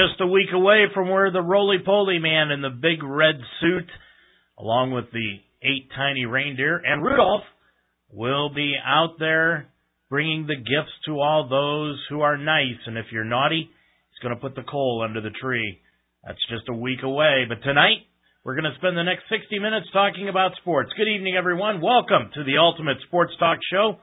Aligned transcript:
just 0.00 0.20
a 0.20 0.26
week 0.26 0.48
away 0.54 0.84
from 0.94 1.10
where 1.10 1.30
the 1.30 1.42
roly 1.42 1.76
poly 1.84 2.18
man 2.18 2.50
in 2.50 2.62
the 2.62 2.70
big 2.70 3.02
red 3.02 3.36
suit, 3.60 3.88
along 4.58 4.92
with 4.92 5.04
the 5.12 5.36
eight 5.62 5.88
tiny 5.94 6.24
reindeer, 6.24 6.76
and 6.78 7.02
Rudolph 7.02 7.44
will 8.10 8.48
be 8.48 8.74
out 8.82 9.16
there 9.18 9.68
bringing 10.08 10.46
the 10.46 10.56
gifts 10.56 10.96
to 11.04 11.20
all 11.20 11.48
those 11.48 12.00
who 12.08 12.22
are 12.22 12.38
nice. 12.38 12.80
And 12.86 12.96
if 12.96 13.06
you're 13.12 13.24
naughty, 13.24 13.68
he's 13.68 14.22
going 14.22 14.34
to 14.34 14.40
put 14.40 14.54
the 14.54 14.68
coal 14.68 15.04
under 15.06 15.20
the 15.20 15.36
tree. 15.40 15.80
That's 16.24 16.40
just 16.48 16.68
a 16.68 16.74
week 16.74 17.02
away. 17.02 17.44
But 17.48 17.62
tonight, 17.62 18.08
we're 18.42 18.54
going 18.54 18.72
to 18.72 18.78
spend 18.78 18.96
the 18.96 19.04
next 19.04 19.24
60 19.28 19.58
minutes 19.58 19.86
talking 19.92 20.28
about 20.30 20.56
sports. 20.62 20.90
Good 20.96 21.08
evening, 21.08 21.36
everyone. 21.36 21.82
Welcome 21.82 22.30
to 22.34 22.44
the 22.44 22.56
Ultimate 22.58 22.96
Sports 23.06 23.32
Talk 23.38 23.58
Show. 23.70 24.00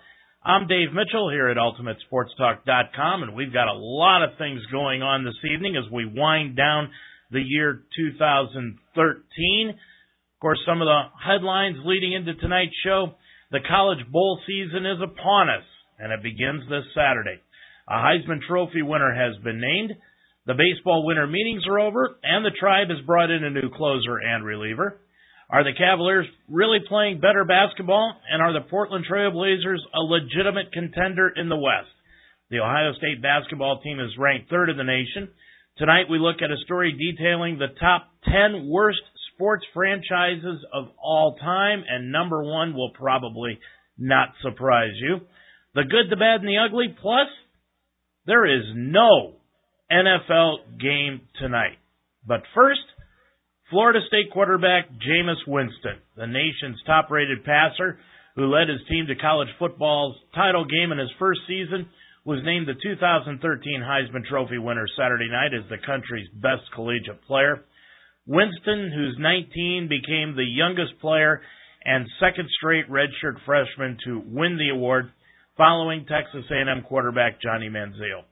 I'm 0.47 0.65
Dave 0.65 0.93
Mitchell 0.95 1.29
here 1.29 1.49
at 1.49 1.57
UltimateSportsTalk.com, 1.57 3.23
and 3.23 3.35
we've 3.35 3.51
got 3.51 3.67
a 3.67 3.75
lot 3.75 4.23
of 4.23 4.37
things 4.37 4.61
going 4.71 5.01
on 5.03 5.25
this 5.25 5.35
evening 5.43 5.75
as 5.75 5.91
we 5.91 6.05
wind 6.05 6.55
down 6.55 6.89
the 7.31 7.41
year 7.41 7.83
2013. 7.97 9.69
Of 9.69 10.39
course, 10.39 10.59
some 10.65 10.81
of 10.81 10.85
the 10.85 11.01
headlines 11.19 11.75
leading 11.83 12.13
into 12.13 12.33
tonight's 12.35 12.71
show 12.81 13.15
the 13.51 13.59
College 13.67 14.09
Bowl 14.09 14.39
season 14.47 14.85
is 14.85 15.03
upon 15.03 15.49
us, 15.49 15.67
and 15.99 16.13
it 16.13 16.23
begins 16.23 16.63
this 16.69 16.87
Saturday. 16.95 17.43
A 17.89 17.99
Heisman 17.99 18.39
Trophy 18.47 18.83
winner 18.83 19.13
has 19.13 19.35
been 19.43 19.59
named. 19.59 19.95
The 20.45 20.55
baseball 20.55 21.05
winter 21.05 21.27
meetings 21.27 21.67
are 21.67 21.79
over, 21.79 22.19
and 22.23 22.45
the 22.45 22.55
tribe 22.57 22.87
has 22.87 23.05
brought 23.05 23.31
in 23.31 23.43
a 23.43 23.49
new 23.49 23.69
closer 23.75 24.15
and 24.15 24.45
reliever. 24.45 25.01
Are 25.49 25.63
the 25.63 25.77
Cavaliers 25.77 26.27
really 26.49 26.79
playing 26.87 27.21
better 27.21 27.45
basketball? 27.45 28.15
And 28.29 28.41
are 28.41 28.53
the 28.53 28.67
Portland 28.69 29.05
Trail 29.05 29.31
Blazers 29.31 29.83
a 29.93 29.99
legitimate 29.99 30.73
contender 30.73 31.31
in 31.33 31.47
the 31.47 31.55
West? 31.55 31.91
The 32.49 32.59
Ohio 32.59 32.93
State 32.97 33.21
basketball 33.21 33.79
team 33.81 33.99
is 33.99 34.17
ranked 34.17 34.49
third 34.49 34.69
in 34.69 34.77
the 34.77 34.83
nation. 34.83 35.29
Tonight 35.77 36.09
we 36.09 36.19
look 36.19 36.37
at 36.41 36.51
a 36.51 36.63
story 36.65 36.91
detailing 36.91 37.57
the 37.57 37.75
top 37.79 38.09
10 38.25 38.67
worst 38.67 39.01
sports 39.33 39.65
franchises 39.73 40.65
of 40.73 40.89
all 41.01 41.37
time, 41.39 41.83
and 41.87 42.11
number 42.11 42.43
one 42.43 42.73
will 42.73 42.91
probably 42.91 43.59
not 43.97 44.29
surprise 44.41 44.93
you. 44.99 45.19
The 45.75 45.83
good, 45.83 46.09
the 46.09 46.17
bad, 46.17 46.41
and 46.41 46.49
the 46.49 46.57
ugly, 46.57 46.95
plus 46.99 47.27
there 48.25 48.45
is 48.45 48.65
no 48.75 49.35
NFL 49.91 50.79
game 50.79 51.21
tonight. 51.39 51.77
But 52.25 52.41
first, 52.55 52.81
Florida 53.69 53.99
State 54.07 54.31
quarterback 54.31 54.87
Jameis 55.03 55.43
Winston, 55.45 55.99
the 56.15 56.25
nation's 56.25 56.81
top 56.85 57.11
rated 57.11 57.43
passer 57.43 57.99
who 58.35 58.47
led 58.47 58.69
his 58.69 58.79
team 58.87 59.07
to 59.07 59.15
college 59.15 59.49
football's 59.59 60.15
title 60.33 60.63
game 60.63 60.93
in 60.93 60.97
his 60.97 61.11
first 61.19 61.41
season, 61.47 61.89
was 62.23 62.39
named 62.45 62.67
the 62.67 62.79
2013 62.81 63.81
Heisman 63.81 64.23
Trophy 64.23 64.57
winner 64.57 64.85
Saturday 64.97 65.27
night 65.27 65.51
as 65.53 65.67
the 65.69 65.83
country's 65.85 66.29
best 66.35 66.63
collegiate 66.75 67.21
player. 67.27 67.65
Winston, 68.25 68.91
who's 68.93 69.17
19, 69.19 69.89
became 69.89 70.35
the 70.35 70.47
youngest 70.47 70.99
player 71.01 71.41
and 71.83 72.07
second 72.21 72.47
straight 72.57 72.89
redshirt 72.89 73.35
freshman 73.45 73.97
to 74.05 74.21
win 74.27 74.57
the 74.57 74.69
award 74.69 75.11
following 75.57 76.05
Texas 76.05 76.45
A&M 76.51 76.83
quarterback 76.87 77.41
Johnny 77.41 77.69
Manziel. 77.69 78.23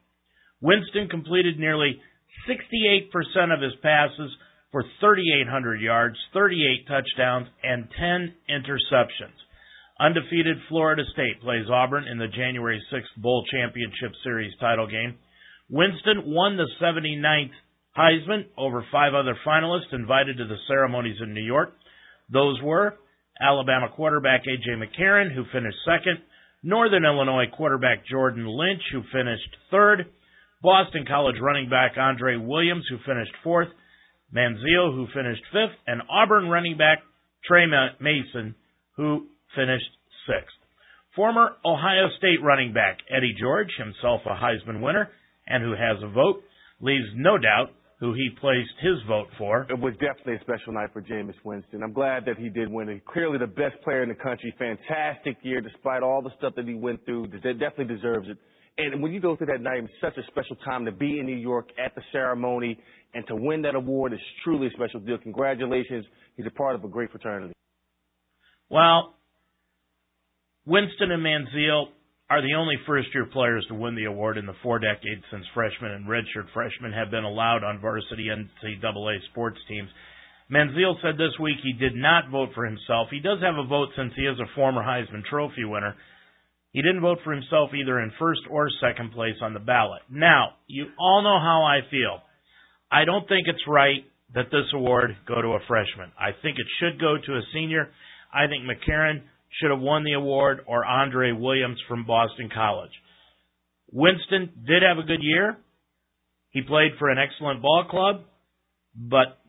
Winston 0.62 1.10
completed 1.10 1.60
nearly 1.60 2.00
68% 2.48 3.10
of 3.54 3.62
his 3.62 3.74
passes 3.82 4.32
for 4.76 4.84
3,800 5.00 5.80
yards, 5.80 6.18
38 6.34 6.86
touchdowns, 6.86 7.48
and 7.64 7.88
10 7.98 8.34
interceptions. 8.52 9.32
Undefeated 10.02 10.58
Florida 10.68 11.04
State 11.14 11.40
plays 11.42 11.68
Auburn 11.72 12.04
in 12.12 12.18
the 12.18 12.28
January 12.28 12.84
6th 12.92 13.22
Bowl 13.24 13.46
Championship 13.50 14.12
Series 14.22 14.52
title 14.60 14.86
game. 14.86 15.16
Winston 15.70 16.24
won 16.26 16.58
the 16.58 16.68
79th 16.84 17.56
Heisman 17.98 18.48
over 18.58 18.86
five 18.92 19.14
other 19.14 19.38
finalists 19.48 19.94
invited 19.94 20.40
to 20.40 20.46
the 20.46 20.60
ceremonies 20.68 21.22
in 21.24 21.34
New 21.34 21.46
York. 21.46 21.70
Those 22.30 22.62
were 22.62 22.96
Alabama 23.40 23.88
quarterback 23.96 24.42
A.J. 24.42 24.72
McCarron, 24.72 25.34
who 25.34 25.46
finished 25.54 25.78
second, 25.86 26.20
Northern 26.64 27.06
Illinois 27.06 27.46
quarterback 27.56 28.06
Jordan 28.12 28.46
Lynch, 28.46 28.82
who 28.92 29.04
finished 29.14 29.56
third, 29.72 30.08
Boston 30.62 31.06
College 31.08 31.38
running 31.42 31.70
back 31.70 31.94
Andre 31.98 32.36
Williams, 32.36 32.84
who 32.90 32.98
finished 33.06 33.32
fourth, 33.42 33.70
Manziel, 34.36 34.94
who 34.94 35.08
finished 35.14 35.44
fifth, 35.52 35.80
and 35.88 36.02
Auburn 36.10 36.50
running 36.50 36.78
back 36.78 37.00
Tre 37.48 37.66
Mason, 38.02 38.56
who 38.98 39.28
finished 39.56 39.90
sixth. 40.28 40.56
Former 41.16 41.52
Ohio 41.64 42.10
State 42.18 42.44
running 42.44 42.74
back 42.74 42.98
Eddie 43.10 43.36
George, 43.40 43.70
himself 43.78 44.22
a 44.26 44.36
Heisman 44.36 44.82
winner 44.82 45.10
and 45.48 45.64
who 45.64 45.72
has 45.72 46.04
a 46.04 46.10
vote, 46.10 46.44
leaves 46.82 47.08
no 47.16 47.38
doubt 47.38 47.70
who 48.02 48.14
he 48.14 48.30
placed 48.42 48.76
his 48.82 48.98
vote 49.08 49.28
for. 49.38 49.66
It 49.70 49.80
was 49.80 49.94
definitely 49.94 50.36
a 50.36 50.42
special 50.42 50.74
night 50.74 50.90
for 50.92 51.02
Jameis 51.02 51.40
Winston. 51.46 51.82
I'm 51.82 51.94
glad 51.94 52.26
that 52.26 52.38
he 52.38 52.50
did 52.50 52.70
win 52.70 52.90
it. 52.90 53.06
Clearly 53.06 53.38
the 53.38 53.48
best 53.48 53.82
player 53.84 54.04
in 54.04 54.10
the 54.10 54.16
country. 54.16 54.54
Fantastic 54.60 55.38
year 55.44 55.62
despite 55.62 56.04
all 56.04 56.22
the 56.22 56.32
stuff 56.38 56.56
that 56.58 56.68
he 56.68 56.74
went 56.74 57.06
through. 57.06 57.28
Definitely 57.28 57.96
deserves 57.96 58.28
it. 58.28 58.38
And 58.78 59.02
when 59.02 59.14
you 59.14 59.22
go 59.22 59.36
through 59.38 59.48
that 59.48 59.62
night, 59.62 59.84
it's 59.84 59.94
such 60.02 60.18
a 60.18 60.28
special 60.28 60.58
time 60.58 60.86
to 60.86 60.92
be 60.92 61.20
in 61.20 61.26
New 61.26 61.36
York 61.36 61.70
at 61.84 61.96
the 61.96 62.02
ceremony 62.12 62.78
and 63.14 63.26
to 63.28 63.36
win 63.36 63.62
that 63.62 63.76
award 63.76 64.12
is 64.12 64.20
truly 64.44 64.68
a 64.68 64.70
special 64.72 65.00
deal. 65.00 65.18
Congratulations. 65.18 66.06
He's 66.36 66.46
a 66.46 66.52
part 66.52 66.76
of 66.76 66.84
a 66.84 66.88
great 66.90 67.10
fraternity. 67.12 67.54
Well, 68.70 69.16
Winston 70.66 71.12
and 71.12 71.24
Manziel 71.24 71.86
are 72.30 72.42
the 72.42 72.56
only 72.58 72.76
first 72.88 73.08
year 73.14 73.26
players 73.26 73.66
to 73.70 73.76
win 73.76 73.96
the 73.96 74.06
award 74.06 74.38
in 74.38 74.46
the 74.46 74.56
four 74.64 74.80
decades 74.80 75.24
since 75.32 75.46
freshmen 75.54 75.92
and 75.92 76.08
redshirt 76.08 76.52
freshmen 76.54 76.92
have 76.92 77.12
been 77.12 77.24
allowed 77.24 77.64
on 77.64 77.80
varsity 77.80 78.28
NCAA 78.28 79.18
sports 79.32 79.60
teams. 79.70 79.90
Manziel 80.52 80.96
said 81.02 81.16
this 81.18 81.38
week 81.40 81.58
he 81.64 81.74
did 81.74 81.96
not 81.96 82.30
vote 82.30 82.50
for 82.54 82.66
himself. 82.66 83.08
He 83.12 83.20
does 83.20 83.40
have 83.42 83.56
a 83.56 83.68
vote 83.68 83.90
since 83.96 84.14
he 84.16 84.24
is 84.24 84.40
a 84.40 84.56
former 84.56 84.84
Heisman 84.84 85.24
Trophy 85.24 85.66
winner. 85.66 85.96
He 86.76 86.82
didn't 86.82 87.00
vote 87.00 87.20
for 87.24 87.32
himself 87.32 87.70
either 87.74 88.02
in 88.02 88.12
first 88.20 88.42
or 88.52 88.68
second 88.82 89.14
place 89.14 89.38
on 89.42 89.54
the 89.54 89.62
ballot. 89.62 90.02
Now, 90.12 90.56
you 90.68 90.88
all 91.00 91.24
know 91.24 91.40
how 91.40 91.64
I 91.64 91.90
feel. 91.90 92.20
I 92.92 93.06
don't 93.06 93.26
think 93.30 93.48
it's 93.48 93.64
right 93.66 94.04
that 94.34 94.52
this 94.52 94.66
award 94.74 95.16
go 95.26 95.42
to 95.42 95.56
a 95.56 95.60
freshman. 95.70 96.12
I 96.20 96.32
think 96.42 96.60
it 96.60 96.68
should 96.78 97.00
go 97.00 97.16
to 97.16 97.32
a 97.32 97.42
senior. 97.54 97.92
I 98.34 98.48
think 98.48 98.66
McCarron 98.66 99.22
should 99.58 99.72
have 99.72 99.80
won 99.80 100.04
the 100.04 100.20
award 100.20 100.66
or 100.68 100.84
Andre 100.84 101.32
Williams 101.32 101.80
from 101.88 102.06
Boston 102.06 102.50
College. 102.54 102.92
Winston 103.94 104.52
did 104.68 104.84
have 104.84 104.98
a 104.98 105.08
good 105.08 105.24
year. 105.24 105.56
He 106.50 106.62
played 106.62 106.92
for 107.00 107.10
an 107.10 107.18
excellent 107.18 107.62
ball 107.62 107.86
club, 107.90 108.24
but 108.94 109.40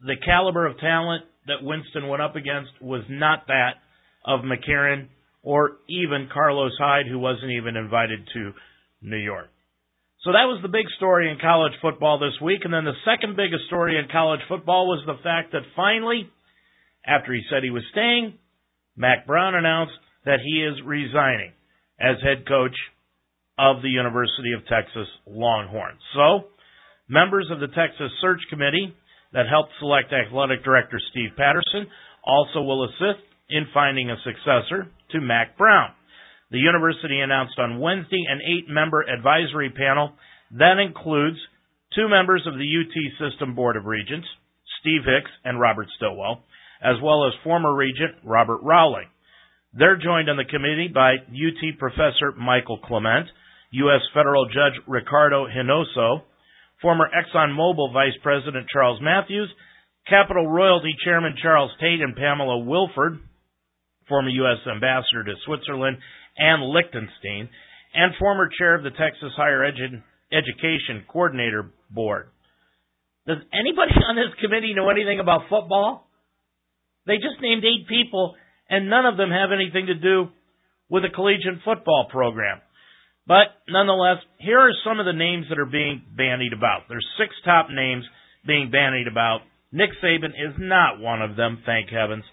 the 0.00 0.16
caliber 0.24 0.66
of 0.66 0.78
talent 0.78 1.24
that 1.48 1.62
Winston 1.62 2.08
went 2.08 2.22
up 2.22 2.34
against 2.34 2.70
was 2.80 3.02
not 3.10 3.46
that 3.48 3.74
of 4.24 4.40
McCarron 4.40 5.08
or 5.46 5.78
even 5.86 6.28
Carlos 6.34 6.72
Hyde, 6.76 7.06
who 7.06 7.20
wasn't 7.20 7.52
even 7.52 7.76
invited 7.76 8.26
to 8.34 8.50
New 9.00 9.16
York. 9.16 9.46
So 10.24 10.32
that 10.32 10.50
was 10.50 10.58
the 10.60 10.68
big 10.68 10.90
story 10.96 11.30
in 11.30 11.38
college 11.38 11.72
football 11.80 12.18
this 12.18 12.34
week. 12.42 12.62
And 12.64 12.74
then 12.74 12.82
the 12.82 12.98
second 13.06 13.36
biggest 13.36 13.70
story 13.70 13.96
in 13.96 14.10
college 14.10 14.40
football 14.48 14.88
was 14.90 15.06
the 15.06 15.22
fact 15.22 15.52
that 15.52 15.62
finally, 15.76 16.26
after 17.06 17.32
he 17.32 17.46
said 17.48 17.62
he 17.62 17.70
was 17.70 17.86
staying, 17.92 18.34
Mack 18.96 19.24
Brown 19.24 19.54
announced 19.54 19.94
that 20.24 20.42
he 20.42 20.66
is 20.66 20.82
resigning 20.84 21.54
as 22.02 22.18
head 22.26 22.42
coach 22.48 22.74
of 23.56 23.82
the 23.86 23.94
University 23.94 24.50
of 24.50 24.66
Texas 24.66 25.06
Longhorns. 25.30 26.02
So, 26.18 26.50
members 27.06 27.46
of 27.54 27.60
the 27.60 27.70
Texas 27.70 28.10
Search 28.20 28.42
Committee 28.50 28.90
that 29.32 29.46
helped 29.46 29.78
select 29.78 30.10
athletic 30.10 30.64
director 30.64 30.98
Steve 31.14 31.38
Patterson 31.38 31.86
also 32.26 32.66
will 32.66 32.82
assist 32.90 33.22
in 33.48 33.70
finding 33.72 34.10
a 34.10 34.18
successor 34.26 34.90
to 35.10 35.20
Mack 35.20 35.56
Brown. 35.56 35.90
The 36.50 36.58
university 36.58 37.20
announced 37.20 37.58
on 37.58 37.80
Wednesday 37.80 38.22
an 38.28 38.40
eight 38.40 38.68
member 38.68 39.02
advisory 39.02 39.70
panel 39.70 40.12
that 40.52 40.78
includes 40.78 41.38
two 41.94 42.08
members 42.08 42.46
of 42.46 42.54
the 42.54 42.66
UT 42.66 42.94
System 43.18 43.54
Board 43.54 43.76
of 43.76 43.84
Regents, 43.84 44.26
Steve 44.80 45.02
Hicks 45.04 45.30
and 45.44 45.60
Robert 45.60 45.88
Stillwell, 45.96 46.44
as 46.82 46.96
well 47.02 47.26
as 47.26 47.32
former 47.42 47.74
Regent 47.74 48.14
Robert 48.24 48.60
Rowling. 48.62 49.08
They're 49.72 49.96
joined 49.96 50.30
on 50.30 50.36
the 50.36 50.44
committee 50.44 50.88
by 50.92 51.14
UT 51.14 51.78
Professor 51.78 52.32
Michael 52.38 52.78
Clement, 52.78 53.26
U.S. 53.72 54.00
Federal 54.14 54.46
Judge 54.46 54.80
Ricardo 54.86 55.46
Hinojosa, 55.46 56.22
former 56.80 57.08
ExxonMobil 57.10 57.92
Vice 57.92 58.16
President 58.22 58.66
Charles 58.72 59.00
Matthews, 59.02 59.50
Capital 60.08 60.46
Royalty 60.46 60.94
Chairman 61.04 61.34
Charles 61.42 61.72
Tate 61.80 62.00
and 62.00 62.14
Pamela 62.14 62.62
Willeford, 62.62 63.18
former 64.08 64.28
U.S. 64.28 64.58
Ambassador 64.70 65.24
to 65.24 65.34
Switzerland 65.44 65.98
and 66.36 66.62
Liechtenstein, 66.62 67.48
and 67.94 68.12
former 68.18 68.48
chair 68.58 68.74
of 68.74 68.82
the 68.82 68.90
Texas 68.90 69.32
Higher 69.36 69.64
Edu- 69.64 70.02
Education 70.32 71.04
Coordinator 71.08 71.72
Board. 71.90 72.28
Does 73.26 73.38
anybody 73.52 73.92
on 74.08 74.16
this 74.16 74.34
committee 74.40 74.74
know 74.74 74.90
anything 74.90 75.20
about 75.20 75.48
football? 75.48 76.06
They 77.06 77.16
just 77.16 77.40
named 77.40 77.64
eight 77.64 77.88
people, 77.88 78.34
and 78.68 78.90
none 78.90 79.06
of 79.06 79.16
them 79.16 79.30
have 79.30 79.50
anything 79.52 79.86
to 79.86 79.94
do 79.94 80.28
with 80.88 81.04
a 81.04 81.14
collegiate 81.14 81.62
football 81.64 82.06
program. 82.10 82.60
But 83.26 83.50
nonetheless, 83.68 84.18
here 84.38 84.58
are 84.58 84.72
some 84.84 85.00
of 85.00 85.06
the 85.06 85.12
names 85.12 85.46
that 85.48 85.58
are 85.58 85.66
being 85.66 86.02
bandied 86.16 86.52
about. 86.52 86.86
There's 86.88 87.06
six 87.18 87.34
top 87.44 87.66
names 87.70 88.04
being 88.46 88.70
bandied 88.70 89.08
about. 89.08 89.40
Nick 89.72 89.90
Saban 90.02 90.30
is 90.30 90.54
not 90.58 91.00
one 91.00 91.22
of 91.22 91.34
them, 91.34 91.62
thank 91.66 91.90
heavens. 91.90 92.24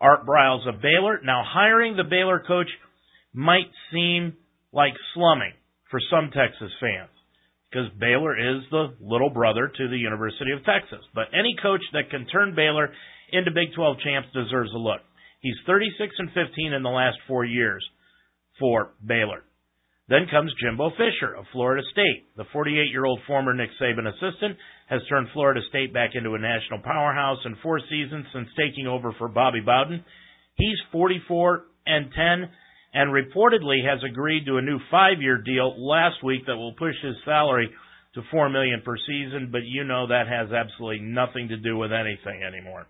Art 0.00 0.26
Briles 0.26 0.68
of 0.68 0.80
Baylor. 0.80 1.20
Now, 1.24 1.42
hiring 1.46 1.96
the 1.96 2.04
Baylor 2.04 2.42
coach 2.46 2.68
might 3.32 3.70
seem 3.92 4.34
like 4.72 4.94
slumming 5.14 5.52
for 5.90 6.00
some 6.10 6.30
Texas 6.30 6.72
fans 6.80 7.10
because 7.70 7.88
Baylor 7.98 8.36
is 8.36 8.62
the 8.70 8.94
little 9.00 9.30
brother 9.30 9.68
to 9.68 9.88
the 9.88 9.96
University 9.96 10.52
of 10.52 10.64
Texas. 10.64 11.04
But 11.14 11.28
any 11.32 11.54
coach 11.60 11.82
that 11.92 12.10
can 12.10 12.26
turn 12.26 12.54
Baylor 12.54 12.88
into 13.32 13.50
Big 13.50 13.74
12 13.74 13.96
champs 14.00 14.28
deserves 14.32 14.72
a 14.74 14.78
look. 14.78 15.00
He's 15.40 15.56
36 15.66 16.14
and 16.18 16.28
15 16.32 16.72
in 16.72 16.82
the 16.82 16.88
last 16.88 17.18
four 17.28 17.44
years 17.44 17.84
for 18.58 18.92
Baylor. 19.04 19.44
Then 20.08 20.26
comes 20.30 20.52
Jimbo 20.62 20.90
Fisher 20.96 21.36
of 21.36 21.44
Florida 21.52 21.82
State. 21.92 22.24
The 22.36 22.48
48 22.52 22.90
year 22.90 23.04
old 23.04 23.20
former 23.26 23.52
Nick 23.52 23.70
Saban 23.80 24.08
assistant 24.08 24.56
has 24.88 25.00
turned 25.08 25.28
Florida 25.32 25.60
State 25.68 25.92
back 25.92 26.10
into 26.14 26.34
a 26.34 26.38
national 26.38 26.80
powerhouse 26.82 27.38
in 27.44 27.56
four 27.62 27.80
seasons 27.90 28.26
since 28.32 28.48
taking 28.56 28.86
over 28.86 29.14
for 29.18 29.28
Bobby 29.28 29.60
Bowden. 29.60 30.04
He's 30.54 30.78
44 30.92 31.64
and 31.86 32.10
10 32.12 32.50
and 32.94 33.12
reportedly 33.12 33.84
has 33.84 34.00
agreed 34.02 34.46
to 34.46 34.56
a 34.56 34.62
new 34.62 34.78
five-year 34.90 35.42
deal 35.42 35.74
last 35.86 36.24
week 36.24 36.46
that 36.46 36.56
will 36.56 36.72
push 36.72 36.94
his 37.02 37.16
salary 37.24 37.68
to 38.14 38.22
four 38.30 38.48
million 38.48 38.80
per 38.84 38.96
season, 38.96 39.50
but 39.52 39.60
you 39.64 39.84
know 39.84 40.06
that 40.06 40.26
has 40.26 40.50
absolutely 40.50 41.04
nothing 41.04 41.48
to 41.48 41.58
do 41.58 41.76
with 41.76 41.92
anything 41.92 42.42
anymore. 42.42 42.86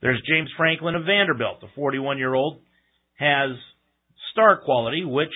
There's 0.00 0.20
James 0.26 0.48
Franklin 0.56 0.94
of 0.94 1.04
Vanderbilt. 1.04 1.60
The 1.60 1.80
41-year-old 1.80 2.62
has 3.18 3.50
star 4.32 4.62
quality, 4.64 5.04
which 5.04 5.32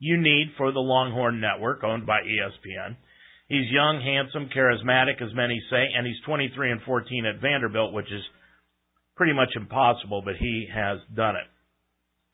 you 0.00 0.20
need 0.20 0.48
for 0.56 0.72
the 0.72 0.80
Longhorn 0.80 1.40
Network 1.40 1.84
owned 1.84 2.06
by 2.06 2.20
ESPN. 2.22 2.96
He's 3.48 3.70
young, 3.70 4.00
handsome, 4.00 4.50
charismatic, 4.54 5.22
as 5.22 5.34
many 5.34 5.60
say, 5.70 5.84
and 5.96 6.06
he's 6.06 6.20
23 6.26 6.70
and 6.70 6.82
14 6.82 7.26
at 7.26 7.40
Vanderbilt, 7.40 7.94
which 7.94 8.12
is 8.12 8.22
pretty 9.16 9.32
much 9.32 9.56
impossible, 9.56 10.22
but 10.22 10.36
he 10.38 10.68
has 10.72 10.98
done 11.14 11.34
it. 11.36 11.48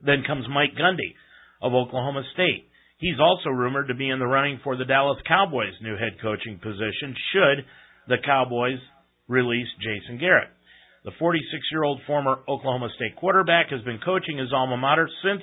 Then 0.04 0.24
comes 0.26 0.46
Mike 0.48 0.74
Gundy 0.78 1.14
of 1.62 1.72
Oklahoma 1.72 2.24
State. 2.34 2.68
He's 2.98 3.20
also 3.20 3.50
rumored 3.50 3.88
to 3.88 3.94
be 3.94 4.10
in 4.10 4.18
the 4.18 4.26
running 4.26 4.60
for 4.64 4.76
the 4.76 4.84
Dallas 4.84 5.18
Cowboys' 5.26 5.74
new 5.82 5.96
head 5.96 6.20
coaching 6.20 6.58
position 6.58 7.14
should 7.32 7.64
the 8.08 8.18
Cowboys 8.24 8.78
release 9.28 9.68
Jason 9.80 10.18
Garrett. 10.18 10.50
The 11.04 11.12
46 11.18 11.62
year 11.70 11.84
old 11.84 12.00
former 12.06 12.40
Oklahoma 12.48 12.88
State 12.96 13.16
quarterback 13.16 13.70
has 13.70 13.82
been 13.82 14.00
coaching 14.04 14.38
his 14.38 14.52
alma 14.52 14.76
mater 14.76 15.08
since 15.22 15.42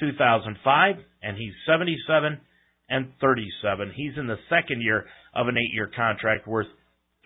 2005, 0.00 0.96
and 1.22 1.36
he's 1.36 1.52
77 1.66 2.40
and 2.88 3.12
37. 3.20 3.92
He's 3.94 4.12
in 4.16 4.26
the 4.26 4.38
second 4.48 4.82
year 4.82 5.06
of 5.34 5.48
an 5.48 5.56
eight 5.56 5.74
year 5.74 5.90
contract 5.94 6.46
worth 6.46 6.66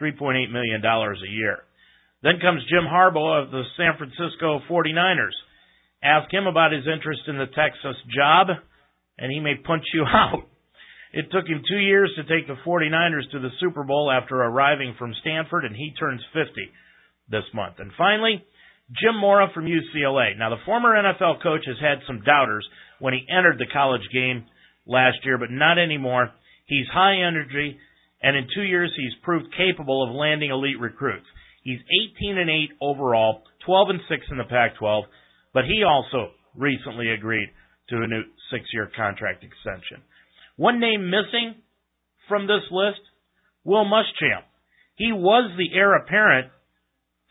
$3.8 0.00 0.50
million 0.52 0.84
a 0.84 1.31
year. 1.31 1.58
Then 2.22 2.40
comes 2.40 2.62
Jim 2.69 2.84
Harbaugh 2.84 3.44
of 3.44 3.50
the 3.50 3.62
San 3.76 3.94
Francisco 3.96 4.60
49ers. 4.70 5.37
Ask 6.02 6.32
him 6.32 6.46
about 6.46 6.72
his 6.72 6.87
interest 6.87 7.22
in 7.26 7.38
the 7.38 7.46
Texas 7.46 7.96
job, 8.14 8.49
and 9.19 9.32
he 9.32 9.40
may 9.40 9.55
punch 9.56 9.84
you 9.94 10.05
out. 10.14 10.46
It 11.12 11.31
took 11.32 11.46
him 11.46 11.62
two 11.66 11.78
years 11.78 12.12
to 12.16 12.22
take 12.22 12.46
the 12.46 12.61
49ers 12.66 13.31
to 13.32 13.40
the 13.40 13.54
Super 13.61 13.82
Bowl 13.82 14.11
after 14.11 14.37
arriving 14.37 14.94
from 14.99 15.14
Stanford, 15.22 15.64
and 15.64 15.75
he 15.75 15.94
turns 15.99 16.20
50 16.34 16.52
this 17.31 17.44
month. 17.54 17.76
And 17.78 17.90
finally, 17.96 18.44
Jim 19.00 19.16
Mora 19.19 19.49
from 19.54 19.66
UCLA. 19.66 20.37
Now, 20.37 20.50
the 20.50 20.62
former 20.64 20.90
NFL 20.90 21.43
coach 21.43 21.64
has 21.66 21.76
had 21.81 22.06
some 22.06 22.22
doubters 22.25 22.66
when 23.00 23.14
he 23.14 23.26
entered 23.28 23.58
the 23.58 23.72
college 23.72 24.06
game 24.12 24.44
last 24.88 25.19
year, 25.25 25.38
but 25.38 25.50
not 25.50 25.79
anymore. 25.79 26.31
He's 26.67 26.87
high 26.93 27.17
energy, 27.26 27.79
and 28.23 28.37
in 28.37 28.49
two 28.55 28.62
years, 28.62 28.93
he's 28.96 29.14
proved 29.23 29.55
capable 29.56 30.02
of 30.02 30.14
landing 30.14 30.50
elite 30.50 30.81
recruits. 30.81 31.26
He's 31.62 31.79
18 32.19 32.38
and 32.38 32.50
8 32.50 32.70
overall, 32.81 33.43
12 33.67 33.90
and 33.90 34.00
6 34.08 34.23
in 34.31 34.38
the 34.38 34.44
Pac-12. 34.44 35.02
But 35.55 35.64
he 35.64 35.85
also 35.85 36.32
recently 36.56 37.11
agreed 37.11 37.49
to 37.90 37.96
a 37.96 38.06
new 38.06 38.23
six 38.50 38.64
year 38.73 38.90
contract 38.94 39.44
extension. 39.44 40.02
One 40.56 40.81
name 40.81 41.11
missing 41.11 41.55
from 42.29 42.46
this 42.46 42.64
list 42.70 43.00
Will 43.64 43.85
Muschamp. 43.85 44.44
He 44.96 45.12
was 45.12 45.50
the 45.56 45.76
heir 45.76 45.94
apparent 45.94 46.50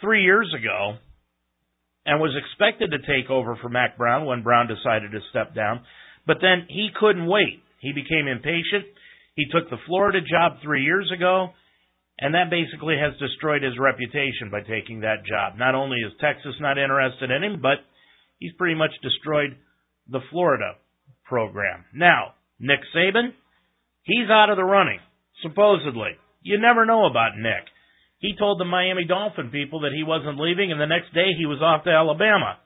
three 0.01 0.23
years 0.23 0.53
ago 0.57 0.97
and 2.05 2.21
was 2.21 2.35
expected 2.37 2.91
to 2.91 2.99
take 2.99 3.29
over 3.29 3.57
for 3.61 3.69
Mack 3.69 3.97
Brown 3.97 4.25
when 4.25 4.43
Brown 4.43 4.67
decided 4.67 5.11
to 5.11 5.19
step 5.29 5.53
down. 5.53 5.81
But 6.27 6.37
then 6.41 6.67
he 6.67 6.89
couldn't 6.99 7.25
wait. 7.25 7.63
He 7.79 7.93
became 7.93 8.27
impatient. 8.27 8.85
He 9.35 9.45
took 9.47 9.69
the 9.69 9.81
Florida 9.87 10.19
job 10.19 10.59
three 10.61 10.83
years 10.83 11.09
ago, 11.15 11.49
and 12.19 12.33
that 12.35 12.49
basically 12.49 12.97
has 12.99 13.17
destroyed 13.17 13.63
his 13.63 13.79
reputation 13.79 14.51
by 14.51 14.61
taking 14.61 15.01
that 15.01 15.23
job. 15.25 15.57
Not 15.57 15.73
only 15.73 15.97
is 15.97 16.11
Texas 16.19 16.55
not 16.59 16.77
interested 16.77 17.31
in 17.31 17.43
him, 17.43 17.61
but 17.61 17.79
he's 18.39 18.57
pretty 18.57 18.75
much 18.75 18.91
destroyed 19.01 19.55
the 20.09 20.25
Florida 20.29 20.75
program. 21.25 21.85
Now, 21.93 22.33
Nick 22.59 22.79
Saban, 22.95 23.31
he's 24.03 24.29
out 24.29 24.49
of 24.49 24.57
the 24.57 24.63
running, 24.63 24.99
supposedly. 25.43 26.17
You 26.41 26.59
never 26.59 26.85
know 26.85 27.05
about 27.05 27.37
Nick. 27.37 27.69
He 28.19 28.35
told 28.37 28.59
the 28.59 28.65
Miami 28.65 29.05
Dolphin 29.05 29.51
people 29.51 29.81
that 29.81 29.93
he 29.95 30.03
wasn't 30.03 30.39
leaving, 30.39 30.71
and 30.71 30.81
the 30.81 30.87
next 30.87 31.13
day 31.13 31.37
he 31.37 31.45
was 31.45 31.61
off 31.61 31.83
to 31.83 31.91
Alabama. 31.91 32.57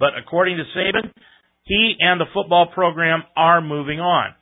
But 0.00 0.18
according 0.18 0.56
to 0.56 0.64
Saban, 0.76 1.12
he 1.68 1.94
and 2.00 2.20
the 2.20 2.32
football 2.34 2.66
program 2.74 3.22
are 3.36 3.60
moving 3.60 4.00
on. 4.00 4.34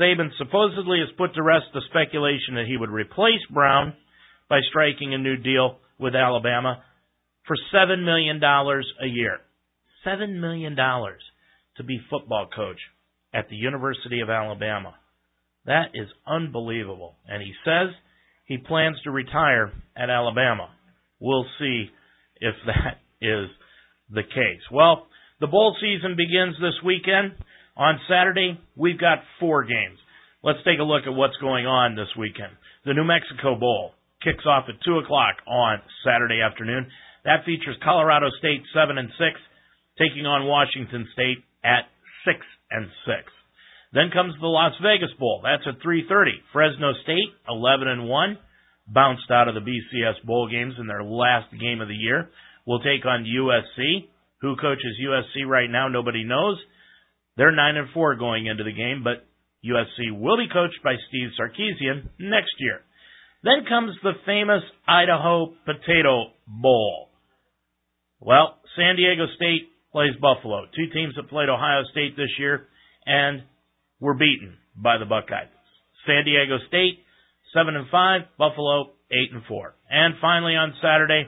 Saban 0.00 0.30
supposedly 0.36 0.98
has 0.98 1.16
put 1.16 1.34
to 1.34 1.42
rest 1.42 1.66
the 1.72 1.82
speculation 1.88 2.54
that 2.56 2.66
he 2.66 2.76
would 2.76 2.90
replace 2.90 3.40
Brown 3.50 3.94
by 4.48 4.60
striking 4.68 5.14
a 5.14 5.18
new 5.18 5.36
deal 5.36 5.78
with 5.98 6.14
Alabama 6.14 6.82
for 7.46 7.56
$7 7.74 8.04
million 8.04 8.42
a 8.42 9.06
year 9.06 9.38
seven 10.04 10.40
million 10.40 10.74
dollars 10.74 11.22
to 11.76 11.84
be 11.84 12.00
football 12.10 12.48
coach 12.54 12.78
at 13.34 13.48
the 13.48 13.56
University 13.56 14.20
of 14.20 14.28
Alabama. 14.28 14.94
That 15.64 15.90
is 15.94 16.08
unbelievable. 16.26 17.16
And 17.26 17.42
he 17.42 17.52
says 17.64 17.94
he 18.44 18.58
plans 18.58 18.96
to 19.04 19.10
retire 19.10 19.72
at 19.96 20.10
Alabama. 20.10 20.70
We'll 21.18 21.46
see 21.58 21.86
if 22.40 22.54
that 22.66 22.98
is 23.24 23.48
the 24.10 24.22
case. 24.22 24.60
Well, 24.70 25.06
the 25.42 25.50
bowl 25.50 25.74
season 25.82 26.14
begins 26.14 26.54
this 26.62 26.78
weekend. 26.86 27.34
On 27.74 27.98
Saturday, 28.06 28.62
we've 28.78 29.00
got 29.00 29.26
four 29.42 29.66
games. 29.66 29.98
Let's 30.38 30.62
take 30.62 30.78
a 30.78 30.86
look 30.86 31.02
at 31.02 31.18
what's 31.18 31.36
going 31.42 31.66
on 31.66 31.98
this 31.98 32.14
weekend. 32.16 32.54
The 32.86 32.94
New 32.94 33.02
Mexico 33.02 33.58
Bowl 33.58 33.90
kicks 34.22 34.46
off 34.46 34.70
at 34.70 34.78
2 34.86 35.02
o'clock 35.02 35.42
on 35.50 35.82
Saturday 36.06 36.38
afternoon. 36.38 36.86
That 37.26 37.42
features 37.42 37.74
Colorado 37.82 38.30
State 38.38 38.62
7 38.70 38.94
and 38.96 39.10
6 39.10 39.18
taking 39.98 40.30
on 40.30 40.46
Washington 40.46 41.10
State 41.12 41.42
at 41.66 41.90
6 42.22 42.38
and 42.70 42.86
6. 43.02 43.26
Then 43.92 44.14
comes 44.14 44.38
the 44.38 44.46
Las 44.46 44.78
Vegas 44.78 45.10
Bowl. 45.18 45.42
That's 45.42 45.66
at 45.66 45.82
3:30. 45.82 46.38
Fresno 46.52 46.94
State 47.02 47.30
11 47.50 47.88
and 47.88 48.06
1 48.06 48.38
bounced 48.86 49.30
out 49.30 49.48
of 49.48 49.58
the 49.58 49.60
BCS 49.60 50.22
bowl 50.22 50.46
games 50.46 50.78
in 50.78 50.86
their 50.86 51.02
last 51.02 51.50
game 51.58 51.80
of 51.80 51.88
the 51.88 51.98
year. 51.98 52.30
Will 52.64 52.80
take 52.80 53.04
on 53.04 53.26
USC. 53.26 54.06
Who 54.42 54.56
coaches 54.56 55.00
USC 55.00 55.46
right 55.46 55.70
now 55.70 55.88
nobody 55.88 56.24
knows. 56.24 56.58
They're 57.36 57.54
9 57.54 57.76
and 57.76 57.88
4 57.94 58.16
going 58.16 58.46
into 58.46 58.64
the 58.64 58.72
game, 58.72 59.02
but 59.02 59.24
USC 59.64 60.18
will 60.18 60.36
be 60.36 60.52
coached 60.52 60.82
by 60.84 60.94
Steve 61.08 61.30
Sarkisian 61.38 62.10
next 62.18 62.52
year. 62.58 62.80
Then 63.42 63.64
comes 63.68 63.96
the 64.02 64.12
famous 64.26 64.62
Idaho 64.86 65.54
Potato 65.64 66.32
Bowl. 66.46 67.08
Well, 68.20 68.58
San 68.76 68.96
Diego 68.96 69.26
State 69.36 69.70
plays 69.90 70.14
Buffalo. 70.20 70.66
Two 70.76 70.92
teams 70.92 71.14
that 71.16 71.28
played 71.28 71.48
Ohio 71.48 71.82
State 71.90 72.16
this 72.16 72.30
year 72.38 72.66
and 73.06 73.42
were 74.00 74.14
beaten 74.14 74.58
by 74.76 74.98
the 74.98 75.06
Buckeyes. 75.06 75.50
San 76.06 76.24
Diego 76.24 76.58
State, 76.68 76.98
seven 77.54 77.76
and 77.76 77.86
five, 77.90 78.22
Buffalo, 78.38 78.90
eight 79.10 79.32
and 79.32 79.42
four. 79.46 79.74
And 79.90 80.14
finally 80.20 80.54
on 80.54 80.74
Saturday, 80.82 81.26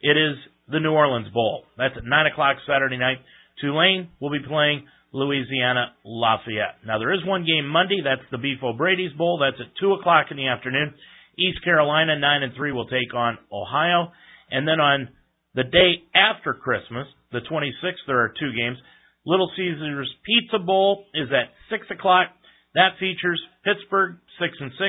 it 0.00 0.16
is 0.16 0.36
the 0.68 0.80
New 0.80 0.92
Orleans 0.92 1.28
Bowl. 1.32 1.64
That's 1.78 1.94
at 1.96 2.04
nine 2.04 2.26
o'clock 2.26 2.56
Saturday 2.66 2.98
night. 2.98 3.18
Tulane 3.60 4.08
will 4.20 4.30
be 4.30 4.46
playing 4.46 4.86
Louisiana 5.12 5.94
Lafayette. 6.04 6.84
Now 6.86 6.98
there 6.98 7.12
is 7.12 7.24
one 7.24 7.44
game 7.44 7.66
Monday. 7.66 8.00
That's 8.04 8.26
the 8.30 8.38
Beef 8.38 8.58
O'Brady's 8.62 9.12
Bowl. 9.12 9.38
That's 9.38 9.60
at 9.60 9.72
two 9.80 9.92
o'clock 9.92 10.26
in 10.30 10.36
the 10.36 10.48
afternoon. 10.48 10.94
East 11.38 11.62
Carolina 11.64 12.18
nine 12.18 12.42
and 12.42 12.52
three 12.56 12.72
will 12.72 12.86
take 12.86 13.14
on 13.14 13.38
Ohio, 13.52 14.12
and 14.50 14.66
then 14.66 14.80
on 14.80 15.08
the 15.54 15.64
day 15.64 16.04
after 16.14 16.52
Christmas, 16.52 17.06
the 17.32 17.40
26th, 17.50 18.04
there 18.06 18.20
are 18.20 18.28
two 18.28 18.52
games. 18.56 18.78
Little 19.24 19.50
Caesars 19.56 20.12
Pizza 20.24 20.58
Bowl 20.58 21.06
is 21.14 21.28
at 21.32 21.50
6 21.70 21.86
o'clock. 21.90 22.28
That 22.74 23.00
features 23.00 23.42
Pittsburgh 23.64 24.16
6 24.38 24.52
and 24.60 24.70
6 24.70 24.80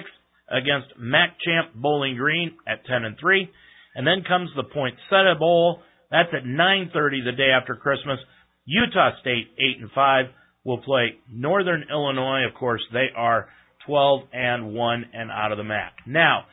against 0.51 0.99
MAC 0.99 1.37
Champ 1.43 1.73
Bowling 1.73 2.15
Green 2.17 2.51
at 2.67 2.85
10 2.85 3.05
and 3.05 3.17
3. 3.17 3.49
And 3.97 4.05
then 4.05 4.23
comes 4.27 4.51
the 4.55 4.63
Poinsettia 4.63 5.35
Bowl. 5.39 5.81
That's 6.11 6.29
at 6.31 6.45
9:30 6.45 7.25
the 7.25 7.31
day 7.31 7.49
after 7.49 7.75
Christmas. 7.75 8.19
Utah 8.65 9.19
State 9.19 9.47
8 9.57 9.81
and 9.81 9.91
5 9.91 10.25
will 10.63 10.77
play 10.77 11.17
Northern 11.31 11.83
Illinois. 11.89 12.45
Of 12.45 12.53
course, 12.53 12.83
they 12.93 13.07
are 13.15 13.49
12 13.87 14.21
and 14.31 14.73
1 14.73 15.05
and 15.13 15.31
out 15.31 15.51
of 15.51 15.57
the 15.57 15.63
MAC. 15.63 15.93
Now, 16.05 16.45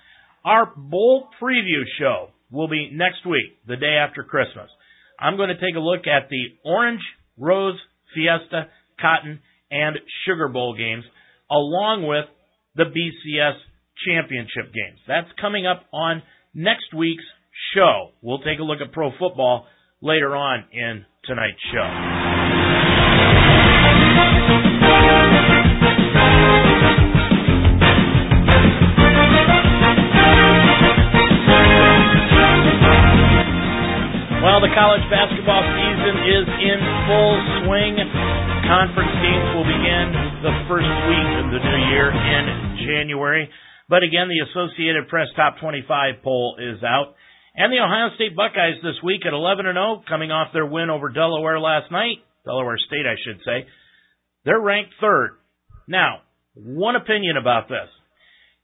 our 0.44 0.72
bowl 0.74 1.28
preview 1.40 1.82
show 1.98 2.30
will 2.50 2.68
be 2.68 2.90
next 2.92 3.26
week, 3.26 3.58
the 3.66 3.76
day 3.76 3.96
after 3.96 4.22
Christmas. 4.22 4.70
I'm 5.18 5.36
going 5.36 5.48
to 5.50 5.60
take 5.60 5.76
a 5.76 5.80
look 5.80 6.06
at 6.06 6.28
the 6.30 6.44
Orange, 6.64 7.02
Rose, 7.36 7.78
Fiesta, 8.14 8.68
Cotton, 9.00 9.40
and 9.70 9.98
Sugar 10.24 10.48
Bowl 10.48 10.74
games, 10.76 11.04
along 11.50 12.06
with 12.06 12.26
the 12.76 12.84
BCS 12.84 13.58
championship 14.06 14.72
games. 14.72 15.00
That's 15.06 15.30
coming 15.40 15.66
up 15.66 15.84
on 15.92 16.22
next 16.54 16.94
week's 16.96 17.24
show. 17.74 18.10
We'll 18.22 18.38
take 18.38 18.58
a 18.60 18.62
look 18.62 18.80
at 18.80 18.92
pro 18.92 19.10
football 19.18 19.66
later 20.00 20.34
on 20.36 20.64
in 20.72 21.04
tonight's 21.24 21.60
show. 21.72 22.23
But 43.94 44.02
again, 44.02 44.26
the 44.26 44.42
Associated 44.50 45.06
Press 45.06 45.28
Top 45.36 45.58
25 45.60 46.14
poll 46.24 46.56
is 46.58 46.82
out. 46.82 47.14
And 47.54 47.72
the 47.72 47.78
Ohio 47.78 48.12
State 48.16 48.34
Buckeyes 48.34 48.82
this 48.82 48.98
week 49.04 49.22
at 49.24 49.32
11 49.32 49.66
and 49.66 49.76
0, 49.76 50.02
coming 50.08 50.32
off 50.32 50.48
their 50.52 50.66
win 50.66 50.90
over 50.90 51.10
Delaware 51.10 51.60
last 51.60 51.92
night, 51.92 52.18
Delaware 52.44 52.74
State, 52.88 53.06
I 53.06 53.14
should 53.22 53.38
say. 53.46 53.68
They're 54.44 54.60
ranked 54.60 54.94
third. 55.00 55.38
Now, 55.86 56.22
one 56.54 56.96
opinion 56.96 57.36
about 57.36 57.68
this. 57.68 57.86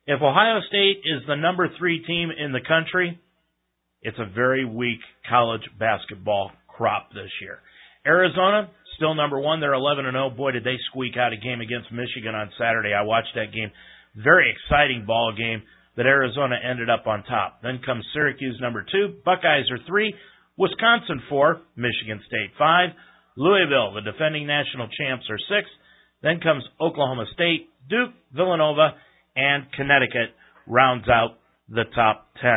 If 0.05 0.21
Ohio 0.21 0.63
State 0.67 1.07
is 1.07 1.23
the 1.29 1.37
number 1.37 1.71
three 1.79 2.03
team 2.03 2.31
in 2.37 2.51
the 2.51 2.67
country, 2.67 3.17
it's 4.03 4.19
a 4.19 4.35
very 4.35 4.65
weak 4.65 4.99
college 5.29 5.63
basketball 5.79 6.51
crop 6.67 7.11
this 7.15 7.31
year. 7.41 7.61
Arizona, 8.05 8.69
still 8.97 9.15
number 9.15 9.39
one. 9.39 9.61
They're 9.61 9.75
11 9.75 10.07
and 10.07 10.17
0. 10.17 10.31
Boy, 10.31 10.51
did 10.51 10.65
they 10.65 10.79
squeak 10.91 11.17
out 11.17 11.33
a 11.33 11.37
game 11.37 11.61
against 11.61 11.93
Michigan 11.93 12.35
on 12.35 12.51
Saturday. 12.59 12.91
I 12.93 13.03
watched 13.03 13.37
that 13.37 13.55
game. 13.55 13.71
Very 14.17 14.53
exciting 14.53 15.05
ball 15.07 15.33
game 15.37 15.63
that 15.97 16.07
Arizona 16.07 16.57
ended 16.63 16.89
up 16.91 17.07
on 17.07 17.25
top. 17.25 17.61
Then 17.63 17.81
comes 17.85 18.05
Syracuse, 18.13 18.59
number 18.61 18.85
two. 18.91 19.17
Buckeyes 19.25 19.71
are 19.71 19.79
three. 19.87 20.15
Wisconsin, 20.57 21.23
four. 21.29 21.61
Michigan 21.77 22.21
State, 22.27 22.53
five. 22.59 22.91
Louisville, 23.37 23.95
the 23.95 24.03
defending 24.03 24.47
national 24.47 24.89
champs, 24.99 25.27
are 25.31 25.39
six. 25.39 25.69
Then 26.23 26.41
comes 26.41 26.65
Oklahoma 26.81 27.25
State, 27.35 27.71
Duke, 27.89 28.13
Villanova, 28.35 28.95
and 29.37 29.71
Connecticut 29.73 30.35
rounds 30.67 31.09
out 31.09 31.39
the 31.69 31.85
top 31.95 32.29
10. 32.43 32.51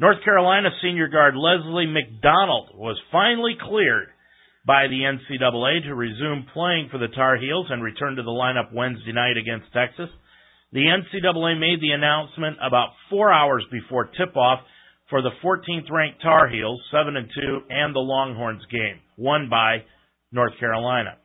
North 0.00 0.22
Carolina 0.24 0.70
senior 0.80 1.08
guard 1.08 1.34
Leslie 1.34 1.86
McDonald 1.86 2.70
was 2.74 2.96
finally 3.10 3.56
cleared 3.60 4.08
by 4.64 4.86
the 4.86 5.02
NCAA 5.02 5.82
to 5.84 5.94
resume 5.94 6.46
playing 6.54 6.88
for 6.90 6.98
the 6.98 7.08
Tar 7.08 7.36
Heels 7.36 7.66
and 7.70 7.82
return 7.82 8.16
to 8.16 8.22
the 8.22 8.30
lineup 8.30 8.72
Wednesday 8.72 9.12
night 9.12 9.36
against 9.36 9.72
Texas. 9.72 10.08
The 10.72 10.84
NCAA 10.84 11.58
made 11.58 11.80
the 11.80 11.92
announcement 11.92 12.58
about 12.60 12.90
four 13.08 13.32
hours 13.32 13.64
before 13.72 14.10
tip-off 14.18 14.60
for 15.08 15.22
the 15.22 15.30
14th 15.42 15.90
ranked 15.90 16.20
Tar 16.20 16.48
Heels, 16.48 16.82
7 16.92 17.16
and 17.16 17.28
2, 17.34 17.60
and 17.70 17.94
the 17.94 18.00
Longhorns 18.00 18.64
game, 18.70 19.00
won 19.16 19.48
by 19.48 19.84
North 20.30 20.52
Carolina. 20.60 21.16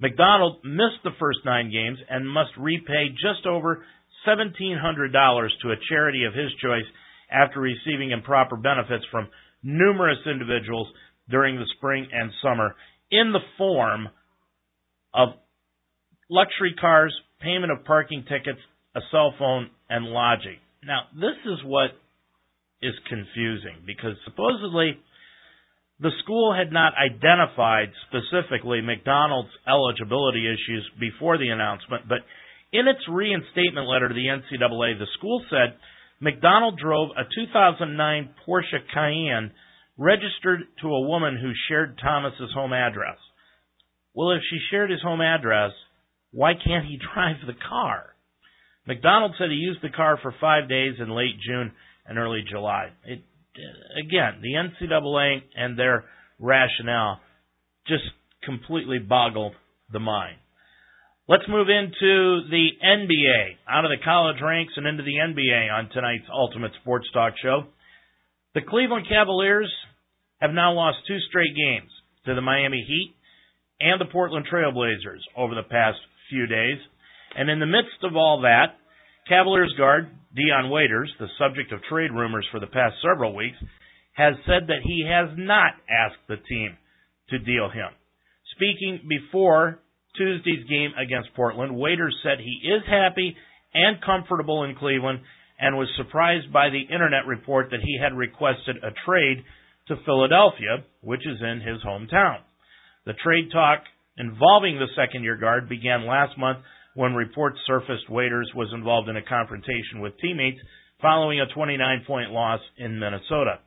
McDonald 0.00 0.58
missed 0.64 1.02
the 1.04 1.14
first 1.20 1.38
nine 1.44 1.70
games 1.70 1.98
and 2.10 2.28
must 2.28 2.50
repay 2.58 3.10
just 3.10 3.46
over 3.46 3.84
$1,700 4.26 5.48
to 5.62 5.70
a 5.70 5.76
charity 5.88 6.24
of 6.24 6.34
his 6.34 6.50
choice 6.60 6.86
after 7.30 7.60
receiving 7.60 8.10
improper 8.10 8.56
benefits 8.56 9.04
from 9.12 9.28
numerous 9.62 10.18
individuals 10.26 10.88
during 11.30 11.56
the 11.56 11.66
spring 11.76 12.08
and 12.12 12.32
summer 12.42 12.74
in 13.12 13.32
the 13.32 13.44
form 13.56 14.08
of 15.14 15.30
luxury 16.28 16.74
cars, 16.80 17.14
payment 17.40 17.70
of 17.70 17.84
parking 17.84 18.24
tickets, 18.28 18.60
a 18.94 19.00
cell 19.10 19.34
phone, 19.38 19.70
and 19.88 20.06
lodging. 20.06 20.58
Now, 20.84 21.08
this 21.14 21.36
is 21.46 21.64
what 21.64 21.90
is 22.80 22.94
confusing 23.08 23.82
because 23.86 24.14
supposedly 24.24 24.98
the 26.00 26.14
school 26.22 26.54
had 26.54 26.72
not 26.72 26.92
identified 26.94 27.90
specifically 28.06 28.80
McDonald's 28.80 29.50
eligibility 29.66 30.46
issues 30.46 30.88
before 31.00 31.38
the 31.38 31.48
announcement, 31.48 32.08
but 32.08 32.22
in 32.72 32.86
its 32.86 33.00
reinstatement 33.10 33.88
letter 33.88 34.08
to 34.08 34.14
the 34.14 34.30
NCAA, 34.30 34.98
the 34.98 35.10
school 35.18 35.42
said 35.50 35.74
McDonald 36.20 36.78
drove 36.78 37.10
a 37.16 37.24
2009 37.34 38.34
Porsche 38.46 38.82
Cayenne 38.94 39.50
registered 39.96 40.60
to 40.82 40.88
a 40.88 41.08
woman 41.08 41.36
who 41.40 41.50
shared 41.68 41.98
Thomas's 42.00 42.52
home 42.54 42.72
address. 42.72 43.18
Well, 44.14 44.30
if 44.30 44.42
she 44.50 44.58
shared 44.70 44.90
his 44.90 45.02
home 45.02 45.20
address, 45.20 45.72
why 46.30 46.52
can't 46.54 46.86
he 46.86 46.98
drive 47.14 47.36
the 47.46 47.58
car? 47.68 48.14
McDonald 48.88 49.34
said 49.38 49.50
he 49.50 49.56
used 49.56 49.82
the 49.82 49.90
car 49.90 50.18
for 50.22 50.34
five 50.40 50.66
days 50.66 50.94
in 50.98 51.14
late 51.14 51.38
June 51.46 51.72
and 52.06 52.18
early 52.18 52.42
July. 52.50 52.88
It, 53.04 53.20
again, 54.02 54.40
the 54.40 54.54
NCAA 54.56 55.42
and 55.54 55.78
their 55.78 56.06
rationale 56.40 57.20
just 57.86 58.04
completely 58.42 58.98
boggled 58.98 59.52
the 59.92 60.00
mind. 60.00 60.36
Let's 61.28 61.44
move 61.46 61.68
into 61.68 62.48
the 62.48 62.68
NBA, 62.82 63.58
out 63.68 63.84
of 63.84 63.90
the 63.90 64.02
college 64.02 64.40
ranks 64.42 64.72
and 64.76 64.86
into 64.86 65.02
the 65.02 65.20
NBA 65.20 65.70
on 65.70 65.90
tonight's 65.90 66.24
Ultimate 66.32 66.72
Sports 66.80 67.08
Talk 67.12 67.34
show. 67.42 67.64
The 68.54 68.62
Cleveland 68.66 69.04
Cavaliers 69.06 69.70
have 70.40 70.52
now 70.52 70.72
lost 70.72 70.96
two 71.06 71.18
straight 71.28 71.54
games 71.54 71.90
to 72.24 72.34
the 72.34 72.40
Miami 72.40 72.82
Heat 72.88 73.14
and 73.80 74.00
the 74.00 74.10
Portland 74.10 74.46
Trailblazers 74.50 75.20
over 75.36 75.54
the 75.54 75.68
past 75.68 75.98
few 76.30 76.46
days. 76.46 76.78
And 77.36 77.50
in 77.50 77.60
the 77.60 77.66
midst 77.66 78.02
of 78.02 78.16
all 78.16 78.40
that, 78.42 78.77
Cavaliers 79.28 79.74
guard 79.76 80.08
Dion 80.34 80.70
Waiters, 80.70 81.12
the 81.18 81.28
subject 81.38 81.72
of 81.72 81.82
trade 81.82 82.12
rumors 82.12 82.46
for 82.50 82.60
the 82.60 82.66
past 82.66 82.96
several 83.02 83.34
weeks, 83.34 83.56
has 84.12 84.34
said 84.46 84.66
that 84.68 84.82
he 84.82 85.04
has 85.08 85.28
not 85.36 85.72
asked 85.88 86.24
the 86.28 86.36
team 86.48 86.76
to 87.30 87.38
deal 87.38 87.68
him. 87.68 87.92
Speaking 88.56 89.00
before 89.08 89.80
Tuesday's 90.16 90.64
game 90.68 90.90
against 90.98 91.34
Portland, 91.34 91.76
Waiters 91.76 92.16
said 92.22 92.40
he 92.40 92.68
is 92.68 92.82
happy 92.88 93.36
and 93.74 94.02
comfortable 94.02 94.64
in 94.64 94.74
Cleveland 94.74 95.20
and 95.60 95.76
was 95.76 95.88
surprised 95.96 96.52
by 96.52 96.70
the 96.70 96.92
internet 96.92 97.26
report 97.26 97.68
that 97.70 97.80
he 97.84 97.98
had 98.00 98.16
requested 98.16 98.76
a 98.78 98.94
trade 99.04 99.44
to 99.88 99.96
Philadelphia, 100.04 100.84
which 101.02 101.26
is 101.26 101.38
in 101.40 101.60
his 101.60 101.82
hometown. 101.84 102.38
The 103.06 103.14
trade 103.22 103.50
talk 103.52 103.82
involving 104.16 104.78
the 104.78 104.92
second 104.96 105.22
year 105.22 105.36
guard 105.36 105.68
began 105.68 106.06
last 106.06 106.36
month 106.38 106.58
when 106.94 107.14
reports 107.14 107.58
surfaced 107.66 108.08
Waiters 108.08 108.50
was 108.54 108.68
involved 108.72 109.08
in 109.08 109.16
a 109.16 109.22
confrontation 109.22 110.00
with 110.00 110.18
teammates 110.18 110.58
following 111.00 111.40
a 111.40 111.46
29 111.54 112.04
point 112.06 112.30
loss 112.30 112.60
in 112.76 112.98
Minnesota. 112.98 113.60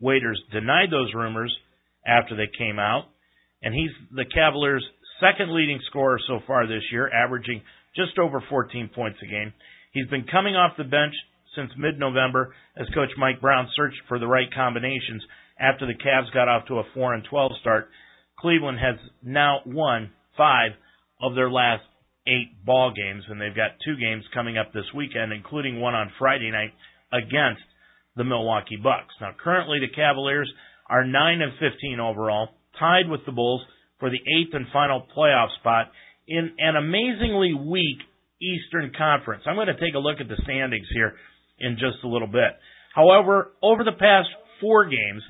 Waiters 0.00 0.40
denied 0.52 0.90
those 0.90 1.14
rumors 1.14 1.54
after 2.06 2.36
they 2.36 2.48
came 2.58 2.78
out, 2.78 3.04
and 3.62 3.74
he's 3.74 3.90
the 4.14 4.24
Cavaliers' 4.32 4.84
second 5.20 5.54
leading 5.54 5.80
scorer 5.88 6.20
so 6.28 6.40
far 6.46 6.66
this 6.66 6.84
year, 6.92 7.10
averaging 7.12 7.62
just 7.96 8.18
over 8.18 8.42
14 8.48 8.90
points 8.94 9.18
a 9.22 9.26
game. 9.26 9.52
He's 9.92 10.06
been 10.08 10.26
coming 10.30 10.54
off 10.54 10.76
the 10.76 10.84
bench 10.84 11.14
since 11.56 11.70
mid-November 11.78 12.54
as 12.76 12.86
coach 12.94 13.08
Mike 13.16 13.40
Brown 13.40 13.66
searched 13.74 14.00
for 14.08 14.18
the 14.18 14.26
right 14.26 14.52
combinations 14.54 15.24
after 15.58 15.86
the 15.86 15.94
Cavs 15.94 16.32
got 16.34 16.48
off 16.48 16.66
to 16.68 16.78
a 16.78 16.84
4 16.94 17.14
and 17.14 17.24
12 17.24 17.52
start. 17.60 17.88
Cleveland 18.38 18.78
has 18.78 18.96
now 19.22 19.60
won 19.64 20.10
5 20.36 20.72
of 21.22 21.34
their 21.34 21.50
last 21.50 21.82
8 22.26 22.64
ball 22.64 22.92
games 22.94 23.24
and 23.28 23.40
they've 23.40 23.54
got 23.54 23.78
two 23.84 23.96
games 23.96 24.24
coming 24.34 24.58
up 24.58 24.72
this 24.72 24.86
weekend 24.94 25.32
including 25.32 25.80
one 25.80 25.94
on 25.94 26.10
Friday 26.18 26.50
night 26.50 26.72
against 27.12 27.62
the 28.16 28.24
Milwaukee 28.24 28.78
Bucks. 28.82 29.14
Now 29.20 29.32
currently 29.42 29.78
the 29.80 29.94
Cavaliers 29.94 30.50
are 30.88 31.04
9 31.04 31.42
and 31.42 31.52
15 31.58 32.00
overall, 32.00 32.48
tied 32.78 33.08
with 33.08 33.20
the 33.26 33.32
Bulls 33.32 33.62
for 33.98 34.10
the 34.10 34.20
eighth 34.38 34.54
and 34.54 34.66
final 34.72 35.06
playoff 35.16 35.48
spot 35.58 35.90
in 36.28 36.52
an 36.58 36.76
amazingly 36.76 37.54
weak 37.54 37.98
Eastern 38.40 38.92
Conference. 38.96 39.42
I'm 39.46 39.56
going 39.56 39.68
to 39.68 39.80
take 39.80 39.94
a 39.94 39.98
look 39.98 40.20
at 40.20 40.28
the 40.28 40.40
standings 40.44 40.86
here 40.92 41.14
in 41.58 41.74
just 41.74 42.04
a 42.04 42.08
little 42.08 42.28
bit. 42.28 42.52
However, 42.94 43.52
over 43.62 43.84
the 43.84 43.92
past 43.92 44.28
four 44.60 44.84
games, 44.84 45.22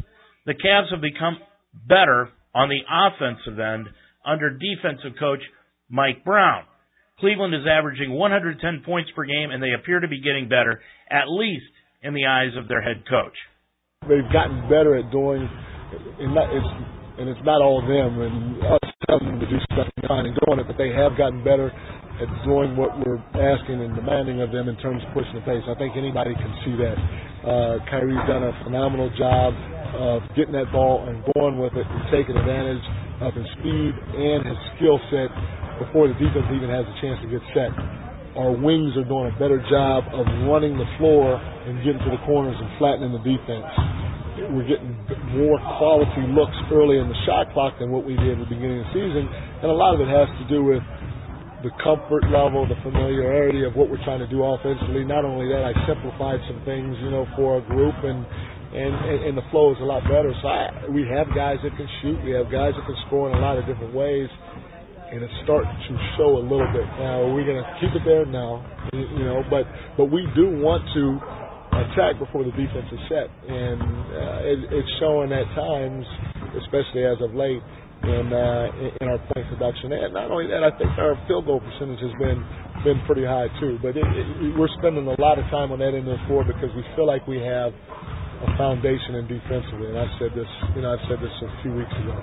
the 0.44 0.54
Cavs 0.54 0.90
have 0.90 1.00
become 1.00 1.38
better 1.86 2.30
on 2.54 2.68
the 2.68 2.82
offensive 2.88 3.58
end 3.58 3.86
under 4.24 4.50
defensive 4.50 5.18
coach 5.18 5.40
Mike 5.88 6.24
Brown. 6.24 6.64
Cleveland 7.18 7.54
is 7.54 7.64
averaging 7.64 8.12
110 8.12 8.82
points 8.84 9.10
per 9.16 9.24
game, 9.24 9.50
and 9.50 9.62
they 9.62 9.72
appear 9.72 10.00
to 10.00 10.08
be 10.08 10.20
getting 10.20 10.48
better, 10.48 10.80
at 11.10 11.28
least 11.28 11.72
in 12.02 12.12
the 12.12 12.26
eyes 12.26 12.52
of 12.60 12.68
their 12.68 12.82
head 12.82 13.04
coach. 13.08 13.32
They've 14.02 14.30
gotten 14.32 14.68
better 14.68 14.96
at 14.96 15.10
doing, 15.10 15.40
and 16.20 16.36
it's 16.36 16.72
and 17.16 17.28
it's 17.32 17.40
not 17.48 17.64
all 17.64 17.80
them 17.80 18.20
and 18.20 18.60
us 18.60 18.92
telling 19.08 19.24
them 19.24 19.40
to 19.40 19.48
do 19.48 19.56
stuff 19.72 19.88
and 19.96 20.36
doing 20.44 20.60
it, 20.60 20.68
but 20.68 20.76
they 20.76 20.92
have 20.92 21.16
gotten 21.16 21.40
better 21.40 21.72
at 21.72 22.28
doing 22.44 22.76
what 22.76 22.92
we're 23.00 23.20
asking 23.32 23.80
and 23.80 23.96
demanding 23.96 24.44
of 24.44 24.52
them 24.52 24.68
in 24.68 24.76
terms 24.84 25.00
of 25.00 25.08
pushing 25.16 25.32
the 25.32 25.44
pace. 25.48 25.64
I 25.64 25.72
think 25.80 25.96
anybody 25.96 26.36
can 26.36 26.52
see 26.64 26.76
that. 26.76 26.96
Uh, 27.40 27.74
Kyrie's 27.88 28.20
done 28.28 28.44
a 28.44 28.52
phenomenal 28.64 29.08
job 29.16 29.56
of 29.96 30.20
getting 30.36 30.52
that 30.52 30.68
ball 30.72 31.08
and 31.08 31.24
going 31.32 31.56
with 31.56 31.72
it 31.72 31.88
and 31.88 32.04
taking 32.12 32.36
advantage 32.36 32.84
of 33.24 33.32
his 33.32 33.48
speed 33.56 33.92
and 33.96 34.44
his 34.44 34.60
skill 34.76 35.00
set 35.08 35.32
before 35.78 36.08
the 36.08 36.16
defense 36.16 36.46
even 36.52 36.68
has 36.68 36.84
a 36.84 36.96
chance 37.00 37.18
to 37.22 37.28
get 37.28 37.42
set. 37.52 37.72
Our 38.36 38.52
wings 38.52 38.92
are 39.00 39.08
doing 39.08 39.32
a 39.32 39.36
better 39.40 39.60
job 39.72 40.04
of 40.12 40.28
running 40.44 40.76
the 40.76 40.88
floor 41.00 41.40
and 41.40 41.80
getting 41.80 42.00
to 42.04 42.12
the 42.12 42.20
corners 42.28 42.56
and 42.56 42.68
flattening 42.76 43.16
the 43.16 43.24
defense. 43.24 43.64
We're 44.52 44.68
getting 44.68 44.92
more 45.40 45.56
quality 45.80 46.28
looks 46.36 46.56
early 46.68 47.00
in 47.00 47.08
the 47.08 47.16
shot 47.24 47.48
clock 47.56 47.80
than 47.80 47.88
what 47.88 48.04
we 48.04 48.12
did 48.20 48.36
at 48.36 48.44
the 48.44 48.50
beginning 48.52 48.84
of 48.84 48.92
the 48.92 48.92
season, 48.92 49.24
and 49.64 49.72
a 49.72 49.74
lot 49.74 49.96
of 49.96 50.04
it 50.04 50.12
has 50.12 50.28
to 50.28 50.44
do 50.52 50.60
with 50.60 50.84
the 51.64 51.72
comfort 51.80 52.28
level, 52.28 52.68
the 52.68 52.76
familiarity 52.84 53.64
of 53.64 53.72
what 53.72 53.88
we're 53.88 54.02
trying 54.04 54.20
to 54.20 54.28
do 54.28 54.44
offensively. 54.44 55.08
Not 55.08 55.24
only 55.24 55.48
that, 55.48 55.64
I 55.64 55.72
simplified 55.88 56.44
some 56.44 56.60
things, 56.68 56.92
you 57.00 57.08
know, 57.08 57.24
for 57.34 57.56
our 57.56 57.64
group, 57.64 57.96
and 58.04 58.20
and 58.76 58.92
and 59.24 59.34
the 59.34 59.46
flow 59.48 59.72
is 59.72 59.80
a 59.80 59.88
lot 59.88 60.04
better. 60.04 60.36
So 60.44 60.46
I, 60.46 60.84
we 60.92 61.08
have 61.08 61.32
guys 61.32 61.56
that 61.64 61.72
can 61.72 61.88
shoot, 62.04 62.20
we 62.20 62.36
have 62.36 62.52
guys 62.52 62.76
that 62.76 62.84
can 62.84 62.98
score 63.08 63.32
in 63.32 63.34
a 63.34 63.40
lot 63.40 63.56
of 63.56 63.64
different 63.64 63.96
ways, 63.96 64.28
and 65.16 65.24
it's 65.24 65.40
starting 65.48 65.72
to 65.72 65.94
show 66.20 66.36
a 66.36 66.44
little 66.44 66.68
bit. 66.76 66.84
Now, 67.00 67.24
are 67.24 67.32
we 67.32 67.42
going 67.48 67.56
to 67.56 67.68
keep 67.80 67.90
it 67.96 68.04
there? 68.04 68.28
No, 68.28 68.60
you 68.92 69.24
know, 69.24 69.40
but 69.48 69.64
but 69.96 70.12
we 70.12 70.28
do 70.36 70.60
want 70.60 70.84
to 70.92 71.04
attack 71.72 72.20
before 72.20 72.44
the 72.44 72.52
defense 72.52 72.84
is 72.92 73.00
set, 73.08 73.32
and 73.48 73.80
uh, 73.80 74.50
it, 74.52 74.58
it's 74.76 74.92
showing 75.00 75.32
at 75.32 75.48
times, 75.56 76.04
especially 76.60 77.08
as 77.08 77.16
of 77.24 77.32
late 77.32 77.64
in 78.04 78.28
uh, 78.28 79.00
in 79.00 79.08
our 79.08 79.18
point 79.32 79.48
production. 79.48 79.92
And 79.92 80.12
not 80.12 80.30
only 80.30 80.52
that, 80.52 80.60
I 80.60 80.72
think 80.76 80.92
our 81.00 81.16
field 81.24 81.48
goal 81.48 81.64
percentage 81.64 82.00
has 82.04 82.14
been 82.20 82.44
been 82.84 83.00
pretty 83.08 83.24
high 83.24 83.48
too. 83.56 83.80
But 83.80 83.96
it, 83.96 84.04
it, 84.04 84.52
we're 84.54 84.70
spending 84.78 85.08
a 85.08 85.16
lot 85.16 85.40
of 85.40 85.48
time 85.48 85.72
on 85.72 85.80
that 85.80 85.96
end 85.96 86.04
of 86.04 86.20
the 86.20 86.24
floor 86.28 86.44
because 86.44 86.68
we 86.76 86.84
feel 86.94 87.08
like 87.08 87.24
we 87.26 87.40
have 87.40 87.72
a 87.72 88.48
foundation 88.60 89.16
in 89.16 89.24
defensively. 89.26 89.88
And 89.88 89.98
I 89.98 90.08
said 90.20 90.36
this, 90.36 90.48
you 90.76 90.84
know, 90.84 90.92
I 90.92 91.00
said 91.08 91.18
this 91.24 91.32
a 91.40 91.50
few 91.64 91.72
weeks 91.72 91.92
ago. 92.04 92.14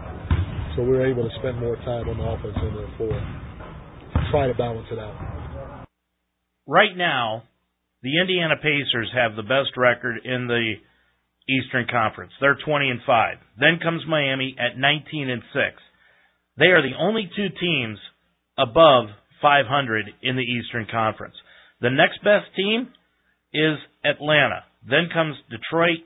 So 0.75 0.81
we're 0.81 1.05
able 1.05 1.29
to 1.29 1.35
spend 1.37 1.59
more 1.59 1.75
time 1.77 2.09
on 2.09 2.17
the 2.17 2.23
offense 2.23 2.57
end 2.57 2.75
of 2.75 2.89
the 2.89 2.97
floor, 2.97 3.13
try 4.31 4.47
to 4.47 4.55
balance 4.55 4.87
it 4.91 4.97
out. 4.97 5.85
Right 6.65 6.97
now, 6.97 7.43
the 8.01 8.19
Indiana 8.19 8.55
Pacers 8.57 9.11
have 9.13 9.35
the 9.35 9.43
best 9.43 9.77
record 9.77 10.17
in 10.25 10.47
the 10.47 10.73
Eastern 11.47 11.85
Conference. 11.85 12.31
They're 12.41 12.57
20 12.65 12.89
and 12.89 12.99
5. 13.05 13.37
Then 13.59 13.79
comes 13.83 14.01
Miami 14.07 14.55
at 14.57 14.79
19 14.79 15.29
and 15.29 15.43
6. 15.53 15.63
They 16.57 16.73
are 16.73 16.81
the 16.81 16.97
only 16.99 17.29
two 17.35 17.49
teams 17.59 17.99
above 18.57 19.09
500 19.43 20.05
in 20.23 20.35
the 20.35 20.41
Eastern 20.41 20.87
Conference. 20.89 21.35
The 21.81 21.91
next 21.91 22.17
best 22.23 22.49
team 22.55 22.89
is 23.53 23.77
Atlanta. 24.03 24.63
Then 24.89 25.09
comes 25.13 25.35
Detroit, 25.51 26.01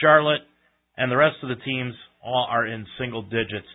Charlotte, 0.00 0.42
and 0.96 1.10
the 1.10 1.16
rest 1.16 1.36
of 1.44 1.50
the 1.50 1.62
teams 1.64 1.94
all 2.24 2.48
are 2.50 2.66
in 2.66 2.84
single 2.98 3.22
digits 3.22 3.68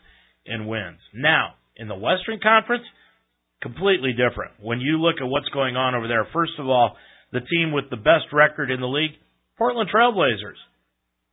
in 0.47 0.67
wins. 0.67 0.99
Now, 1.13 1.55
in 1.75 1.87
the 1.87 1.95
Western 1.95 2.39
Conference, 2.41 2.83
completely 3.61 4.11
different. 4.11 4.53
When 4.61 4.79
you 4.79 5.01
look 5.01 5.15
at 5.21 5.27
what's 5.27 5.49
going 5.49 5.75
on 5.75 5.95
over 5.95 6.07
there, 6.07 6.27
first 6.33 6.53
of 6.59 6.67
all, 6.67 6.95
the 7.31 7.41
team 7.41 7.71
with 7.71 7.89
the 7.89 7.97
best 7.97 8.31
record 8.31 8.71
in 8.71 8.79
the 8.79 8.87
league, 8.87 9.11
Portland 9.57 9.89
Trailblazers. 9.93 10.59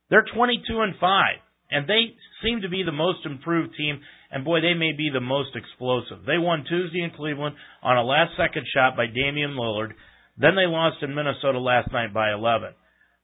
They're 0.09 0.25
22 0.33 0.81
and 0.81 0.95
5, 0.99 1.35
and 1.71 1.87
they 1.87 2.13
seem 2.43 2.61
to 2.61 2.69
be 2.69 2.83
the 2.83 2.91
most 2.91 3.25
improved 3.25 3.75
team. 3.77 4.01
And 4.31 4.43
boy, 4.43 4.61
they 4.61 4.73
may 4.73 4.91
be 4.91 5.09
the 5.13 5.21
most 5.21 5.55
explosive. 5.55 6.25
They 6.25 6.37
won 6.37 6.65
Tuesday 6.67 7.01
in 7.01 7.11
Cleveland 7.15 7.55
on 7.81 7.97
a 7.97 8.03
last 8.03 8.31
second 8.37 8.65
shot 8.73 8.97
by 8.97 9.05
Damian 9.07 9.51
Lillard. 9.51 9.93
Then 10.37 10.55
they 10.55 10.67
lost 10.67 11.01
in 11.01 11.15
Minnesota 11.15 11.59
last 11.59 11.91
night 11.91 12.13
by 12.13 12.33
11. 12.33 12.69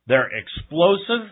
They're 0.08 0.30
explosive. 0.32 1.30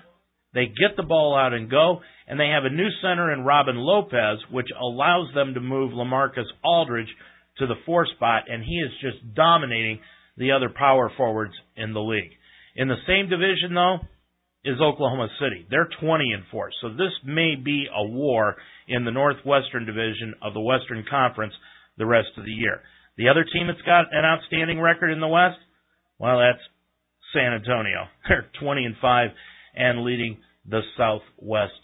They 0.54 0.66
get 0.66 0.98
the 0.98 1.04
ball 1.04 1.38
out 1.38 1.54
and 1.54 1.70
go, 1.70 2.02
and 2.28 2.40
they 2.40 2.48
have 2.48 2.66
a 2.66 2.74
new 2.74 2.90
center 3.02 3.32
in 3.32 3.46
Robin 3.46 3.76
Lopez, 3.76 4.40
which 4.52 4.68
allows 4.80 5.34
them 5.34 5.54
to 5.54 5.62
move 5.62 5.92
LaMarcus 5.92 6.50
Aldridge 6.64 7.14
to 7.60 7.68
the 7.68 7.76
four 7.86 8.08
spot, 8.16 8.44
and 8.48 8.64
he 8.64 8.76
is 8.78 8.92
just 9.02 9.36
dominating 9.36 10.00
the 10.38 10.52
other 10.52 10.70
power 10.70 11.12
forwards 11.16 11.54
in 11.76 11.94
the 11.94 12.02
league. 12.02 12.32
In 12.76 12.88
the 12.88 13.04
same 13.06 13.30
division, 13.30 13.76
though, 13.76 14.00
is 14.64 14.82
Oklahoma 14.82 15.28
City. 15.40 15.66
They're 15.70 15.90
20 16.02 16.32
and 16.34 16.44
4. 16.52 16.70
So 16.82 16.90
this 16.90 17.14
may 17.24 17.56
be 17.56 17.88
a 17.94 18.04
war 18.04 18.56
in 18.88 19.06
the 19.06 19.12
Northwestern 19.12 19.86
Division 19.86 20.36
of 20.42 20.54
the 20.54 20.62
Western 20.62 21.06
Conference 21.10 21.54
the 21.98 22.06
rest 22.06 22.30
of 22.38 22.46
the 22.46 22.52
year. 22.52 22.82
The 23.18 23.30
other 23.30 23.44
team 23.44 23.68
that's 23.68 23.86
got 23.86 24.06
an 24.12 24.26
outstanding 24.26 24.80
record 24.80 25.12
in 25.12 25.20
the 25.20 25.28
West, 25.28 25.60
well, 26.18 26.40
that's 26.40 26.64
San 27.34 27.54
Antonio. 27.54 28.08
They're 28.28 28.50
20 28.60 28.86
and 28.86 28.96
5 29.02 29.30
and 29.80 30.04
leading 30.04 30.38
the 30.70 30.82
Southwest 30.98 31.80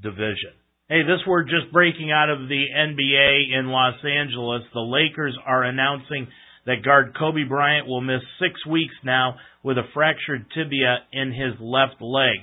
Division. 0.00 0.54
Hey, 0.88 1.02
this 1.02 1.26
word 1.26 1.48
just 1.48 1.72
breaking 1.72 2.10
out 2.12 2.30
of 2.30 2.48
the 2.48 2.64
NBA 2.76 3.58
in 3.58 3.68
Los 3.68 3.94
Angeles. 4.04 4.62
The 4.74 4.80
Lakers 4.80 5.36
are 5.46 5.64
announcing 5.64 6.28
that 6.66 6.84
guard 6.84 7.16
Kobe 7.18 7.44
Bryant 7.48 7.86
will 7.86 8.00
miss 8.00 8.22
six 8.40 8.64
weeks 8.66 8.94
now 9.04 9.36
with 9.62 9.78
a 9.78 9.88
fractured 9.94 10.46
tibia 10.54 10.98
in 11.12 11.32
his 11.32 11.54
left 11.60 12.02
leg. 12.02 12.38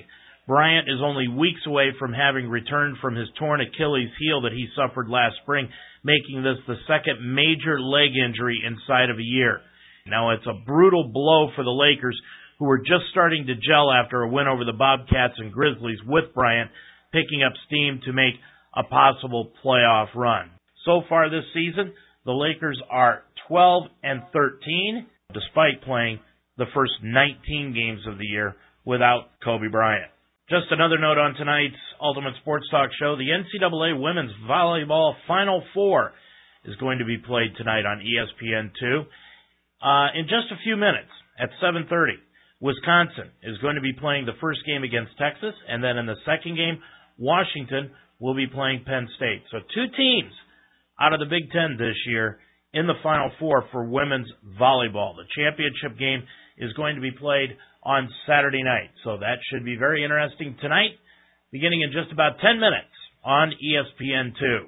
Bryant 0.48 0.88
is 0.88 1.04
only 1.04 1.28
weeks 1.28 1.60
away 1.68 1.92
from 2.00 2.14
having 2.14 2.50
returned 2.50 2.98
from 3.02 3.16
his 3.16 3.28
torn 3.38 3.60
Achilles 3.60 4.10
heel 4.18 4.42
that 4.42 4.54
he 4.54 4.68
suffered 4.76 5.10
last 5.10 5.36
spring, 5.44 5.68
making 6.04 6.42
this 6.42 6.58
the 6.68 6.80
second 6.88 7.20
major 7.20 7.82
leg 7.82 8.16
injury 8.16 8.64
inside 8.66 9.10
of 9.10 9.20
a 9.20 9.28
year. 9.28 9.60
Now 10.08 10.32
it's 10.32 10.48
a 10.48 10.64
brutal 10.66 11.12
blow 11.12 11.52
for 11.54 11.66
the 11.66 11.70
Lakers, 11.70 12.18
who 12.60 12.66
were 12.66 12.80
just 12.80 13.10
starting 13.12 13.46
to 13.48 13.56
gel 13.56 13.92
after 13.92 14.22
a 14.22 14.30
win 14.30 14.48
over 14.48 14.66
the 14.66 14.74
Bobcats 14.74 15.36
and 15.38 15.52
Grizzlies 15.52 16.00
with 16.06 16.34
Bryant, 16.34 16.72
picking 17.12 17.44
up 17.44 17.54
steam 17.68 18.02
to 18.06 18.14
make 18.14 18.34
a 18.76 18.84
possible 18.84 19.52
playoff 19.64 20.08
run. 20.16 20.50
So 20.86 21.02
far 21.10 21.30
this 21.30 21.46
season, 21.54 21.94
the 22.26 22.34
Lakers 22.34 22.82
are 22.90 23.24
12 23.48 23.84
and 24.04 24.22
13, 24.34 25.06
despite 25.34 25.84
playing 25.86 26.20
the 26.58 26.66
first 26.74 26.94
19 27.04 27.74
games 27.74 28.02
of 28.08 28.18
the 28.18 28.26
year 28.26 28.56
without 28.86 29.30
Kobe 29.44 29.68
Bryant. 29.70 30.12
Just 30.50 30.72
another 30.72 30.98
note 30.98 31.18
on 31.18 31.36
tonight's 31.36 31.76
Ultimate 32.02 32.34
Sports 32.42 32.68
Talk 32.72 32.90
show. 33.00 33.18
The 33.18 33.28
NCAA 33.36 34.00
Women's 34.00 34.32
Volleyball 34.50 35.14
Final 35.28 35.62
Four 35.74 36.14
is 36.64 36.76
going 36.78 37.00
to 37.00 37.06
be 37.06 37.18
played 37.18 37.52
tonight 37.58 37.86
on 37.86 38.00
ESPN2. 38.00 39.06
Uh, 39.84 40.20
in 40.20 40.24
just 40.24 40.52
a 40.52 40.64
few 40.64 40.78
minutes 40.78 41.12
at 41.38 41.50
7:30, 41.62 42.16
Wisconsin 42.60 43.30
is 43.44 43.58
going 43.60 43.76
to 43.76 43.82
be 43.82 43.94
playing 43.94 44.26
the 44.26 44.40
first 44.42 44.66
game 44.66 44.84
against 44.84 45.18
Texas, 45.18 45.54
and 45.68 45.84
then 45.84 45.98
in 45.98 46.06
the 46.06 46.18
second 46.26 46.56
game, 46.56 46.82
Washington 47.18 47.92
will 48.20 48.34
be 48.34 48.48
playing 48.48 48.84
Penn 48.86 49.08
State. 49.16 49.44
So 49.52 49.60
two 49.74 49.88
teams 49.96 50.34
out 51.00 51.14
of 51.14 51.20
the 51.20 51.30
Big 51.30 51.52
Ten 51.52 51.78
this 51.78 51.96
year 52.08 52.40
in 52.74 52.88
the 52.88 52.98
Final 53.04 53.32
Four 53.40 53.66
for 53.72 53.86
women's 53.86 54.28
volleyball. 54.60 55.14
The 55.16 55.30
championship 55.36 56.00
game 56.00 56.24
is 56.58 56.74
going 56.74 56.96
to 56.96 57.02
be 57.02 57.12
played 57.12 57.56
on 57.84 58.10
Saturday 58.26 58.64
night. 58.64 58.90
So 59.04 59.18
that 59.18 59.38
should 59.50 59.64
be 59.64 59.78
very 59.78 60.04
interesting 60.04 60.58
tonight, 60.60 60.98
beginning 61.52 61.82
in 61.82 61.92
just 61.92 62.12
about 62.12 62.40
10 62.42 62.60
minutes 62.60 62.94
on 63.24 63.54
ESPN2. 63.54 64.66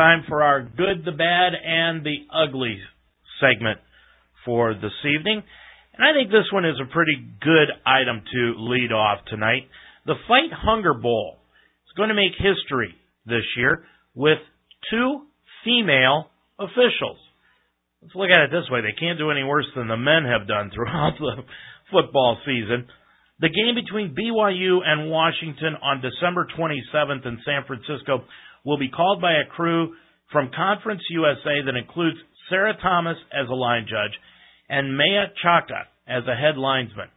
Time 0.00 0.24
for 0.28 0.42
our 0.42 0.62
good, 0.62 1.04
the 1.04 1.12
bad, 1.12 1.52
and 1.52 2.02
the 2.02 2.24
ugly 2.32 2.78
segment 3.38 3.78
for 4.46 4.72
this 4.72 4.96
evening. 5.04 5.42
And 5.92 6.00
I 6.00 6.16
think 6.16 6.30
this 6.30 6.48
one 6.52 6.64
is 6.64 6.80
a 6.80 6.90
pretty 6.90 7.20
good 7.40 7.68
item 7.84 8.22
to 8.32 8.54
lead 8.56 8.92
off 8.92 9.18
tonight. 9.28 9.68
The 10.06 10.14
Fight 10.26 10.56
Hunger 10.56 10.94
Bowl 10.94 11.36
is 11.84 11.92
going 11.98 12.08
to 12.08 12.14
make 12.14 12.32
history 12.32 12.94
this 13.26 13.44
year 13.58 13.84
with 14.14 14.38
two 14.90 15.26
female 15.66 16.30
officials. 16.58 17.20
Let's 18.00 18.14
look 18.14 18.30
at 18.32 18.40
it 18.40 18.50
this 18.50 18.70
way. 18.70 18.80
They 18.80 18.96
can't 18.98 19.18
do 19.18 19.30
any 19.30 19.44
worse 19.44 19.68
than 19.76 19.88
the 19.88 19.98
men 19.98 20.24
have 20.24 20.48
done 20.48 20.70
throughout 20.74 21.20
the 21.20 21.44
football 21.92 22.38
season. 22.46 22.88
The 23.40 23.48
game 23.48 23.74
between 23.74 24.14
BYU 24.14 24.84
and 24.84 25.10
Washington 25.10 25.76
on 25.82 26.04
December 26.04 26.46
27th 26.58 27.24
in 27.24 27.38
San 27.44 27.64
Francisco 27.66 28.24
will 28.64 28.76
be 28.76 28.90
called 28.90 29.22
by 29.22 29.32
a 29.32 29.48
crew 29.48 29.94
from 30.30 30.50
Conference 30.54 31.00
USA 31.08 31.64
that 31.64 31.74
includes 31.74 32.18
Sarah 32.50 32.76
Thomas 32.82 33.16
as 33.32 33.48
a 33.48 33.54
line 33.54 33.86
judge 33.88 34.12
and 34.68 34.96
Maia 34.96 35.32
Chaka 35.42 35.88
as 36.06 36.24
a 36.28 36.36
head 36.36 36.58
linesman. 36.58 37.08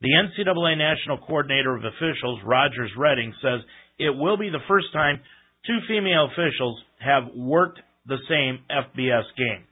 The 0.00 0.14
NCAA 0.14 0.78
National 0.78 1.18
Coordinator 1.18 1.74
of 1.74 1.82
Officials, 1.82 2.38
Rogers 2.44 2.92
Redding, 2.96 3.34
says 3.42 3.58
it 3.98 4.14
will 4.14 4.36
be 4.36 4.50
the 4.50 4.62
first 4.68 4.92
time 4.92 5.18
two 5.66 5.78
female 5.88 6.28
officials 6.30 6.78
have 7.00 7.34
worked 7.34 7.80
the 8.06 8.18
same 8.28 8.62
FBS 8.70 9.26
game. 9.36 9.66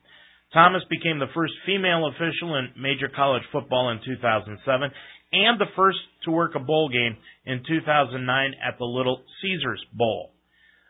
Thomas 0.53 0.83
became 0.91 1.19
the 1.19 1.31
first 1.35 1.53
female 1.65 2.07
official 2.07 2.57
in 2.57 2.71
major 2.81 3.09
college 3.15 3.43
football 3.53 3.91
in 3.91 4.01
2007 4.05 4.91
and 5.33 5.61
the 5.61 5.73
first 5.75 5.99
to 6.25 6.31
work 6.31 6.53
a 6.55 6.61
bowl 6.61 6.89
game 6.89 7.17
in 7.45 7.63
2009 7.67 8.55
at 8.67 8.79
the 8.79 8.85
Little 8.85 9.23
Caesars 9.43 9.85
Bowl. 9.93 10.33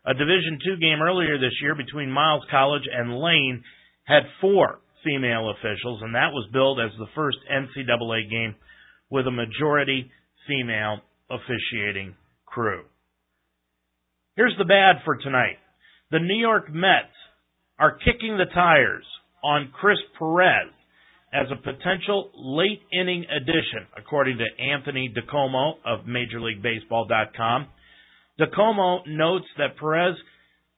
A 0.04 0.14
Division 0.14 0.58
II 0.64 0.76
game 0.80 1.02
earlier 1.02 1.38
this 1.38 1.58
year 1.60 1.74
between 1.74 2.10
Miles 2.10 2.44
College 2.50 2.84
and 2.92 3.18
Lane 3.18 3.64
had 4.04 4.22
four 4.40 4.80
female 5.04 5.50
officials, 5.50 6.00
and 6.02 6.14
that 6.14 6.32
was 6.32 6.48
billed 6.52 6.80
as 6.80 6.96
the 6.98 7.10
first 7.14 7.38
NCAA 7.50 8.30
game 8.30 8.54
with 9.10 9.26
a 9.26 9.30
majority 9.30 10.10
female 10.46 11.00
officiating 11.30 12.14
crew. 12.44 12.84
Here's 14.36 14.54
the 14.58 14.64
bad 14.64 14.96
for 15.04 15.16
tonight. 15.16 15.58
The 16.10 16.20
New 16.20 16.38
York 16.38 16.72
Mets 16.72 17.14
are 17.78 17.98
kicking 17.98 18.36
the 18.36 18.52
tires 18.54 19.04
on 19.42 19.72
Chris 19.72 19.98
Perez 20.18 20.70
as 21.36 21.48
a 21.50 21.56
potential 21.56 22.30
late 22.34 22.80
inning 22.92 23.26
addition, 23.30 23.86
according 23.96 24.38
to 24.38 24.62
Anthony 24.62 25.12
DiComo 25.14 25.74
of 25.84 26.06
MajorLeagueBaseball.com. 26.06 27.66
DiComo 28.40 29.06
notes 29.06 29.44
that 29.58 29.76
Perez 29.78 30.16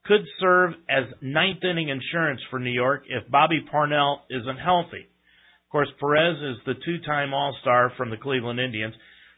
could 0.04 0.22
serve 0.40 0.72
as 0.90 1.04
ninth 1.20 1.62
inning 1.62 1.90
insurance 1.90 2.40
for 2.50 2.58
New 2.58 2.72
York 2.72 3.04
if 3.08 3.30
Bobby 3.30 3.64
Parnell 3.70 4.22
isn't 4.30 4.58
healthy. 4.58 5.06
Of 5.66 5.70
course, 5.70 5.88
Perez 6.00 6.36
is 6.38 6.56
the 6.66 6.80
two 6.84 6.98
time 7.06 7.32
All 7.32 7.56
Star 7.60 7.92
from 7.96 8.10
the 8.10 8.16
Cleveland 8.16 8.58
Indians 8.58 8.94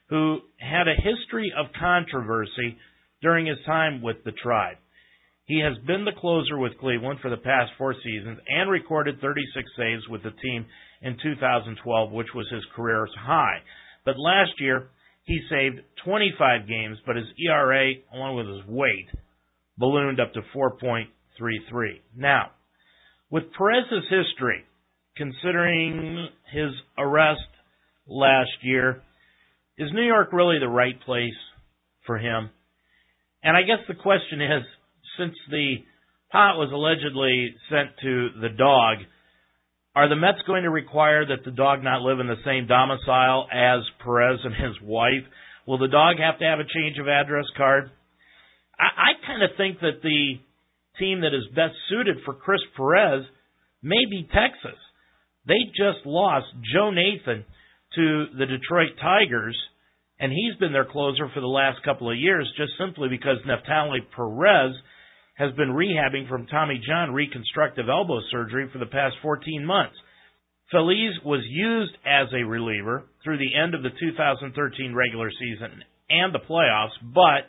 who 0.08 0.38
had 0.58 0.88
a 0.88 0.94
history 0.94 1.52
of 1.56 1.66
controversy 1.78 2.78
during 3.20 3.46
his 3.46 3.58
time 3.66 4.00
with 4.00 4.16
the 4.24 4.32
Tribe. 4.32 4.76
He 5.44 5.60
has 5.60 5.76
been 5.86 6.04
the 6.04 6.18
closer 6.18 6.56
with 6.56 6.78
Cleveland 6.78 7.18
for 7.20 7.30
the 7.30 7.36
past 7.36 7.72
four 7.76 7.94
seasons 8.04 8.38
and 8.48 8.70
recorded 8.70 9.20
36 9.20 9.68
saves 9.76 10.08
with 10.08 10.22
the 10.22 10.30
team 10.42 10.66
in 11.02 11.16
2012, 11.22 12.12
which 12.12 12.28
was 12.34 12.46
his 12.52 12.64
career's 12.76 13.12
high. 13.18 13.58
But 14.04 14.18
last 14.18 14.52
year, 14.58 14.88
he 15.24 15.40
saved 15.48 15.80
25 16.04 16.66
games, 16.66 16.98
but 17.06 17.16
his 17.16 17.26
ERA, 17.38 17.92
along 18.14 18.36
with 18.36 18.46
his 18.46 18.66
weight, 18.66 19.08
ballooned 19.78 20.20
up 20.20 20.32
to 20.34 20.40
4.33. 20.54 21.06
Now, 22.16 22.50
with 23.30 23.44
Perez's 23.56 24.04
history, 24.10 24.64
considering 25.16 26.28
his 26.52 26.70
arrest 26.98 27.40
last 28.06 28.50
year, 28.62 29.02
is 29.78 29.90
New 29.92 30.06
York 30.06 30.32
really 30.32 30.58
the 30.58 30.68
right 30.68 31.00
place 31.06 31.38
for 32.06 32.18
him? 32.18 32.50
And 33.42 33.56
I 33.56 33.62
guess 33.62 33.78
the 33.88 33.94
question 33.94 34.42
is, 34.42 34.62
since 35.18 35.34
the 35.50 35.76
pot 36.30 36.56
was 36.58 36.70
allegedly 36.72 37.54
sent 37.70 37.90
to 38.02 38.28
the 38.40 38.50
dog, 38.56 38.98
are 39.94 40.08
the 40.08 40.16
Mets 40.16 40.38
going 40.46 40.62
to 40.62 40.70
require 40.70 41.26
that 41.26 41.44
the 41.44 41.50
dog 41.50 41.82
not 41.82 42.02
live 42.02 42.20
in 42.20 42.28
the 42.28 42.40
same 42.44 42.66
domicile 42.66 43.48
as 43.52 43.80
Perez 44.04 44.38
and 44.44 44.54
his 44.54 44.80
wife? 44.82 45.26
Will 45.66 45.78
the 45.78 45.88
dog 45.88 46.16
have 46.18 46.38
to 46.38 46.44
have 46.44 46.60
a 46.60 46.64
change 46.64 46.98
of 46.98 47.08
address 47.08 47.46
card? 47.56 47.90
I, 48.78 49.10
I 49.10 49.26
kind 49.26 49.42
of 49.42 49.50
think 49.56 49.80
that 49.80 50.02
the 50.02 50.34
team 50.98 51.22
that 51.22 51.34
is 51.34 51.54
best 51.54 51.74
suited 51.88 52.18
for 52.24 52.34
Chris 52.34 52.60
Perez 52.76 53.24
may 53.82 54.04
be 54.08 54.28
Texas. 54.32 54.78
They 55.46 55.66
just 55.74 56.06
lost 56.06 56.46
Joe 56.72 56.90
Nathan 56.90 57.44
to 57.96 58.26
the 58.38 58.46
Detroit 58.46 58.94
Tigers, 59.02 59.56
and 60.20 60.30
he's 60.30 60.58
been 60.60 60.72
their 60.72 60.84
closer 60.84 61.28
for 61.34 61.40
the 61.40 61.46
last 61.46 61.82
couple 61.82 62.10
of 62.10 62.18
years 62.18 62.48
just 62.56 62.72
simply 62.78 63.08
because 63.08 63.38
Neftali 63.46 64.00
Perez 64.14 64.74
has 65.40 65.56
been 65.56 65.72
rehabbing 65.72 66.28
from 66.28 66.46
Tommy 66.46 66.78
John 66.86 67.14
reconstructive 67.14 67.88
elbow 67.88 68.20
surgery 68.30 68.68
for 68.70 68.78
the 68.78 68.84
past 68.84 69.16
14 69.22 69.64
months. 69.64 69.96
Feliz 70.70 71.16
was 71.24 71.40
used 71.48 71.96
as 72.04 72.28
a 72.32 72.44
reliever 72.44 73.04
through 73.24 73.38
the 73.38 73.56
end 73.56 73.74
of 73.74 73.82
the 73.82 73.88
2013 73.88 74.94
regular 74.94 75.30
season 75.32 75.80
and 76.10 76.34
the 76.34 76.44
playoffs, 76.44 76.92
but 77.02 77.48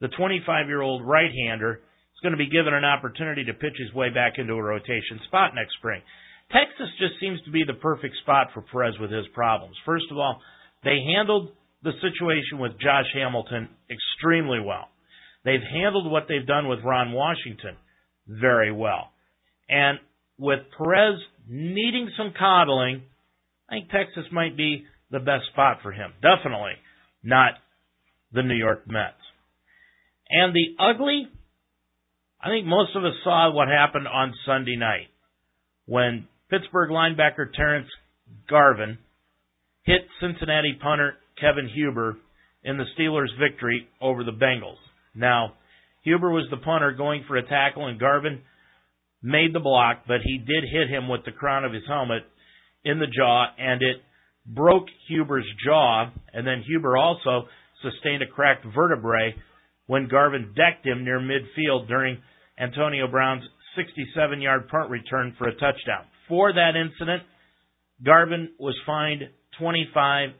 the 0.00 0.08
25 0.18 0.66
year 0.66 0.82
old 0.82 1.06
right 1.06 1.30
hander 1.46 1.74
is 1.78 2.20
going 2.24 2.34
to 2.34 2.42
be 2.42 2.50
given 2.50 2.74
an 2.74 2.84
opportunity 2.84 3.44
to 3.44 3.54
pitch 3.54 3.78
his 3.78 3.94
way 3.94 4.10
back 4.10 4.34
into 4.36 4.54
a 4.54 4.62
rotation 4.62 5.22
spot 5.28 5.54
next 5.54 5.78
spring. 5.78 6.02
Texas 6.50 6.90
just 6.98 7.14
seems 7.20 7.40
to 7.46 7.52
be 7.52 7.62
the 7.64 7.78
perfect 7.78 8.16
spot 8.22 8.48
for 8.52 8.62
Perez 8.62 8.98
with 8.98 9.12
his 9.12 9.26
problems. 9.32 9.76
First 9.86 10.10
of 10.10 10.18
all, 10.18 10.42
they 10.82 10.98
handled 11.14 11.52
the 11.84 11.94
situation 12.02 12.58
with 12.58 12.72
Josh 12.82 13.06
Hamilton 13.14 13.70
extremely 13.88 14.58
well. 14.58 14.90
They've 15.44 15.60
handled 15.72 16.10
what 16.10 16.24
they've 16.28 16.46
done 16.46 16.68
with 16.68 16.80
Ron 16.84 17.12
Washington 17.12 17.76
very 18.26 18.72
well. 18.72 19.10
And 19.68 19.98
with 20.38 20.60
Perez 20.76 21.18
needing 21.48 22.10
some 22.16 22.32
coddling, 22.38 23.02
I 23.68 23.74
think 23.74 23.90
Texas 23.90 24.24
might 24.32 24.56
be 24.56 24.84
the 25.10 25.18
best 25.18 25.46
spot 25.52 25.78
for 25.82 25.92
him. 25.92 26.12
Definitely 26.22 26.74
not 27.22 27.54
the 28.32 28.42
New 28.42 28.54
York 28.54 28.84
Mets. 28.86 29.14
And 30.30 30.54
the 30.54 30.76
ugly, 30.82 31.28
I 32.42 32.48
think 32.48 32.66
most 32.66 32.96
of 32.96 33.04
us 33.04 33.12
saw 33.22 33.52
what 33.52 33.68
happened 33.68 34.08
on 34.08 34.32
Sunday 34.46 34.76
night 34.76 35.08
when 35.86 36.26
Pittsburgh 36.50 36.90
linebacker 36.90 37.52
Terrence 37.54 37.88
Garvin 38.48 38.98
hit 39.84 40.02
Cincinnati 40.20 40.78
punter 40.80 41.14
Kevin 41.40 41.68
Huber 41.68 42.16
in 42.64 42.78
the 42.78 42.84
Steelers' 42.96 43.38
victory 43.38 43.88
over 44.00 44.24
the 44.24 44.32
Bengals. 44.32 44.76
Now, 45.14 45.54
Huber 46.04 46.30
was 46.30 46.46
the 46.50 46.56
punter 46.56 46.92
going 46.92 47.24
for 47.28 47.36
a 47.36 47.46
tackle, 47.46 47.86
and 47.86 48.00
Garvin 48.00 48.42
made 49.22 49.54
the 49.54 49.60
block, 49.60 50.04
but 50.06 50.20
he 50.24 50.38
did 50.38 50.68
hit 50.70 50.88
him 50.88 51.08
with 51.08 51.24
the 51.24 51.32
crown 51.32 51.64
of 51.64 51.72
his 51.72 51.84
helmet 51.86 52.22
in 52.84 52.98
the 52.98 53.06
jaw, 53.06 53.46
and 53.58 53.82
it 53.82 53.96
broke 54.44 54.86
Huber's 55.08 55.46
jaw, 55.64 56.10
and 56.32 56.46
then 56.46 56.62
Huber 56.66 56.96
also 56.96 57.46
sustained 57.82 58.22
a 58.22 58.26
cracked 58.26 58.66
vertebrae 58.74 59.34
when 59.86 60.08
Garvin 60.08 60.54
decked 60.56 60.86
him 60.86 61.04
near 61.04 61.20
midfield 61.20 61.86
during 61.88 62.18
Antonio 62.58 63.06
Brown's 63.08 63.44
67 63.76 64.40
yard 64.40 64.68
punt 64.68 64.90
return 64.90 65.34
for 65.38 65.48
a 65.48 65.52
touchdown. 65.52 66.04
For 66.28 66.52
that 66.52 66.76
incident, 66.76 67.22
Garvin 68.04 68.50
was 68.58 68.74
fined 68.86 69.22
$25,000. 69.60 70.34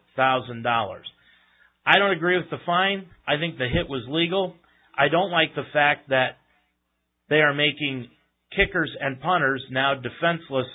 I 1.85 1.99
don't 1.99 2.13
agree 2.13 2.37
with 2.37 2.51
the 2.51 2.59
fine. 2.65 3.07
I 3.27 3.39
think 3.39 3.59
the 3.59 3.69
hit 3.69 3.89
was 3.89 4.05
legal. 4.09 4.55
I 4.97 5.09
don't 5.09 5.31
like 5.31 5.55
the 5.55 5.69
fact 5.73 6.11
that 6.11 6.39
they 7.29 7.37
are 7.37 7.55
making 7.55 8.09
kickers 8.55 8.91
and 9.01 9.21
punters 9.21 9.65
now 9.71 9.95
defenseless 9.95 10.67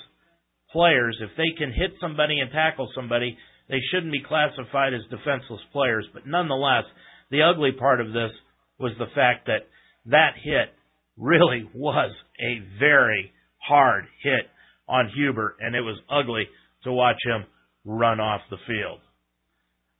players. 0.72 1.18
If 1.20 1.30
they 1.36 1.56
can 1.56 1.72
hit 1.72 1.92
somebody 2.00 2.40
and 2.40 2.50
tackle 2.50 2.88
somebody, 2.94 3.36
they 3.68 3.78
shouldn't 3.90 4.12
be 4.12 4.22
classified 4.26 4.94
as 4.94 5.02
defenseless 5.10 5.60
players. 5.72 6.06
But 6.12 6.26
nonetheless, 6.26 6.84
the 7.30 7.42
ugly 7.42 7.72
part 7.72 8.00
of 8.00 8.08
this 8.08 8.30
was 8.78 8.92
the 8.98 9.12
fact 9.14 9.46
that 9.46 9.68
that 10.06 10.32
hit 10.42 10.72
really 11.16 11.68
was 11.74 12.12
a 12.40 12.78
very 12.78 13.32
hard 13.58 14.06
hit 14.22 14.46
on 14.88 15.10
Huber, 15.14 15.56
and 15.60 15.74
it 15.74 15.82
was 15.82 15.98
ugly 16.10 16.44
to 16.84 16.92
watch 16.92 17.18
him 17.24 17.44
run 17.84 18.20
off 18.20 18.40
the 18.50 18.56
field. 18.66 19.00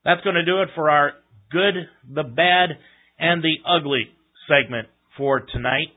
That's 0.04 0.22
going 0.22 0.37
to 0.37 0.44
do 0.44 0.62
it 0.62 0.68
for 0.74 0.88
our 0.88 1.12
good, 1.50 1.74
the 2.14 2.22
bad, 2.22 2.70
and 3.18 3.42
the 3.42 3.57
ugly 3.68 4.09
segment 4.48 4.88
for 5.16 5.40
tonight. 5.40 5.88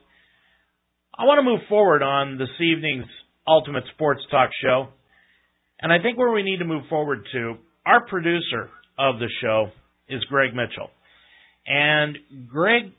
I 1.16 1.24
want 1.24 1.38
to 1.38 1.42
move 1.42 1.60
forward 1.68 2.02
on 2.02 2.38
this 2.38 2.48
evening's 2.60 3.06
Ultimate 3.46 3.84
Sports 3.94 4.22
Talk 4.30 4.50
show. 4.62 4.88
And 5.80 5.92
I 5.92 6.00
think 6.00 6.18
where 6.18 6.32
we 6.32 6.42
need 6.42 6.58
to 6.58 6.64
move 6.64 6.84
forward 6.88 7.26
to, 7.32 7.54
our 7.84 8.06
producer 8.06 8.70
of 8.98 9.18
the 9.18 9.28
show 9.40 9.70
is 10.08 10.24
Greg 10.24 10.54
Mitchell. 10.54 10.90
And 11.66 12.18
Greg 12.48 12.92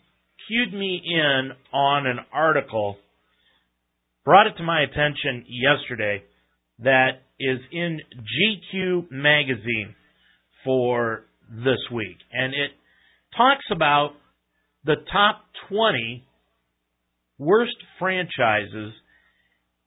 cued 0.47 0.73
me 0.73 1.01
in 1.05 1.51
on 1.71 2.07
an 2.07 2.19
article, 2.31 2.97
brought 4.25 4.47
it 4.47 4.57
to 4.57 4.63
my 4.63 4.81
attention 4.81 5.45
yesterday, 5.47 6.23
that 6.79 7.21
is 7.39 7.59
in 7.71 7.99
GQ 8.11 9.11
magazine 9.11 9.95
for 10.63 11.25
this 11.49 11.79
week. 11.91 12.17
And 12.31 12.53
it 12.53 12.71
talks 13.37 13.65
about 13.71 14.11
the 14.85 14.95
top 15.11 15.43
20 15.69 16.25
worst 17.37 17.75
franchises 17.99 18.93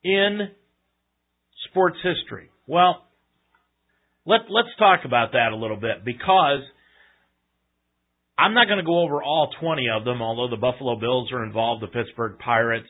in 0.03 0.49
sports 1.69 1.99
history. 2.03 2.51
Well, 2.67 3.07
let, 4.25 4.43
let's 4.49 4.69
talk 4.79 5.01
about 5.05 5.33
that 5.33 5.53
a 5.53 5.57
little 5.57 5.77
bit 5.77 6.05
because 6.05 6.61
I'm 8.39 8.55
not 8.55 8.67
going 8.67 8.79
to 8.79 8.85
go 8.85 9.01
over 9.01 9.23
all 9.23 9.51
20 9.61 9.87
of 9.97 10.05
them, 10.05 10.21
although 10.21 10.55
the 10.55 10.61
Buffalo 10.61 10.99
Bills 10.99 11.33
are 11.33 11.45
involved, 11.45 11.83
the 11.83 11.87
Pittsburgh 11.87 12.39
Pirates. 12.39 12.89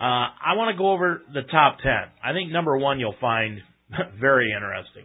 Uh, 0.00 0.04
I 0.04 0.54
want 0.54 0.74
to 0.74 0.78
go 0.78 0.92
over 0.92 1.22
the 1.32 1.42
top 1.50 1.78
10. 1.82 1.92
I 2.24 2.32
think 2.32 2.52
number 2.52 2.76
one 2.76 3.00
you'll 3.00 3.14
find 3.20 3.60
very 4.20 4.52
interesting. 4.52 5.04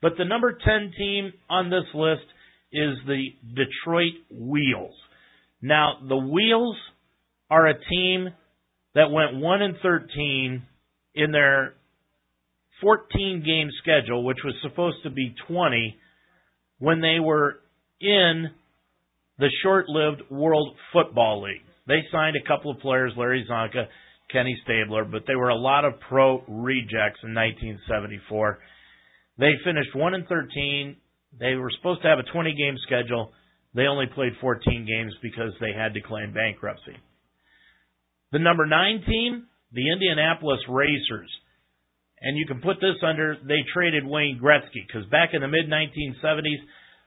But 0.00 0.12
the 0.18 0.24
number 0.24 0.52
10 0.52 0.92
team 0.96 1.32
on 1.48 1.70
this 1.70 1.84
list 1.94 2.24
is 2.74 2.98
the 3.06 3.28
Detroit 3.54 4.14
Wheels. 4.30 4.94
Now, 5.62 5.98
the 6.06 6.16
Wheels 6.16 6.76
are 7.50 7.68
a 7.68 7.78
team 7.88 8.28
that 8.94 9.10
went 9.10 9.36
1 9.36 9.62
and 9.62 9.76
13 9.82 10.62
in 11.14 11.30
their 11.30 11.74
14 12.82 13.42
game 13.46 13.70
schedule, 13.80 14.24
which 14.24 14.38
was 14.44 14.54
supposed 14.62 14.98
to 15.04 15.10
be 15.10 15.34
20 15.48 15.96
when 16.78 17.00
they 17.00 17.20
were 17.20 17.60
in 18.00 18.50
the 19.38 19.48
short 19.62 19.88
lived 19.88 20.22
World 20.30 20.76
Football 20.92 21.42
League. 21.44 21.62
They 21.86 22.00
signed 22.12 22.36
a 22.36 22.46
couple 22.46 22.70
of 22.70 22.80
players, 22.80 23.12
Larry 23.16 23.46
Csonka, 23.48 23.86
Kenny 24.30 24.56
Stabler, 24.64 25.04
but 25.04 25.22
they 25.26 25.36
were 25.36 25.48
a 25.48 25.56
lot 25.56 25.84
of 25.84 25.94
pro 26.08 26.42
rejects 26.48 27.20
in 27.22 27.34
1974. 27.34 28.58
They 29.38 29.52
finished 29.64 29.94
1 29.94 30.14
and 30.14 30.26
13. 30.26 30.96
They 31.38 31.54
were 31.54 31.70
supposed 31.76 32.02
to 32.02 32.08
have 32.08 32.18
a 32.18 32.32
20 32.32 32.54
game 32.54 32.76
schedule. 32.86 33.32
They 33.74 33.86
only 33.86 34.06
played 34.06 34.32
14 34.40 34.86
games 34.86 35.12
because 35.22 35.52
they 35.60 35.72
had 35.76 35.94
to 35.94 36.00
claim 36.00 36.32
bankruptcy. 36.32 36.96
The 38.32 38.38
number 38.38 38.66
9 38.66 39.04
team, 39.06 39.46
the 39.72 39.90
Indianapolis 39.90 40.60
Racers. 40.68 41.30
And 42.20 42.38
you 42.38 42.46
can 42.46 42.60
put 42.60 42.80
this 42.80 42.96
under 43.02 43.36
they 43.46 43.66
traded 43.74 44.06
Wayne 44.06 44.40
Gretzky 44.42 44.86
because 44.86 45.04
back 45.10 45.30
in 45.34 45.42
the 45.42 45.48
mid 45.48 45.68
1970s, 45.68 46.62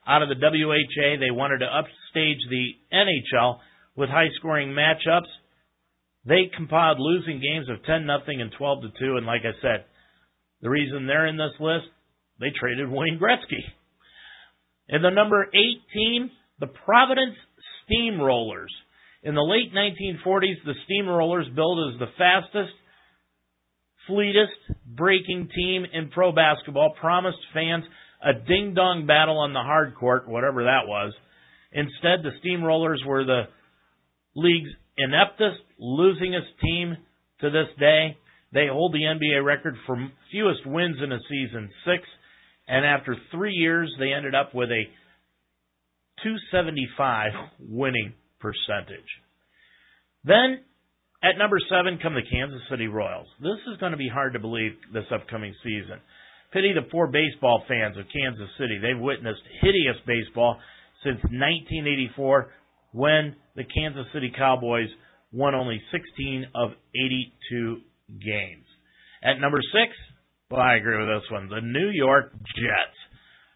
out 0.06 0.22
of 0.22 0.30
the 0.30 0.36
WHA, 0.36 1.20
they 1.20 1.32
wanted 1.32 1.60
to 1.60 1.66
upstage 1.66 2.40
the 2.50 2.76
NHL 2.94 3.60
with 3.96 4.10
high 4.10 4.30
scoring 4.38 4.70
matchups. 4.70 5.28
They 6.26 6.52
compiled 6.56 7.00
losing 7.00 7.42
games 7.42 7.70
of 7.70 7.84
10 7.86 8.06
nothing 8.06 8.42
and 8.42 8.52
12 8.58 8.82
to 8.84 8.90
2 9.00 9.18
and 9.18 9.26
like 9.26 9.42
I 9.44 9.60
said, 9.62 9.86
the 10.62 10.70
reason 10.70 11.08
they're 11.08 11.28
in 11.28 11.38
this 11.38 11.56
list, 11.60 11.88
they 12.40 12.52
traded 12.58 12.90
Wayne 12.90 13.20
Gretzky. 13.20 13.64
In 14.90 15.02
the 15.02 15.10
number 15.10 15.44
8 15.44 15.50
team, 15.94 16.32
the 16.60 16.68
Providence 16.68 17.36
Steamrollers. 17.84 18.72
In 19.24 19.36
the 19.36 19.42
late 19.42 19.74
1940s, 19.74 20.64
the 20.66 20.74
Steamrollers 20.88 21.54
billed 21.56 21.94
as 21.94 22.00
the 22.00 22.08
fastest, 22.18 22.74
fleetest 24.08 24.54
breaking 24.86 25.50
team 25.54 25.86
in 25.92 26.10
pro 26.10 26.32
basketball, 26.32 26.94
promised 27.00 27.38
fans 27.54 27.84
a 28.24 28.34
ding 28.34 28.74
dong 28.74 29.06
battle 29.06 29.38
on 29.38 29.54
the 29.54 29.60
hard 29.60 29.96
court, 29.96 30.28
whatever 30.28 30.64
that 30.64 30.88
was. 30.88 31.14
Instead, 31.72 32.24
the 32.24 32.32
Steamrollers 32.42 33.06
were 33.06 33.26
the 33.26 33.44
league's 34.36 34.72
ineptest, 34.98 35.60
losingest 35.80 36.50
team 36.64 36.98
to 37.42 37.50
this 37.50 37.68
day. 37.80 38.18
They 38.54 38.68
hold 38.72 38.94
the 38.94 39.04
NBA 39.04 39.44
record 39.44 39.76
for 39.86 39.98
fewest 40.32 40.66
wins 40.66 40.98
in 41.04 41.12
a 41.12 41.20
season, 41.30 41.70
six, 41.86 42.04
and 42.68 42.86
after 42.86 43.16
three 43.32 43.54
years, 43.54 43.94
they 44.00 44.12
ended 44.14 44.36
up 44.36 44.54
with 44.54 44.70
a 44.70 44.84
275 46.24 47.32
winning 47.70 48.14
percentage. 48.40 49.08
Then, 50.24 50.60
at 51.24 51.38
number 51.38 51.58
seven 51.70 52.00
come 52.02 52.14
the 52.14 52.28
Kansas 52.30 52.62
City 52.70 52.88
Royals. 52.88 53.28
This 53.40 53.60
is 53.72 53.80
going 53.80 53.92
to 53.92 53.98
be 53.98 54.10
hard 54.10 54.34
to 54.34 54.40
believe 54.40 54.74
this 54.94 55.06
upcoming 55.14 55.54
season. 55.64 56.00
Pity 56.54 56.74
the 56.74 56.90
poor 56.90 57.08
baseball 57.08 57.64
fans 57.68 57.98
of 57.98 58.06
Kansas 58.14 58.50
City. 58.58 58.80
They've 58.82 59.00
witnessed 59.00 59.42
hideous 59.62 59.98
baseball 60.06 60.58
since 61.04 61.18
1984 61.24 62.50
when 62.94 63.36
the 63.56 63.64
Kansas 63.64 64.06
City 64.14 64.32
Cowboys 64.36 64.90
won 65.32 65.56
only 65.56 65.82
16 65.92 66.48
of 66.56 66.72
82 66.96 67.82
games. 68.24 68.66
At 69.24 69.42
number 69.42 69.60
six, 69.74 69.92
well, 70.50 70.62
I 70.62 70.76
agree 70.76 70.98
with 70.98 71.08
this 71.08 71.30
one, 71.32 71.50
the 71.50 71.62
New 71.62 71.90
York 71.90 72.32
Jets. 72.56 72.98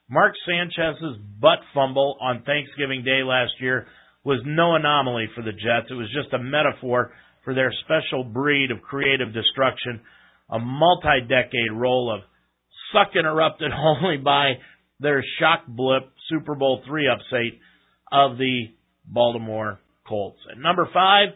Mark 0.10 0.34
Sanchez's 0.46 1.22
butt 1.40 1.60
fumble 1.74 2.18
on 2.20 2.44
Thanksgiving 2.44 3.04
Day 3.04 3.24
last 3.24 3.54
year 3.62 3.88
was 4.26 4.42
no 4.46 4.76
anomaly 4.76 5.30
for 5.34 5.42
the 5.42 5.54
Jets. 5.54 5.88
It 5.90 5.94
was 5.94 6.14
just 6.14 6.34
a 6.34 6.44
metaphor 6.44 7.14
for 7.46 7.54
their 7.54 7.72
special 7.86 8.26
breed 8.26 8.72
of 8.72 8.82
creative 8.82 9.34
destruction, 9.34 10.02
a 10.50 10.60
multi-decade 10.60 11.72
role 11.72 12.14
of 12.14 12.22
suck 12.92 13.16
interrupted 13.16 13.72
only 13.78 14.18
by 14.18 14.56
their 15.00 15.24
shock 15.40 15.66
blip 15.68 16.12
Super 16.30 16.56
Bowl 16.56 16.84
three 16.86 17.08
upset 17.08 17.58
of 18.12 18.38
the 18.38 18.66
Baltimore 19.06 19.80
Colts. 20.06 20.40
At 20.52 20.60
number 20.60 20.90
five, 20.94 21.30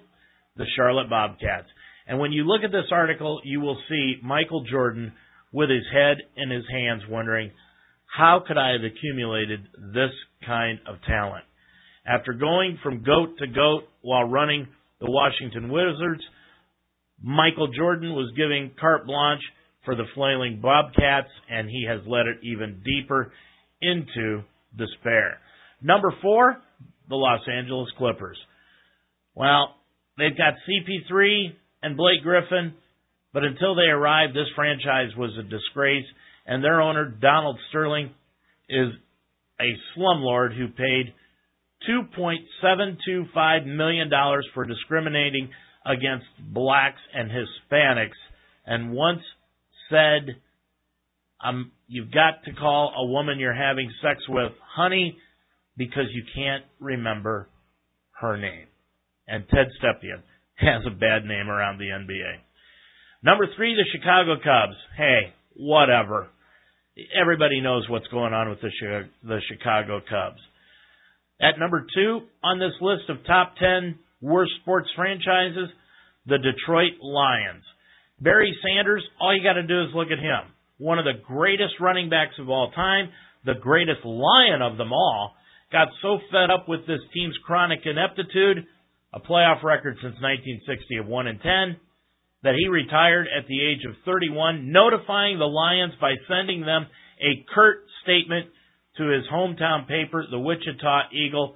the 0.57 0.65
Charlotte 0.75 1.09
Bobcats. 1.09 1.67
And 2.07 2.19
when 2.19 2.33
you 2.33 2.43
look 2.43 2.63
at 2.63 2.71
this 2.71 2.91
article, 2.91 3.41
you 3.45 3.61
will 3.61 3.77
see 3.89 4.15
Michael 4.21 4.65
Jordan 4.69 5.13
with 5.55 5.69
his 5.69 5.85
head 5.93 6.17
in 6.35 6.51
his 6.51 6.65
hands 6.69 7.01
wondering, 7.09 7.49
how 8.05 8.43
could 8.45 8.57
I 8.57 8.73
have 8.73 8.83
accumulated 8.83 9.61
this 9.93 10.11
kind 10.45 10.79
of 10.85 10.97
talent? 11.07 11.45
After 12.05 12.33
going 12.33 12.77
from 12.83 13.03
goat 13.03 13.37
to 13.39 13.47
goat 13.47 13.83
while 14.01 14.25
running 14.25 14.67
the 14.99 15.09
Washington 15.09 15.71
Wizards, 15.71 16.21
Michael 17.23 17.69
Jordan 17.69 18.13
was 18.13 18.33
giving 18.35 18.71
carte 18.77 19.07
blanche 19.07 19.41
for 19.85 19.95
the 19.95 20.03
flailing 20.13 20.59
Bobcats, 20.61 21.29
and 21.49 21.69
he 21.69 21.85
has 21.87 22.01
led 22.05 22.25
it 22.27 22.43
even 22.43 22.83
deeper 22.83 23.31
into 23.81 24.43
despair. 24.77 25.39
Number 25.81 26.13
four, 26.21 26.57
the 27.07 27.15
Los 27.15 27.41
Angeles 27.47 27.89
Clippers. 27.97 28.37
Well, 29.35 29.75
they've 30.17 30.37
got 30.37 30.55
CP3 30.67 31.55
and 31.81 31.95
Blake 31.95 32.23
Griffin, 32.23 32.73
but 33.35 33.43
until 33.43 33.75
they 33.75 33.91
arrived, 33.91 34.33
this 34.33 34.47
franchise 34.55 35.09
was 35.17 35.37
a 35.37 35.43
disgrace, 35.43 36.05
and 36.45 36.63
their 36.63 36.79
owner, 36.79 37.03
Donald 37.03 37.59
Sterling, 37.67 38.11
is 38.69 38.87
a 39.59 39.75
slumlord 39.93 40.57
who 40.57 40.69
paid 40.69 41.13
$2.725 42.15 43.65
million 43.65 44.09
for 44.53 44.63
discriminating 44.63 45.49
against 45.85 46.27
blacks 46.53 47.01
and 47.13 47.29
Hispanics, 47.29 48.15
and 48.65 48.93
once 48.93 49.19
said, 49.89 50.37
um, 51.45 51.73
you've 51.89 52.13
got 52.13 52.41
to 52.45 52.53
call 52.53 52.93
a 52.97 53.05
woman 53.05 53.37
you're 53.37 53.53
having 53.53 53.91
sex 54.01 54.21
with 54.29 54.53
honey 54.77 55.17
because 55.75 56.05
you 56.13 56.23
can't 56.33 56.63
remember 56.79 57.49
her 58.21 58.37
name. 58.37 58.67
And 59.27 59.43
Ted 59.49 59.67
Stepien 59.83 60.21
has 60.55 60.83
a 60.87 60.95
bad 60.95 61.25
name 61.25 61.49
around 61.49 61.79
the 61.79 61.89
NBA. 61.89 62.44
Number 63.25 63.47
three, 63.57 63.73
the 63.73 63.89
Chicago 63.91 64.35
Cubs. 64.35 64.77
Hey, 64.95 65.33
whatever. 65.57 66.27
Everybody 67.19 67.59
knows 67.59 67.89
what's 67.89 68.05
going 68.09 68.33
on 68.33 68.51
with 68.51 68.61
the 68.61 68.69
the 69.23 69.39
Chicago 69.49 69.99
Cubs. 69.99 70.37
At 71.41 71.57
number 71.57 71.87
two 71.91 72.19
on 72.43 72.59
this 72.59 72.77
list 72.81 73.09
of 73.09 73.25
top 73.25 73.55
ten 73.57 73.97
worst 74.21 74.51
sports 74.61 74.89
franchises, 74.95 75.69
the 76.27 76.37
Detroit 76.37 77.01
Lions. 77.01 77.63
Barry 78.21 78.55
Sanders, 78.61 79.03
all 79.19 79.35
you 79.35 79.41
got 79.41 79.53
to 79.53 79.65
do 79.65 79.81
is 79.81 79.95
look 79.95 80.11
at 80.13 80.19
him. 80.19 80.53
One 80.77 80.99
of 80.99 81.05
the 81.05 81.19
greatest 81.25 81.81
running 81.81 82.11
backs 82.11 82.37
of 82.37 82.47
all 82.47 82.69
time, 82.75 83.09
the 83.43 83.55
greatest 83.59 84.05
lion 84.05 84.61
of 84.61 84.77
them 84.77 84.93
all, 84.93 85.33
got 85.71 85.87
so 86.03 86.19
fed 86.31 86.51
up 86.53 86.69
with 86.69 86.85
this 86.85 87.01
team's 87.11 87.35
chronic 87.43 87.79
ineptitude, 87.85 88.67
a 89.15 89.19
playoff 89.19 89.63
record 89.63 89.97
since 89.97 90.13
1960 90.21 90.97
of 90.97 91.07
1 91.07 91.27
and 91.27 91.41
10, 91.41 91.77
that 92.45 92.53
he 92.53 92.67
retired 92.67 93.25
at 93.27 93.47
the 93.47 93.59
age 93.59 93.83
of 93.89 93.95
31, 94.05 94.71
notifying 94.71 95.39
the 95.39 95.45
Lions 95.45 95.93
by 95.99 96.13
sending 96.29 96.61
them 96.61 96.85
a 97.19 97.43
curt 97.53 97.79
statement 98.03 98.45
to 98.97 99.09
his 99.09 99.23
hometown 99.33 99.87
paper, 99.87 100.23
the 100.29 100.39
Wichita 100.39 101.09
Eagle, 101.11 101.55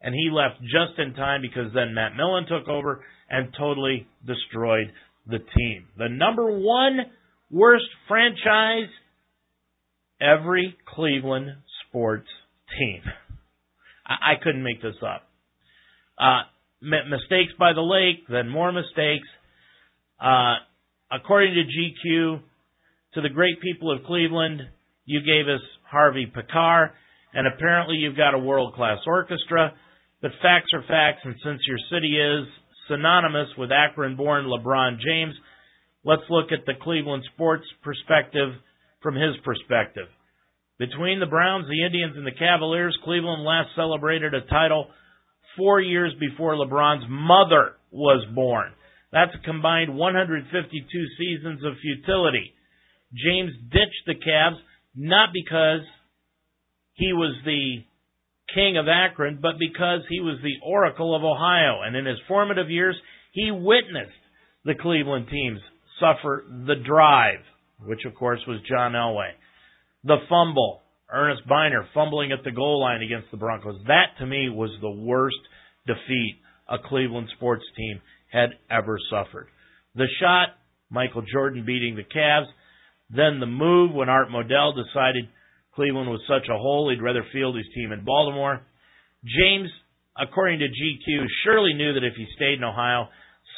and 0.00 0.14
he 0.14 0.30
left 0.32 0.62
just 0.62 0.96
in 0.98 1.14
time 1.14 1.42
because 1.42 1.74
then 1.74 1.92
Matt 1.92 2.12
Millen 2.16 2.46
took 2.46 2.68
over 2.68 3.04
and 3.28 3.52
totally 3.58 4.06
destroyed 4.24 4.92
the 5.26 5.40
team. 5.56 5.86
The 5.98 6.08
number 6.08 6.46
one 6.56 6.98
worst 7.50 7.86
franchise, 8.06 8.88
every 10.20 10.76
Cleveland 10.94 11.48
sports 11.88 12.28
team. 12.78 13.02
I, 14.06 14.34
I 14.34 14.34
couldn't 14.40 14.62
make 14.62 14.80
this 14.80 15.02
up. 15.02 15.26
Uh, 16.16 16.42
mistakes 16.80 17.52
by 17.58 17.72
the 17.72 17.80
lake, 17.80 18.24
then 18.28 18.48
more 18.48 18.70
mistakes. 18.70 19.26
Uh, 20.20 20.56
according 21.10 21.54
to 21.54 21.62
GQ, 21.64 22.40
to 23.14 23.20
the 23.20 23.28
great 23.28 23.60
people 23.60 23.92
of 23.92 24.04
Cleveland, 24.04 24.60
you 25.04 25.20
gave 25.20 25.48
us 25.48 25.60
Harvey 25.90 26.26
Pekar, 26.26 26.90
and 27.32 27.46
apparently 27.46 27.96
you've 27.96 28.16
got 28.16 28.34
a 28.34 28.38
world 28.38 28.74
class 28.74 28.98
orchestra. 29.06 29.72
But 30.20 30.32
facts 30.42 30.70
are 30.74 30.82
facts, 30.82 31.22
and 31.24 31.34
since 31.44 31.60
your 31.66 31.78
city 31.90 32.18
is 32.18 32.46
synonymous 32.88 33.48
with 33.56 33.70
Akron 33.70 34.16
born 34.16 34.46
LeBron 34.46 34.98
James, 35.00 35.34
let's 36.04 36.22
look 36.28 36.52
at 36.52 36.66
the 36.66 36.74
Cleveland 36.82 37.24
sports 37.34 37.64
perspective 37.82 38.50
from 39.02 39.14
his 39.14 39.36
perspective. 39.44 40.08
Between 40.78 41.20
the 41.20 41.26
Browns, 41.26 41.66
the 41.68 41.84
Indians, 41.84 42.16
and 42.16 42.26
the 42.26 42.38
Cavaliers, 42.38 42.96
Cleveland 43.04 43.44
last 43.44 43.68
celebrated 43.74 44.34
a 44.34 44.42
title 44.42 44.88
four 45.56 45.80
years 45.80 46.12
before 46.20 46.54
LeBron's 46.54 47.06
mother 47.08 47.74
was 47.90 48.26
born. 48.34 48.72
That's 49.12 49.34
a 49.34 49.44
combined 49.44 49.96
152 49.96 51.06
seasons 51.18 51.64
of 51.64 51.74
futility. 51.80 52.52
James 53.14 53.52
ditched 53.70 54.04
the 54.06 54.14
Cavs 54.14 54.58
not 54.94 55.30
because 55.32 55.86
he 56.94 57.12
was 57.12 57.34
the 57.44 57.84
king 58.54 58.76
of 58.76 58.86
Akron, 58.88 59.38
but 59.40 59.58
because 59.58 60.00
he 60.08 60.20
was 60.20 60.38
the 60.42 60.56
oracle 60.64 61.14
of 61.14 61.24
Ohio. 61.24 61.82
And 61.86 61.96
in 61.96 62.06
his 62.06 62.18
formative 62.26 62.70
years, 62.70 62.96
he 63.32 63.50
witnessed 63.50 64.12
the 64.64 64.74
Cleveland 64.74 65.26
teams 65.30 65.60
suffer 66.00 66.44
the 66.66 66.76
drive, 66.76 67.40
which 67.84 68.04
of 68.04 68.14
course 68.14 68.40
was 68.46 68.60
John 68.68 68.92
Elway, 68.92 69.30
the 70.04 70.18
fumble, 70.28 70.82
Ernest 71.10 71.46
Byner 71.48 71.86
fumbling 71.94 72.32
at 72.32 72.44
the 72.44 72.50
goal 72.50 72.80
line 72.80 73.02
against 73.02 73.30
the 73.30 73.36
Broncos. 73.36 73.80
That 73.86 74.18
to 74.18 74.26
me 74.26 74.48
was 74.50 74.70
the 74.80 74.90
worst 74.90 75.38
defeat 75.86 76.36
a 76.68 76.76
Cleveland 76.78 77.28
sports 77.36 77.64
team 77.76 78.00
had 78.28 78.50
ever 78.70 78.98
suffered. 79.10 79.48
The 79.94 80.06
shot, 80.20 80.48
Michael 80.90 81.22
Jordan 81.32 81.64
beating 81.66 81.96
the 81.96 82.04
Cavs, 82.04 82.46
then 83.10 83.40
the 83.40 83.46
move 83.46 83.92
when 83.92 84.08
Art 84.08 84.28
Modell 84.28 84.74
decided 84.74 85.28
Cleveland 85.74 86.10
was 86.10 86.20
such 86.28 86.48
a 86.48 86.58
hole 86.58 86.90
he'd 86.90 87.02
rather 87.02 87.24
field 87.32 87.56
his 87.56 87.66
team 87.74 87.92
in 87.92 88.04
Baltimore. 88.04 88.60
James, 89.24 89.70
according 90.16 90.60
to 90.60 90.66
GQ, 90.66 91.24
surely 91.44 91.74
knew 91.74 91.94
that 91.94 92.04
if 92.04 92.14
he 92.16 92.26
stayed 92.36 92.58
in 92.58 92.64
Ohio, 92.64 93.08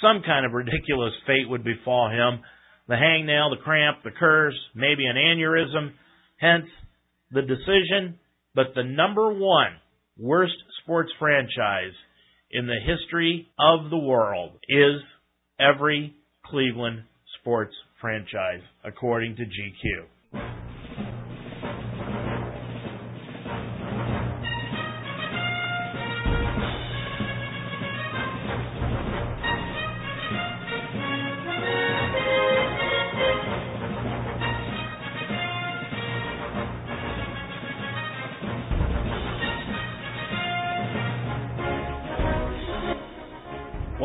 some 0.00 0.22
kind 0.24 0.46
of 0.46 0.52
ridiculous 0.52 1.12
fate 1.26 1.48
would 1.48 1.64
befall 1.64 2.08
him. 2.10 2.40
The 2.88 2.94
hangnail, 2.94 3.50
the 3.50 3.62
cramp, 3.62 3.98
the 4.04 4.10
curse, 4.10 4.58
maybe 4.74 5.06
an 5.06 5.16
aneurysm. 5.16 5.92
Hence, 6.38 6.66
the 7.30 7.42
decision, 7.42 8.18
but 8.54 8.74
the 8.74 8.84
number 8.84 9.32
one 9.32 9.76
worst 10.18 10.54
sports 10.82 11.10
franchise 11.18 11.94
in 12.50 12.66
the 12.66 12.78
history 12.84 13.48
of 13.58 13.90
the 13.90 13.98
world 13.98 14.52
is 14.68 15.00
every 15.58 16.14
Cleveland 16.46 17.04
sports 17.40 17.74
franchise, 18.00 18.62
according 18.84 19.36
to 19.36 19.42
GQ. 19.42 20.04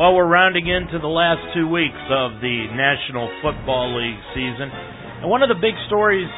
Well, 0.06 0.14
we're 0.14 0.30
rounding 0.30 0.68
into 0.68 1.02
the 1.02 1.10
last 1.10 1.42
two 1.50 1.66
weeks 1.66 1.98
of 2.14 2.38
the 2.38 2.70
National 2.70 3.26
Football 3.42 3.98
League 3.98 4.22
season. 4.38 4.70
And 4.70 5.26
one 5.26 5.42
of 5.42 5.48
the 5.50 5.58
big 5.58 5.74
stories 5.90 6.30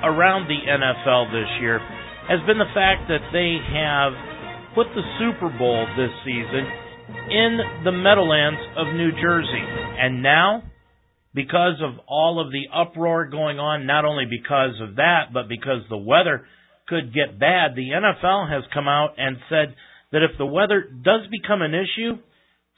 around 0.00 0.48
the 0.48 0.56
NFL 0.56 1.28
this 1.28 1.52
year 1.60 1.84
has 2.32 2.40
been 2.48 2.56
the 2.56 2.72
fact 2.72 3.12
that 3.12 3.20
they 3.28 3.60
have 3.60 4.16
put 4.72 4.88
the 4.96 5.04
Super 5.20 5.52
Bowl 5.52 5.84
this 6.00 6.08
season 6.24 6.64
in 7.28 7.60
the 7.84 7.92
Meadowlands 7.92 8.64
of 8.80 8.88
New 8.96 9.12
Jersey. 9.20 9.68
And 10.00 10.22
now, 10.22 10.64
because 11.34 11.76
of 11.84 12.00
all 12.08 12.40
of 12.40 12.48
the 12.48 12.72
uproar 12.72 13.28
going 13.28 13.60
on, 13.60 13.84
not 13.84 14.06
only 14.06 14.24
because 14.24 14.80
of 14.80 14.96
that, 14.96 15.28
but 15.28 15.46
because 15.46 15.84
the 15.90 16.00
weather 16.00 16.48
could 16.88 17.12
get 17.12 17.38
bad, 17.38 17.76
the 17.76 17.92
NFL 17.92 18.48
has 18.48 18.64
come 18.72 18.88
out 18.88 19.12
and 19.18 19.36
said 19.50 19.76
that 20.10 20.24
if 20.24 20.38
the 20.38 20.46
weather 20.48 20.88
does 20.88 21.28
become 21.30 21.60
an 21.60 21.76
issue, 21.76 22.16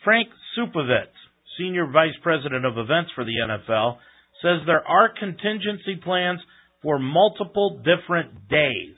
Frank 0.04 0.28
Supovitz, 0.56 1.14
Senior 1.58 1.86
Vice 1.86 2.16
President 2.22 2.64
of 2.64 2.78
Events 2.78 3.10
for 3.14 3.24
the 3.24 3.38
NFL, 3.48 3.96
says 4.42 4.66
there 4.66 4.86
are 4.86 5.12
contingency 5.18 5.96
plans 6.02 6.40
for 6.82 6.98
multiple 6.98 7.82
different 7.84 8.48
days. 8.48 8.96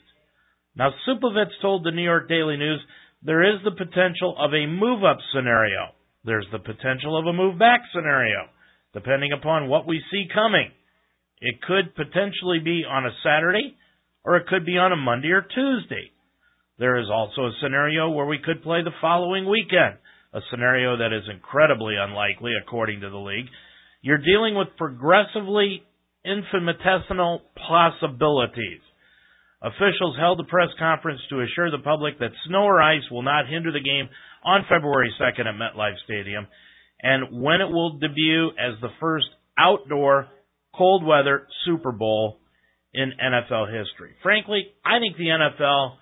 Now, 0.76 0.90
Supovitz 1.06 1.52
told 1.60 1.84
the 1.84 1.90
New 1.90 2.02
York 2.02 2.28
Daily 2.28 2.56
News 2.56 2.80
there 3.22 3.42
is 3.42 3.60
the 3.64 3.70
potential 3.70 4.34
of 4.38 4.52
a 4.52 4.66
move 4.66 5.04
up 5.04 5.18
scenario. 5.34 5.92
There's 6.24 6.46
the 6.50 6.58
potential 6.58 7.18
of 7.18 7.26
a 7.26 7.32
move 7.32 7.58
back 7.58 7.80
scenario, 7.94 8.48
depending 8.92 9.32
upon 9.32 9.68
what 9.68 9.86
we 9.86 10.02
see 10.10 10.26
coming. 10.32 10.70
It 11.40 11.60
could 11.62 11.94
potentially 11.94 12.60
be 12.64 12.84
on 12.88 13.04
a 13.04 13.16
Saturday, 13.22 13.76
or 14.24 14.36
it 14.36 14.46
could 14.46 14.64
be 14.64 14.78
on 14.78 14.92
a 14.92 14.96
Monday 14.96 15.30
or 15.30 15.42
Tuesday. 15.42 16.10
There 16.78 16.98
is 16.98 17.08
also 17.12 17.46
a 17.46 17.56
scenario 17.62 18.10
where 18.10 18.26
we 18.26 18.38
could 18.38 18.62
play 18.62 18.82
the 18.82 18.98
following 19.00 19.48
weekend 19.48 19.98
a 20.34 20.40
scenario 20.50 20.98
that 20.98 21.12
is 21.12 21.22
incredibly 21.32 21.94
unlikely 21.96 22.52
according 22.60 23.00
to 23.00 23.10
the 23.10 23.16
league. 23.16 23.46
You're 24.02 24.18
dealing 24.18 24.54
with 24.54 24.68
progressively 24.76 25.82
infinitesimal 26.24 27.42
possibilities. 27.56 28.80
Officials 29.62 30.16
held 30.18 30.40
a 30.40 30.44
press 30.44 30.68
conference 30.78 31.20
to 31.30 31.40
assure 31.40 31.70
the 31.70 31.82
public 31.82 32.18
that 32.18 32.32
snow 32.46 32.64
or 32.64 32.82
ice 32.82 33.08
will 33.10 33.22
not 33.22 33.48
hinder 33.48 33.72
the 33.72 33.80
game 33.80 34.08
on 34.44 34.66
February 34.68 35.10
2nd 35.18 35.46
at 35.46 35.54
MetLife 35.54 35.96
Stadium 36.04 36.46
and 37.02 37.42
when 37.42 37.60
it 37.60 37.70
will 37.70 37.98
debut 37.98 38.48
as 38.50 38.80
the 38.80 38.88
first 38.98 39.26
outdoor 39.58 40.28
cold 40.76 41.04
weather 41.06 41.46
Super 41.64 41.92
Bowl 41.92 42.38
in 42.92 43.12
NFL 43.22 43.66
history. 43.66 44.14
Frankly, 44.22 44.66
I 44.84 44.98
think 44.98 45.16
the 45.16 45.26
NFL 45.26 45.96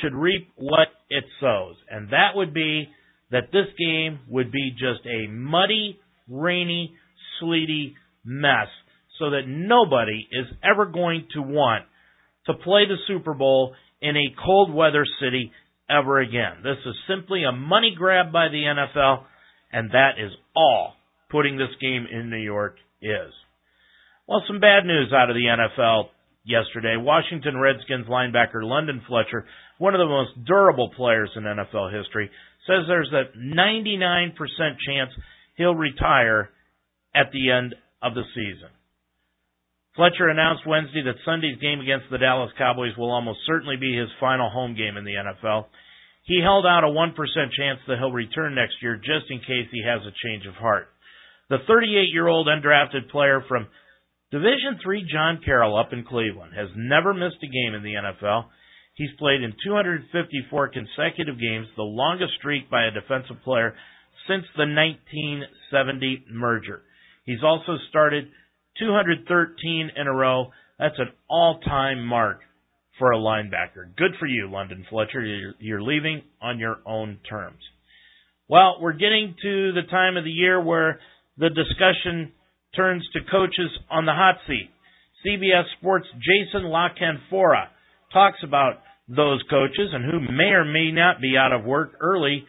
should 0.00 0.14
reap 0.14 0.48
what 0.56 0.88
it 1.08 1.24
sows, 1.40 1.76
and 1.90 2.10
that 2.10 2.30
would 2.34 2.54
be 2.54 2.88
that 3.32 3.50
this 3.50 3.66
game 3.78 4.20
would 4.28 4.52
be 4.52 4.70
just 4.72 5.04
a 5.06 5.28
muddy, 5.28 5.98
rainy, 6.28 6.94
sleety 7.40 7.96
mess 8.24 8.68
so 9.18 9.30
that 9.30 9.42
nobody 9.46 10.28
is 10.30 10.46
ever 10.62 10.86
going 10.86 11.26
to 11.34 11.42
want 11.42 11.84
to 12.46 12.54
play 12.54 12.84
the 12.86 12.96
Super 13.06 13.34
Bowl 13.34 13.74
in 14.00 14.16
a 14.16 14.34
cold 14.44 14.72
weather 14.72 15.04
city 15.20 15.50
ever 15.88 16.20
again. 16.20 16.62
This 16.62 16.78
is 16.86 16.94
simply 17.08 17.44
a 17.44 17.52
money 17.52 17.94
grab 17.96 18.32
by 18.32 18.48
the 18.48 18.62
NFL, 18.62 19.24
and 19.72 19.90
that 19.90 20.12
is 20.18 20.32
all 20.54 20.94
putting 21.30 21.56
this 21.56 21.74
game 21.80 22.06
in 22.10 22.30
New 22.30 22.36
York 22.42 22.76
is. 23.00 23.32
Well, 24.26 24.42
some 24.46 24.60
bad 24.60 24.84
news 24.84 25.12
out 25.14 25.30
of 25.30 25.36
the 25.36 25.46
NFL 25.46 26.08
yesterday. 26.44 26.96
Washington 26.96 27.58
Redskins 27.58 28.06
linebacker 28.06 28.62
London 28.62 29.02
Fletcher, 29.08 29.46
one 29.78 29.94
of 29.94 29.98
the 29.98 30.06
most 30.06 30.44
durable 30.44 30.90
players 30.96 31.30
in 31.36 31.42
NFL 31.42 31.96
history, 31.96 32.30
says 32.66 32.84
there's 32.86 33.12
a 33.12 33.36
99% 33.38 34.34
chance 34.86 35.10
he'll 35.56 35.74
retire 35.74 36.50
at 37.14 37.30
the 37.32 37.50
end 37.50 37.74
of 38.02 38.14
the 38.14 38.24
season. 38.34 38.70
Fletcher 39.96 40.28
announced 40.28 40.66
Wednesday 40.66 41.02
that 41.04 41.20
Sunday's 41.24 41.60
game 41.60 41.80
against 41.80 42.08
the 42.10 42.16
Dallas 42.16 42.50
Cowboys 42.56 42.96
will 42.96 43.12
almost 43.12 43.40
certainly 43.46 43.76
be 43.76 43.94
his 43.94 44.08
final 44.18 44.48
home 44.48 44.74
game 44.74 44.96
in 44.96 45.04
the 45.04 45.20
NFL. 45.20 45.66
He 46.24 46.40
held 46.40 46.64
out 46.64 46.84
a 46.84 46.86
1% 46.86 47.12
chance 47.52 47.80
that 47.86 47.98
he'll 47.98 48.12
return 48.12 48.54
next 48.54 48.80
year 48.80 48.96
just 48.96 49.28
in 49.28 49.40
case 49.40 49.68
he 49.70 49.82
has 49.84 50.00
a 50.06 50.16
change 50.24 50.46
of 50.46 50.54
heart. 50.54 50.88
The 51.50 51.58
38-year-old 51.68 52.46
undrafted 52.46 53.10
player 53.10 53.44
from 53.46 53.66
Division 54.30 54.80
III 54.80 55.04
John 55.12 55.40
Carroll 55.44 55.76
up 55.76 55.92
in 55.92 56.04
Cleveland 56.04 56.52
has 56.56 56.68
never 56.74 57.12
missed 57.12 57.42
a 57.42 57.52
game 57.52 57.74
in 57.74 57.82
the 57.82 58.00
NFL 58.00 58.46
He's 58.94 59.10
played 59.18 59.42
in 59.42 59.54
254 59.64 60.68
consecutive 60.68 61.40
games, 61.40 61.66
the 61.76 61.82
longest 61.82 62.34
streak 62.38 62.70
by 62.70 62.84
a 62.86 62.90
defensive 62.90 63.42
player 63.42 63.74
since 64.28 64.44
the 64.56 64.66
1970 64.66 66.26
merger. 66.30 66.82
He's 67.24 67.42
also 67.42 67.76
started 67.88 68.28
213 68.78 69.90
in 69.96 70.06
a 70.06 70.12
row. 70.12 70.50
That's 70.78 70.98
an 70.98 71.08
all-time 71.28 72.04
mark 72.04 72.40
for 72.98 73.12
a 73.12 73.16
linebacker. 73.16 73.96
Good 73.96 74.12
for 74.18 74.26
you, 74.26 74.50
London 74.50 74.84
Fletcher. 74.90 75.24
You're 75.58 75.82
leaving 75.82 76.22
on 76.40 76.58
your 76.58 76.78
own 76.86 77.18
terms. 77.28 77.60
Well, 78.48 78.76
we're 78.80 78.92
getting 78.92 79.34
to 79.42 79.72
the 79.72 79.88
time 79.90 80.16
of 80.16 80.24
the 80.24 80.30
year 80.30 80.60
where 80.60 81.00
the 81.38 81.48
discussion 81.48 82.32
turns 82.76 83.08
to 83.14 83.20
coaches 83.30 83.70
on 83.90 84.04
the 84.04 84.12
hot 84.12 84.36
seat. 84.46 84.70
CBS 85.24 85.64
Sports' 85.78 86.08
Jason 86.18 86.68
La 86.68 86.88
Canfora 86.90 87.68
talks 88.12 88.38
about 88.42 88.80
those 89.08 89.42
coaches 89.50 89.90
and 89.92 90.04
who 90.04 90.20
may 90.20 90.50
or 90.50 90.64
may 90.64 90.90
not 90.92 91.20
be 91.20 91.36
out 91.36 91.52
of 91.52 91.64
work 91.64 91.92
early 92.00 92.44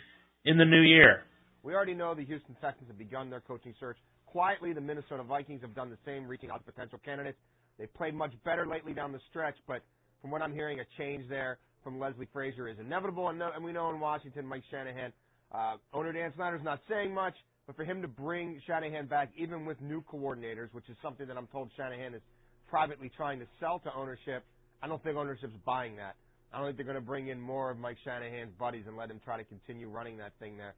in 0.46 0.58
the 0.58 0.66
new 0.66 0.82
year. 0.82 1.24
We 1.64 1.74
already 1.74 1.94
know 1.94 2.14
the 2.14 2.26
Houston 2.26 2.56
Texans 2.62 2.88
have 2.90 2.98
begun 2.98 3.30
their 3.30 3.42
coaching 3.42 3.74
search. 3.80 3.98
Quietly, 4.26 4.74
the 4.74 4.82
Minnesota 4.82 5.24
Vikings 5.24 5.62
have 5.62 5.76
done 5.76 5.90
the 5.90 5.98
same, 6.06 6.28
reaching 6.28 6.50
out 6.50 6.66
to 6.66 6.72
potential 6.72 7.00
candidates. 7.04 7.38
They've 7.78 7.94
played 7.94 8.14
much 8.14 8.34
better 8.44 8.68
lately 8.68 8.94
down 8.94 9.12
the 9.12 9.20
stretch, 9.30 9.56
but 9.68 9.82
from 10.22 10.32
what 10.32 10.42
I'm 10.42 10.54
hearing, 10.54 10.80
a 10.80 10.86
change 10.98 11.28
there 11.30 11.58
from 11.84 12.00
Leslie 12.00 12.28
Frazier 12.34 12.68
is 12.68 12.78
inevitable. 12.80 13.30
And, 13.30 13.42
we 13.64 13.72
know 13.72 13.90
in 13.90 14.00
Washington, 14.00 14.46
Mike 14.46 14.64
Shanahan, 14.72 15.12
uh, 15.54 15.76
owner 15.94 16.12
Dan 16.12 16.32
Snyder's 16.36 16.64
not 16.64 16.80
saying 16.90 17.14
much, 17.14 17.36
but 17.68 17.76
for 17.76 17.84
him 17.84 18.02
to 18.02 18.08
bring 18.08 18.60
Shanahan 18.66 19.08
back, 19.08 19.30
even 19.38 19.66
with 19.66 19.80
new 19.82 20.04
coordinators, 20.04 20.74
which 20.74 20.90
is 20.90 20.98
something 21.02 21.28
that 21.28 21.38
I'm 21.38 21.48
told 21.48 21.70
Shanahan 21.78 22.14
is 22.14 22.22
privately 22.68 23.12
trying 23.16 23.40
to 23.40 23.46
sell 23.60 23.80
to 23.80 23.94
ownership, 23.96 24.44
I 24.84 24.88
don't 24.88 25.02
think 25.02 25.16
ownership's 25.16 25.56
buying 25.66 25.96
that. 25.96 26.16
I 26.54 26.58
don't 26.58 26.68
think 26.68 26.78
they're 26.78 26.86
going 26.86 26.96
to 26.96 27.02
bring 27.02 27.30
in 27.30 27.40
more 27.40 27.72
of 27.72 27.80
Mike 27.80 27.98
Shanahan's 28.04 28.52
buddies 28.60 28.84
and 28.86 28.98
let 28.98 29.10
him 29.10 29.22
try 29.24 29.38
to 29.38 29.44
continue 29.46 29.88
running 29.88 30.18
that 30.18 30.34
thing 30.40 30.58
there. 30.58 30.76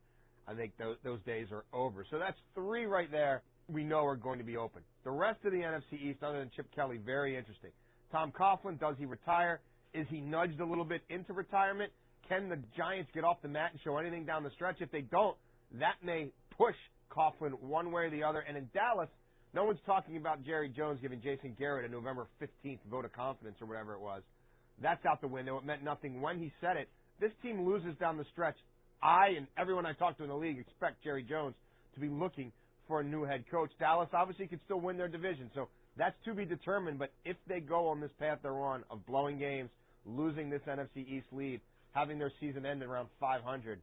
I 0.47 0.53
think 0.53 0.73
those, 0.77 0.97
those 1.03 1.19
days 1.25 1.47
are 1.51 1.65
over. 1.73 2.05
So 2.11 2.19
that's 2.19 2.37
three 2.53 2.85
right 2.85 3.11
there 3.11 3.41
we 3.67 3.83
know 3.83 4.05
are 4.05 4.15
going 4.15 4.37
to 4.37 4.45
be 4.45 4.57
open. 4.57 4.83
The 5.03 5.09
rest 5.09 5.39
of 5.43 5.51
the 5.51 5.57
NFC 5.57 5.99
East, 5.99 6.21
other 6.21 6.37
than 6.37 6.51
Chip 6.55 6.67
Kelly, 6.75 6.99
very 7.03 7.35
interesting. 7.35 7.71
Tom 8.11 8.31
Coughlin, 8.31 8.79
does 8.79 8.95
he 8.99 9.05
retire? 9.05 9.59
Is 9.93 10.05
he 10.09 10.21
nudged 10.21 10.59
a 10.59 10.65
little 10.65 10.85
bit 10.85 11.01
into 11.09 11.33
retirement? 11.33 11.91
Can 12.29 12.47
the 12.47 12.59
Giants 12.77 13.09
get 13.13 13.23
off 13.23 13.37
the 13.41 13.47
mat 13.47 13.71
and 13.71 13.81
show 13.83 13.97
anything 13.97 14.23
down 14.23 14.43
the 14.43 14.51
stretch? 14.51 14.77
If 14.81 14.91
they 14.91 15.01
don't, 15.01 15.35
that 15.79 15.95
may 16.03 16.29
push 16.55 16.75
Coughlin 17.11 17.59
one 17.59 17.91
way 17.91 18.03
or 18.03 18.09
the 18.11 18.23
other. 18.23 18.39
And 18.39 18.55
in 18.55 18.69
Dallas, 18.71 19.09
no 19.55 19.63
one's 19.63 19.79
talking 19.85 20.17
about 20.17 20.43
Jerry 20.43 20.67
Jones 20.67 20.99
giving 21.01 21.21
Jason 21.21 21.55
Garrett 21.57 21.89
a 21.89 21.91
November 21.91 22.27
15th 22.41 22.79
vote 22.91 23.05
of 23.05 23.13
confidence 23.13 23.55
or 23.61 23.67
whatever 23.67 23.93
it 23.93 24.01
was. 24.01 24.21
That's 24.81 25.03
out 25.05 25.21
the 25.21 25.29
window. 25.29 25.57
It 25.57 25.65
meant 25.65 25.81
nothing 25.81 26.21
when 26.21 26.37
he 26.37 26.51
said 26.59 26.75
it. 26.75 26.89
This 27.21 27.31
team 27.41 27.65
loses 27.65 27.97
down 27.97 28.17
the 28.17 28.25
stretch. 28.33 28.57
I 29.01 29.29
and 29.37 29.47
everyone 29.57 29.85
I 29.85 29.93
talk 29.93 30.17
to 30.17 30.23
in 30.23 30.29
the 30.29 30.35
league 30.35 30.59
expect 30.59 31.01
Jerry 31.03 31.23
Jones 31.23 31.55
to 31.93 32.01
be 32.01 32.09
looking 32.09 32.51
for 32.85 32.99
a 32.99 33.03
new 33.03 33.23
head 33.23 33.45
coach. 33.49 33.71
Dallas 33.79 34.09
obviously 34.13 34.47
could 34.47 34.59
still 34.65 34.81
win 34.81 34.97
their 34.97 35.07
division, 35.07 35.49
so 35.55 35.69
that's 35.97 36.15
to 36.25 36.33
be 36.33 36.43
determined. 36.43 36.99
But 36.99 37.11
if 37.23 37.37
they 37.47 37.61
go 37.61 37.87
on 37.87 38.01
this 38.01 38.11
path 38.19 38.39
they're 38.43 38.51
on 38.51 38.83
of 38.91 39.05
blowing 39.05 39.39
games, 39.39 39.69
losing 40.05 40.49
this 40.49 40.61
NFC 40.67 41.07
East 41.07 41.27
lead, 41.31 41.61
having 41.93 42.19
their 42.19 42.31
season 42.41 42.65
end 42.65 42.83
at 42.83 42.89
around 42.89 43.07
500, 43.21 43.79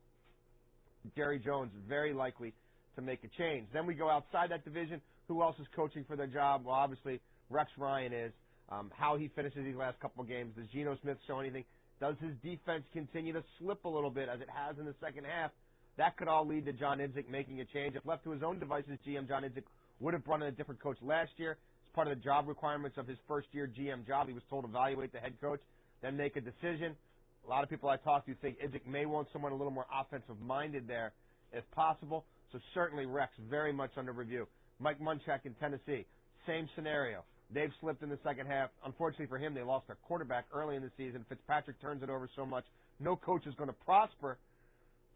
Jerry 1.17 1.39
Jones 1.39 1.73
is 1.73 1.83
very 1.89 2.13
likely 2.13 2.53
to 2.97 3.01
make 3.01 3.25
a 3.25 3.29
change. 3.39 3.69
Then 3.73 3.87
we 3.87 3.95
go 3.95 4.11
outside 4.11 4.51
that 4.51 4.65
division. 4.65 5.01
Who 5.29 5.43
else 5.43 5.57
is 5.61 5.67
coaching 5.75 6.05
for 6.05 6.17
their 6.17 6.27
job? 6.27 6.65
Well, 6.65 6.75
obviously 6.75 7.21
Rex 7.51 7.71
Ryan 7.77 8.13
is. 8.13 8.33
Um, 8.71 8.91
how 8.97 9.17
he 9.17 9.29
finishes 9.29 9.65
these 9.65 9.77
last 9.77 10.01
couple 10.01 10.23
of 10.23 10.29
games. 10.29 10.55
Does 10.57 10.67
Geno 10.73 10.97
Smith 11.03 11.19
show 11.27 11.41
anything? 11.41 11.65
Does 12.01 12.17
his 12.21 12.33
defense 12.43 12.85
continue 12.93 13.33
to 13.33 13.45
slip 13.59 13.85
a 13.85 13.89
little 13.89 14.11
bit 14.11 14.29
as 14.29 14.41
it 14.41 14.49
has 14.49 14.79
in 14.79 14.87
the 14.87 14.95
second 15.01 15.25
half? 15.25 15.51
That 15.99 16.17
could 16.17 16.27
all 16.27 16.47
lead 16.47 16.65
to 16.67 16.73
John 16.73 16.99
Idzik 16.99 17.29
making 17.29 17.61
a 17.61 17.65
change. 17.67 17.97
If 17.97 18.07
left 18.07 18.25
to 18.25 18.31
his 18.31 18.43
own 18.43 18.59
devices, 18.59 18.99
GM 19.07 19.29
John 19.29 19.43
Idzik 19.43 19.65
would 20.01 20.15
have 20.15 20.25
brought 20.25 20.41
in 20.41 20.49
a 20.49 20.53
different 20.53 20.81
coach 20.81 20.97
last 21.03 21.33
year. 21.37 21.53
It's 21.53 21.95
part 21.95 22.09
of 22.09 22.17
the 22.17 22.25
job 22.25 22.49
requirements 22.49 22.97
of 22.97 23.07
his 23.07 23.19
first 23.29 23.49
year 23.53 23.69
GM 23.69 24.07
job. 24.07 24.27
He 24.27 24.33
was 24.33 24.43
told 24.49 24.65
to 24.65 24.71
evaluate 24.71 25.13
the 25.13 25.19
head 25.19 25.35
coach, 25.41 25.61
then 26.01 26.17
make 26.17 26.37
a 26.37 26.41
decision. 26.41 26.97
A 27.45 27.49
lot 27.49 27.63
of 27.63 27.69
people 27.71 27.89
I 27.89 27.99
talk 27.99 28.25
to 28.27 28.35
think 28.37 28.59
Idzik 28.59 28.87
may 28.87 29.05
want 29.05 29.29
someone 29.33 29.53
a 29.53 29.57
little 29.57 29.73
more 29.73 29.87
offensive 29.93 30.41
minded 30.41 30.89
there 30.89 31.13
if 31.53 31.71
possible. 31.73 32.25
So 32.53 32.59
certainly 32.75 33.07
Rex 33.07 33.33
very 33.51 33.73
much 33.73 33.91
under 33.97 34.13
review. 34.13 34.47
Mike 34.79 35.01
Munchak 35.01 35.45
in 35.45 35.55
Tennessee, 35.55 36.07
same 36.47 36.69
scenario. 36.75 37.25
They've 37.53 37.73
slipped 37.81 38.03
in 38.03 38.09
the 38.09 38.19
second 38.25 38.47
half. 38.47 38.71
Unfortunately 38.85 39.27
for 39.27 39.39
him, 39.39 39.55
they 39.55 39.63
lost 39.63 39.87
their 39.87 39.97
quarterback 40.07 40.47
early 40.55 40.77
in 40.77 40.83
the 40.83 40.91
season. 40.97 41.25
Fitzpatrick 41.29 41.81
turns 41.81 42.03
it 42.03 42.09
over 42.09 42.29
so 42.35 42.47
much. 42.47 42.65
No 42.99 43.15
coach 43.17 43.47
is 43.47 43.55
going 43.55 43.69
to 43.69 43.77
prosper. 43.85 44.39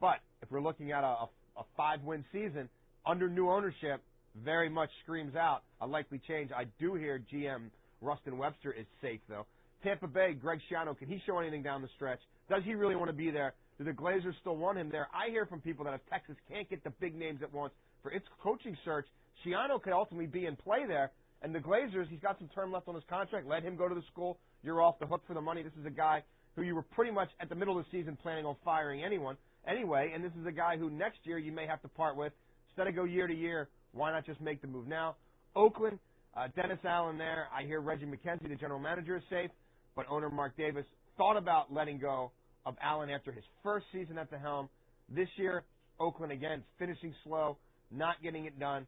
But 0.00 0.20
if 0.42 0.50
we're 0.50 0.61
looking 0.61 0.92
at 0.92 1.02
a, 1.02 1.26
a 1.57 1.64
five-win 1.76 2.24
season 2.32 2.68
under 3.07 3.28
new 3.28 3.48
ownership, 3.48 4.02
very 4.44 4.68
much 4.68 4.90
screams 5.02 5.34
out 5.34 5.62
a 5.80 5.86
likely 5.86 6.20
change. 6.28 6.50
I 6.54 6.64
do 6.78 6.94
hear 6.94 7.22
GM 7.32 7.70
Ruston 8.02 8.36
Webster 8.36 8.72
is 8.72 8.86
safe 9.00 9.20
though. 9.28 9.46
Tampa 9.82 10.07
Bay, 10.07 10.34
Greg 10.34 10.61
Schiano, 10.70 10.98
can 10.98 11.09
he 11.09 11.22
show 11.26 11.38
anything 11.38 11.62
down 11.62 11.80
the 11.80 11.88
stretch? 11.96 12.20
Does 12.50 12.62
he 12.64 12.74
really 12.74 12.96
want 12.96 13.09
to 13.09 13.16
be 13.16 13.30
there? 13.30 13.54
Do 13.78 13.84
the 13.84 13.92
Glazers 13.92 14.34
still 14.40 14.57
want 14.57 14.78
him 14.78 14.90
there? 14.90 15.09
I 15.14 15.30
hear 15.30 15.46
from 15.46 15.61
people 15.61 15.84
that 15.84 15.94
if 15.94 16.00
Texas 16.11 16.36
can't 16.50 16.68
get 16.68 16.82
the 16.82 16.90
big 17.00 17.14
names 17.14 17.40
at 17.42 17.52
once 17.52 17.72
for 18.02 18.11
its 18.11 18.26
coaching 18.42 18.76
search, 18.84 19.07
Schiano 19.45 19.82
could 19.82 19.93
ultimately 19.93 20.26
be 20.26 20.47
in 20.47 20.57
play 20.57 20.87
there. 20.87 21.11
And 21.43 21.55
the 21.55 21.59
Glazers, 21.59 22.09
he's 22.09 22.20
got 22.20 22.39
some 22.39 22.49
term 22.55 22.72
left 22.72 22.89
on 22.89 22.95
his 22.95 23.05
contract. 23.09 23.47
Let 23.47 23.62
him 23.62 23.76
go 23.76 23.89
to 23.89 23.95
the 23.95 24.03
school. 24.12 24.39
You're 24.62 24.82
off 24.82 24.99
the 24.99 25.07
hook 25.07 25.22
for 25.26 25.34
the 25.34 25.41
money. 25.41 25.62
This 25.62 25.72
is 25.78 25.87
a 25.87 25.91
guy 25.91 26.22
who 26.55 26.62
you 26.62 26.74
were 26.74 26.82
pretty 26.82 27.12
much 27.12 27.28
at 27.41 27.49
the 27.49 27.55
middle 27.55 27.78
of 27.78 27.84
the 27.84 27.91
season 27.97 28.16
planning 28.20 28.47
on 28.47 28.57
firing 28.64 29.05
anyone 29.05 29.37
anyway. 29.68 30.12
And 30.14 30.24
this 30.24 30.32
is 30.41 30.47
a 30.47 30.53
guy 30.53 30.76
who 30.78 30.91
next 30.91 31.18
year 31.24 31.39
you 31.39 31.53
may 31.53 31.66
have 31.66 31.82
to 31.82 31.89
part 31.89 32.16
with. 32.16 32.32
Instead 32.70 32.89
of 32.89 32.97
go 32.97 33.05
year 33.05 33.26
to 33.26 33.34
year, 33.34 33.68
why 33.93 34.11
not 34.12 34.24
just 34.24 34.41
make 34.41 34.61
the 34.61 34.66
move 34.66 34.87
now? 34.87 35.16
Oakland, 35.55 35.99
uh, 36.37 36.49
Dennis 36.57 36.78
Allen 36.84 37.18
there. 37.18 37.49
I 37.55 37.64
hear 37.64 37.80
Reggie 37.80 38.07
McKenzie, 38.07 38.49
the 38.49 38.57
general 38.57 38.80
manager, 38.80 39.16
is 39.16 39.22
safe, 39.30 39.51
but 39.95 40.07
owner 40.11 40.30
Mark 40.30 40.57
Davis 40.57 40.84
thought 41.16 41.37
about 41.37 41.72
letting 41.72 41.99
go 41.99 42.32
of 42.64 42.74
Allen 42.82 43.11
after 43.11 43.32
his 43.32 43.45
first 43.62 43.87
season 43.93 44.18
at 44.18 44.30
the 44.30 44.39
helm. 44.39 44.68
This 45.09 45.28
year, 45.37 45.64
Oakland 46.01 46.32
again 46.32 46.62
finishing 46.78 47.14
slow, 47.24 47.57
not 47.91 48.16
getting 48.22 48.47
it 48.47 48.59
done 48.59 48.87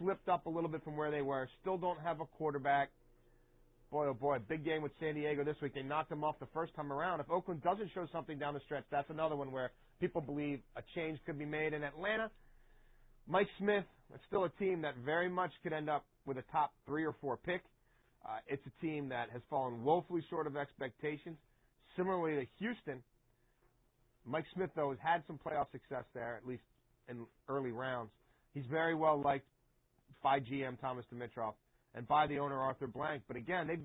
slipped 0.00 0.28
up 0.28 0.46
a 0.46 0.50
little 0.50 0.70
bit 0.70 0.82
from 0.82 0.96
where 0.96 1.10
they 1.10 1.22
were. 1.22 1.48
Still 1.60 1.78
don't 1.78 2.00
have 2.00 2.20
a 2.20 2.26
quarterback. 2.26 2.90
Boy, 3.90 4.06
oh 4.06 4.14
boy, 4.14 4.38
big 4.48 4.64
game 4.64 4.82
with 4.82 4.92
San 5.00 5.14
Diego 5.14 5.44
this 5.44 5.56
week. 5.60 5.74
They 5.74 5.82
knocked 5.82 6.10
them 6.10 6.24
off 6.24 6.38
the 6.38 6.46
first 6.54 6.74
time 6.74 6.92
around. 6.92 7.20
If 7.20 7.30
Oakland 7.30 7.62
doesn't 7.62 7.90
show 7.92 8.06
something 8.12 8.38
down 8.38 8.54
the 8.54 8.60
stretch, 8.60 8.84
that's 8.90 9.10
another 9.10 9.36
one 9.36 9.50
where 9.50 9.72
people 10.00 10.20
believe 10.20 10.60
a 10.76 10.82
change 10.94 11.18
could 11.26 11.38
be 11.38 11.44
made. 11.44 11.72
In 11.72 11.82
Atlanta, 11.82 12.30
Mike 13.28 13.48
Smith, 13.58 13.84
it's 14.14 14.22
still 14.28 14.44
a 14.44 14.48
team 14.50 14.82
that 14.82 14.94
very 15.04 15.28
much 15.28 15.50
could 15.62 15.72
end 15.72 15.90
up 15.90 16.04
with 16.24 16.38
a 16.38 16.44
top 16.52 16.72
three 16.86 17.04
or 17.04 17.14
four 17.20 17.36
pick. 17.36 17.62
Uh, 18.24 18.38
it's 18.46 18.62
a 18.66 18.84
team 18.84 19.08
that 19.08 19.28
has 19.30 19.42
fallen 19.50 19.82
woefully 19.82 20.22
short 20.30 20.46
of 20.46 20.56
expectations. 20.56 21.36
Similarly 21.96 22.44
to 22.44 22.46
Houston, 22.60 23.02
Mike 24.24 24.44
Smith, 24.54 24.70
though, 24.76 24.90
has 24.90 24.98
had 25.02 25.22
some 25.26 25.38
playoff 25.44 25.70
success 25.72 26.04
there, 26.14 26.36
at 26.36 26.46
least 26.46 26.62
in 27.08 27.26
early 27.48 27.72
rounds. 27.72 28.10
He's 28.54 28.66
very 28.70 28.94
well 28.94 29.20
liked 29.20 29.46
by 30.22 30.40
GM 30.40 30.80
Thomas 30.80 31.04
Dimitroff 31.12 31.54
and 31.94 32.06
by 32.06 32.26
the 32.26 32.38
owner 32.38 32.58
Arthur 32.58 32.86
Blank. 32.86 33.22
But 33.26 33.36
again, 33.36 33.66
they 33.66 33.78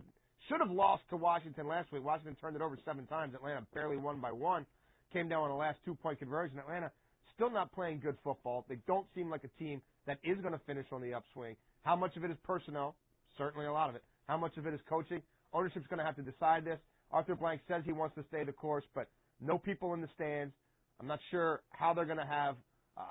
should 0.47 0.59
have 0.59 0.71
lost 0.71 1.03
to 1.09 1.17
Washington 1.17 1.67
last 1.67 1.91
week. 1.91 2.03
Washington 2.03 2.36
turned 2.39 2.55
it 2.55 2.61
over 2.61 2.77
seven 2.86 3.05
times. 3.07 3.33
Atlanta 3.33 3.65
barely 3.73 3.97
won 3.97 4.19
by 4.19 4.31
one. 4.31 4.65
Came 5.13 5.29
down 5.29 5.43
on 5.43 5.49
the 5.49 5.55
last 5.55 5.79
two 5.86 5.95
point 5.95 6.19
conversion. 6.19 6.59
Atlanta 6.59 6.91
still 7.33 7.49
not 7.49 7.71
playing 7.71 7.99
good 7.99 8.17
football. 8.23 8.65
They 8.67 8.77
don't 8.88 9.05
seem 9.15 9.29
like 9.29 9.43
a 9.43 9.59
team 9.59 9.81
that 10.07 10.17
is 10.23 10.38
going 10.39 10.53
to 10.53 10.61
finish 10.65 10.86
on 10.91 11.01
the 11.01 11.13
upswing. 11.13 11.55
How 11.83 11.95
much 11.95 12.15
of 12.15 12.23
it 12.23 12.31
is 12.31 12.38
personnel? 12.43 12.95
Certainly 13.38 13.67
a 13.67 13.71
lot 13.71 13.89
of 13.89 13.95
it. 13.95 14.03
How 14.27 14.38
much 14.38 14.57
of 14.57 14.65
it 14.65 14.73
is 14.73 14.79
coaching? 14.89 15.21
Ownership's 15.53 15.88
going 15.88 15.99
to 15.99 16.05
have 16.05 16.15
to 16.15 16.21
decide 16.21 16.65
this. 16.65 16.79
Arthur 17.11 17.36
Blank 17.36 17.61
says 17.67 17.83
he 17.86 17.93
wants 17.93 18.15
to 18.15 18.23
stay 18.29 18.43
the 18.43 18.51
course, 18.51 18.83
but 18.93 19.07
no 19.39 19.57
people 19.57 19.93
in 19.93 20.01
the 20.01 20.09
stands. 20.15 20.53
I'm 20.99 21.07
not 21.07 21.19
sure 21.29 21.61
how 21.71 21.93
they're 21.93 22.05
going 22.05 22.17
to 22.17 22.25
have 22.25 22.55
uh, 22.97 23.01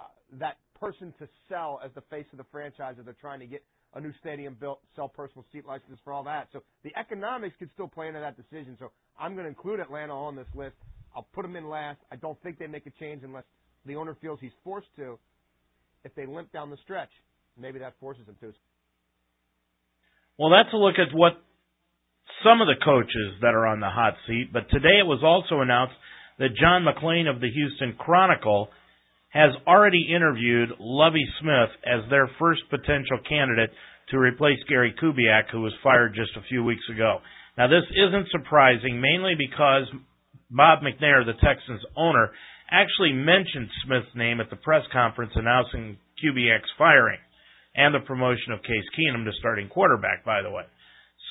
that 0.41 0.57
person 0.81 1.13
to 1.19 1.29
sell 1.49 1.81
as 1.85 1.91
the 1.95 2.03
face 2.03 2.27
of 2.33 2.39
the 2.39 2.45
franchise 2.51 2.97
as 2.99 3.05
they're 3.05 3.17
trying 3.21 3.41
to 3.41 3.47
get 3.47 3.63
a 3.95 4.01
new 4.01 4.13
stadium 4.21 4.57
built, 4.59 4.81
sell 4.97 5.09
personal 5.09 5.45
seat 5.53 5.65
licenses 5.67 5.99
for 6.03 6.13
all 6.13 6.25
that. 6.25 6.49
So 6.53 6.63
the 6.83 6.93
economics 6.99 7.55
could 7.59 7.71
still 7.75 7.89
play 7.89 8.09
into 8.09 8.21
that 8.21 8.37
decision. 8.37 8.77
So 8.79 8.91
I'm 9.19 9.35
going 9.35 9.45
to 9.45 9.49
include 9.49 9.81
Atlanta 9.81 10.13
on 10.13 10.35
this 10.35 10.47
list. 10.55 10.75
I'll 11.15 11.27
put 11.33 11.43
them 11.43 11.55
in 11.55 11.69
last. 11.69 11.99
I 12.11 12.17
don't 12.17 12.41
think 12.43 12.59
they 12.59 12.67
make 12.67 12.87
a 12.87 12.93
change 12.99 13.23
unless 13.23 13.45
the 13.87 13.95
owner 13.95 14.17
feels 14.21 14.39
he's 14.41 14.57
forced 14.65 14.89
to. 14.97 15.19
If 16.05 16.15
they 16.17 16.27
limp 16.27 16.53
down 16.53 16.71
the 16.71 16.77
stretch, 16.83 17.11
maybe 17.59 17.79
that 17.79 17.95
forces 18.01 18.27
him 18.27 18.37
to. 18.41 18.53
Well, 20.39 20.51
that's 20.51 20.73
a 20.75 20.77
look 20.77 20.97
at 20.99 21.15
what 21.17 21.35
some 22.45 22.61
of 22.61 22.67
the 22.67 22.85
coaches 22.85 23.39
that 23.43 23.55
are 23.55 23.67
on 23.67 23.79
the 23.79 23.89
hot 23.89 24.15
seat. 24.27 24.51
But 24.53 24.69
today 24.71 24.99
it 24.99 25.07
was 25.07 25.23
also 25.23 25.63
announced 25.63 25.95
that 26.41 26.49
John 26.61 26.85
McClain 26.85 27.33
of 27.33 27.41
the 27.41 27.51
Houston 27.51 27.95
Chronicle– 27.97 28.71
has 29.35 29.51
already 29.67 30.15
interviewed 30.15 30.71
Lovie 30.79 31.27
Smith 31.41 31.75
as 31.83 32.09
their 32.09 32.31
first 32.39 32.63
potential 32.71 33.19
candidate 33.29 33.71
to 34.11 34.19
replace 34.19 34.63
Gary 34.69 34.95
Kubiak, 34.95 35.51
who 35.51 35.61
was 35.61 35.75
fired 35.83 36.15
just 36.15 36.37
a 36.37 36.49
few 36.49 36.63
weeks 36.63 36.85
ago. 36.89 37.19
Now, 37.59 37.67
this 37.67 37.83
isn't 37.91 38.31
surprising, 38.31 39.03
mainly 39.03 39.35
because 39.35 39.91
Bob 40.51 40.81
McNair, 40.81 41.27
the 41.27 41.35
Texans 41.43 41.83
owner, 41.97 42.31
actually 42.71 43.13
mentioned 43.13 43.69
Smith's 43.85 44.15
name 44.15 44.41
at 44.41 44.51
the 44.51 44.57
press 44.57 44.83
conference 44.93 45.33
announcing 45.35 45.99
Kubiak's 46.23 46.71
firing 46.79 47.19
and 47.75 47.93
the 47.93 48.07
promotion 48.07 48.53
of 48.53 48.63
Case 48.63 48.87
Keenum 48.97 49.25
to 49.25 49.33
starting 49.41 49.69
quarterback, 49.69 50.25
by 50.25 50.43
the 50.43 50.51
way. 50.51 50.63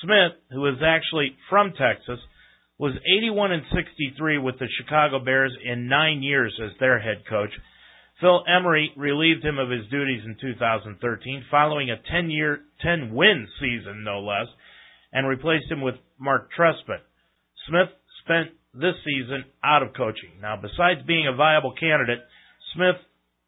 Smith, 0.02 0.36
who 0.50 0.66
is 0.66 0.76
actually 0.84 1.36
from 1.48 1.72
Texas, 1.72 2.20
was 2.78 2.92
81 3.18 3.52
and 3.52 3.62
63 3.72 4.38
with 4.38 4.58
the 4.58 4.68
Chicago 4.76 5.24
Bears 5.24 5.56
in 5.64 5.88
nine 5.88 6.22
years 6.22 6.52
as 6.62 6.72
their 6.78 7.00
head 7.00 7.24
coach 7.28 7.50
Phil 8.20 8.44
Emery 8.46 8.92
relieved 8.96 9.44
him 9.44 9.58
of 9.58 9.70
his 9.70 9.86
duties 9.90 10.22
in 10.24 10.36
2013 10.40 11.44
following 11.50 11.90
a 11.90 11.96
10-year, 12.12 12.60
10-win 12.84 13.48
season, 13.60 14.04
no 14.04 14.20
less, 14.20 14.46
and 15.12 15.26
replaced 15.26 15.70
him 15.70 15.80
with 15.80 15.96
Mark 16.18 16.48
Trestman. 16.56 17.02
Smith 17.66 17.88
spent 18.22 18.50
this 18.72 18.94
season 19.04 19.44
out 19.64 19.82
of 19.82 19.94
coaching. 19.94 20.40
Now, 20.40 20.56
besides 20.56 21.06
being 21.06 21.26
a 21.26 21.36
viable 21.36 21.74
candidate, 21.78 22.20
Smith 22.74 22.96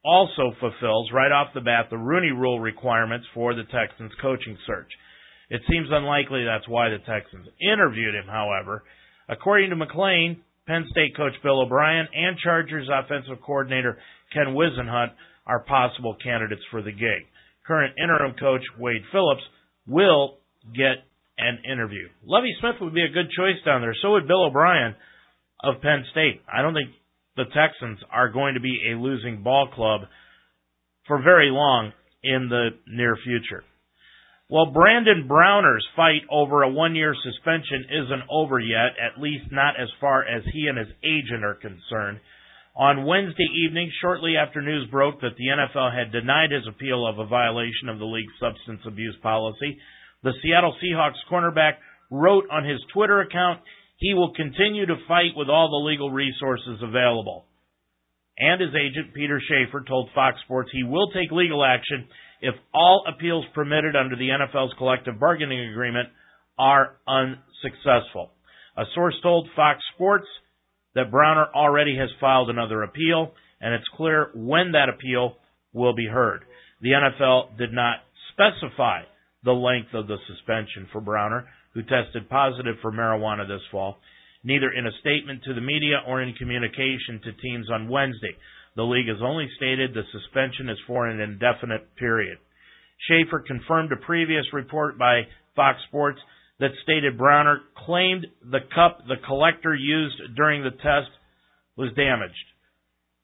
also 0.05 0.55
fulfills 0.61 1.11
right 1.13 1.33
off 1.33 1.55
the 1.55 1.61
bat 1.61 1.87
the 1.91 1.99
Rooney 1.99 2.31
Rule 2.31 2.61
requirements 2.61 3.27
for 3.35 3.55
the 3.55 3.65
Texans 3.65 4.13
coaching 4.23 4.57
search. 4.67 4.91
It 5.51 5.63
seems 5.71 5.89
unlikely 5.91 6.45
that's 6.45 6.69
why 6.69 6.91
the 6.91 6.99
Texans 6.99 7.47
interviewed 7.61 8.15
him, 8.15 8.27
however. 8.27 8.85
According 9.29 9.71
to 9.71 9.77
McClain, 9.77 10.39
Penn 10.67 10.87
State 10.91 11.17
coach 11.17 11.35
Bill 11.43 11.61
O'Brien 11.61 12.09
and 12.13 12.39
Chargers 12.39 12.89
offensive 12.93 13.41
coordinator 13.45 13.99
Ken 14.33 14.55
Whisenhunt 14.55 15.13
are 15.47 15.65
possible 15.65 16.17
candidates 16.23 16.63
for 16.71 16.83
the 16.83 16.93
gig. 16.93 17.27
Current 17.67 17.95
interim 18.03 18.35
coach 18.39 18.63
Wade 18.79 19.03
Phillips 19.13 19.43
will 19.87 20.39
get 20.75 21.05
an 21.39 21.59
interview. 21.71 22.09
Lovie 22.25 22.55
Smith 22.61 22.77
would 22.81 22.95
be 22.95 23.05
a 23.05 23.13
good 23.13 23.31
choice 23.37 23.63
down 23.65 23.81
there. 23.81 23.95
So 24.03 24.13
would 24.13 24.29
Bill 24.29 24.47
O'Brien 24.47 24.95
of 25.63 25.81
Penn 25.83 26.05
State. 26.11 26.43
I 26.53 26.63
don't 26.63 26.75
think 26.75 26.91
the 27.37 27.45
Texans 27.45 27.99
are 28.11 28.31
going 28.31 28.55
to 28.55 28.61
be 28.61 28.91
a 28.91 28.99
losing 28.99 29.43
ball 29.43 29.69
club 29.75 30.03
for 31.07 31.23
very 31.23 31.51
long 31.51 31.93
in 32.23 32.49
the 32.49 32.71
near 32.89 33.17
future. 33.23 33.63
Well, 34.49 34.67
Brandon 34.67 35.27
Browner's 35.27 35.87
fight 35.97 36.23
over 36.31 36.63
a 36.63 36.71
one 36.71 36.95
year 36.95 37.15
suspension 37.15 37.85
isn't 37.91 38.23
over 38.31 38.61
yet, 38.61 38.95
at 39.03 39.21
least 39.21 39.51
not 39.51 39.75
as 39.81 39.89
far 40.01 40.23
as 40.23 40.43
he 40.53 40.67
and 40.69 40.79
his 40.79 40.89
agent 41.03 41.45
are 41.45 41.55
concerned. 41.55 42.21
On 42.77 43.07
Wednesday 43.07 43.49
evening, 43.65 43.91
shortly 44.03 44.37
after 44.37 44.61
news 44.61 44.87
broke 44.91 45.23
that 45.23 45.35
the 45.39 45.49
NFL 45.49 45.97
had 45.97 46.13
denied 46.13 46.51
his 46.51 46.69
appeal 46.69 47.07
of 47.07 47.19
a 47.19 47.25
violation 47.25 47.89
of 47.89 47.99
the 47.99 48.05
league's 48.05 48.35
substance 48.39 48.83
abuse 48.87 49.17
policy, 49.23 49.79
the 50.23 50.35
Seattle 50.43 50.77
Seahawks 50.85 51.17
cornerback 51.33 51.77
wrote 52.11 52.45
on 52.53 52.69
his 52.69 52.79
Twitter 52.93 53.23
account 53.23 53.61
he 53.97 54.13
will 54.13 54.35
continue 54.35 54.85
to 54.85 55.07
fight 55.09 55.33
with 55.35 55.49
all 55.49 55.71
the 55.71 55.89
legal 55.89 56.11
resources 56.11 56.79
available. 56.83 57.47
And 58.39 58.61
his 58.61 58.75
agent, 58.75 59.15
Peter 59.15 59.41
Schaffer, 59.41 59.83
told 59.89 60.11
Fox 60.15 60.37
Sports 60.45 60.69
he 60.71 60.83
will 60.85 61.11
take 61.13 61.33
legal 61.33 61.65
action 61.65 62.07
if 62.43 62.55
all 62.75 63.05
appeals 63.09 63.47
permitted 63.55 63.97
under 63.97 64.17
the 64.17 64.29
NFL's 64.29 64.75
collective 64.77 65.19
bargaining 65.19 65.71
agreement 65.71 66.11
are 66.59 66.99
unsuccessful. 67.09 68.33
A 68.77 68.85
source 68.95 69.15
told 69.23 69.49
Fox 69.57 69.81
Sports 69.95 70.27
that 70.97 71.11
Browner 71.11 71.47
already 71.55 71.97
has 71.99 72.09
filed 72.21 72.49
another 72.49 72.83
appeal, 72.83 73.33
and 73.61 73.75
it's 73.75 73.87
clear 73.97 74.31
when 74.35 74.73
that 74.73 74.89
appeal 74.89 75.37
will 75.73 75.95
be 75.95 76.07
heard. 76.07 76.41
The 76.81 76.97
NFL 76.97 77.59
did 77.59 77.73
not 77.73 77.99
specify 78.33 79.03
the 79.45 79.53
length 79.53 79.93
of 79.93 80.09
the 80.09 80.17
suspension 80.27 80.89
for 80.91 81.03
Browner, 81.03 81.47
who 81.75 81.83
tested 81.83 82.29
positive 82.31 82.77
for 82.81 82.91
marijuana 82.91 83.47
this 83.47 83.61
fall, 83.71 83.99
neither 84.43 84.73
in 84.73 84.87
a 84.87 84.99
statement 85.01 85.45
to 85.45 85.53
the 85.53 85.61
media 85.61 86.01
or 86.09 86.23
in 86.23 86.33
communication 86.33 87.21
to 87.23 87.43
teams 87.43 87.71
on 87.71 87.91
Wednesday. 87.91 88.35
The 88.75 88.83
league 88.83 89.09
has 89.09 89.21
only 89.23 89.49
stated 89.57 89.93
the 89.93 90.03
suspension 90.13 90.71
is 90.71 90.79
for 90.87 91.07
an 91.07 91.21
indefinite 91.21 91.95
period. 91.97 92.39
Schaffer 93.07 93.45
confirmed 93.47 93.93
a 93.93 93.97
previous 93.97 94.47
report 94.55 94.99
by 94.99 95.23
Fox 95.55 95.79
Sports 95.89 96.21
that 96.61 96.71
stated 96.83 97.19
Browner 97.19 97.61
claimed 97.85 98.27
the 98.43 98.61
cup 98.75 99.01
the 99.07 99.21
collector 99.27 99.75
used 99.75 100.37
during 100.37 100.63
the 100.63 100.71
test 100.71 101.11
was 101.77 101.93
damaged. 101.95 102.35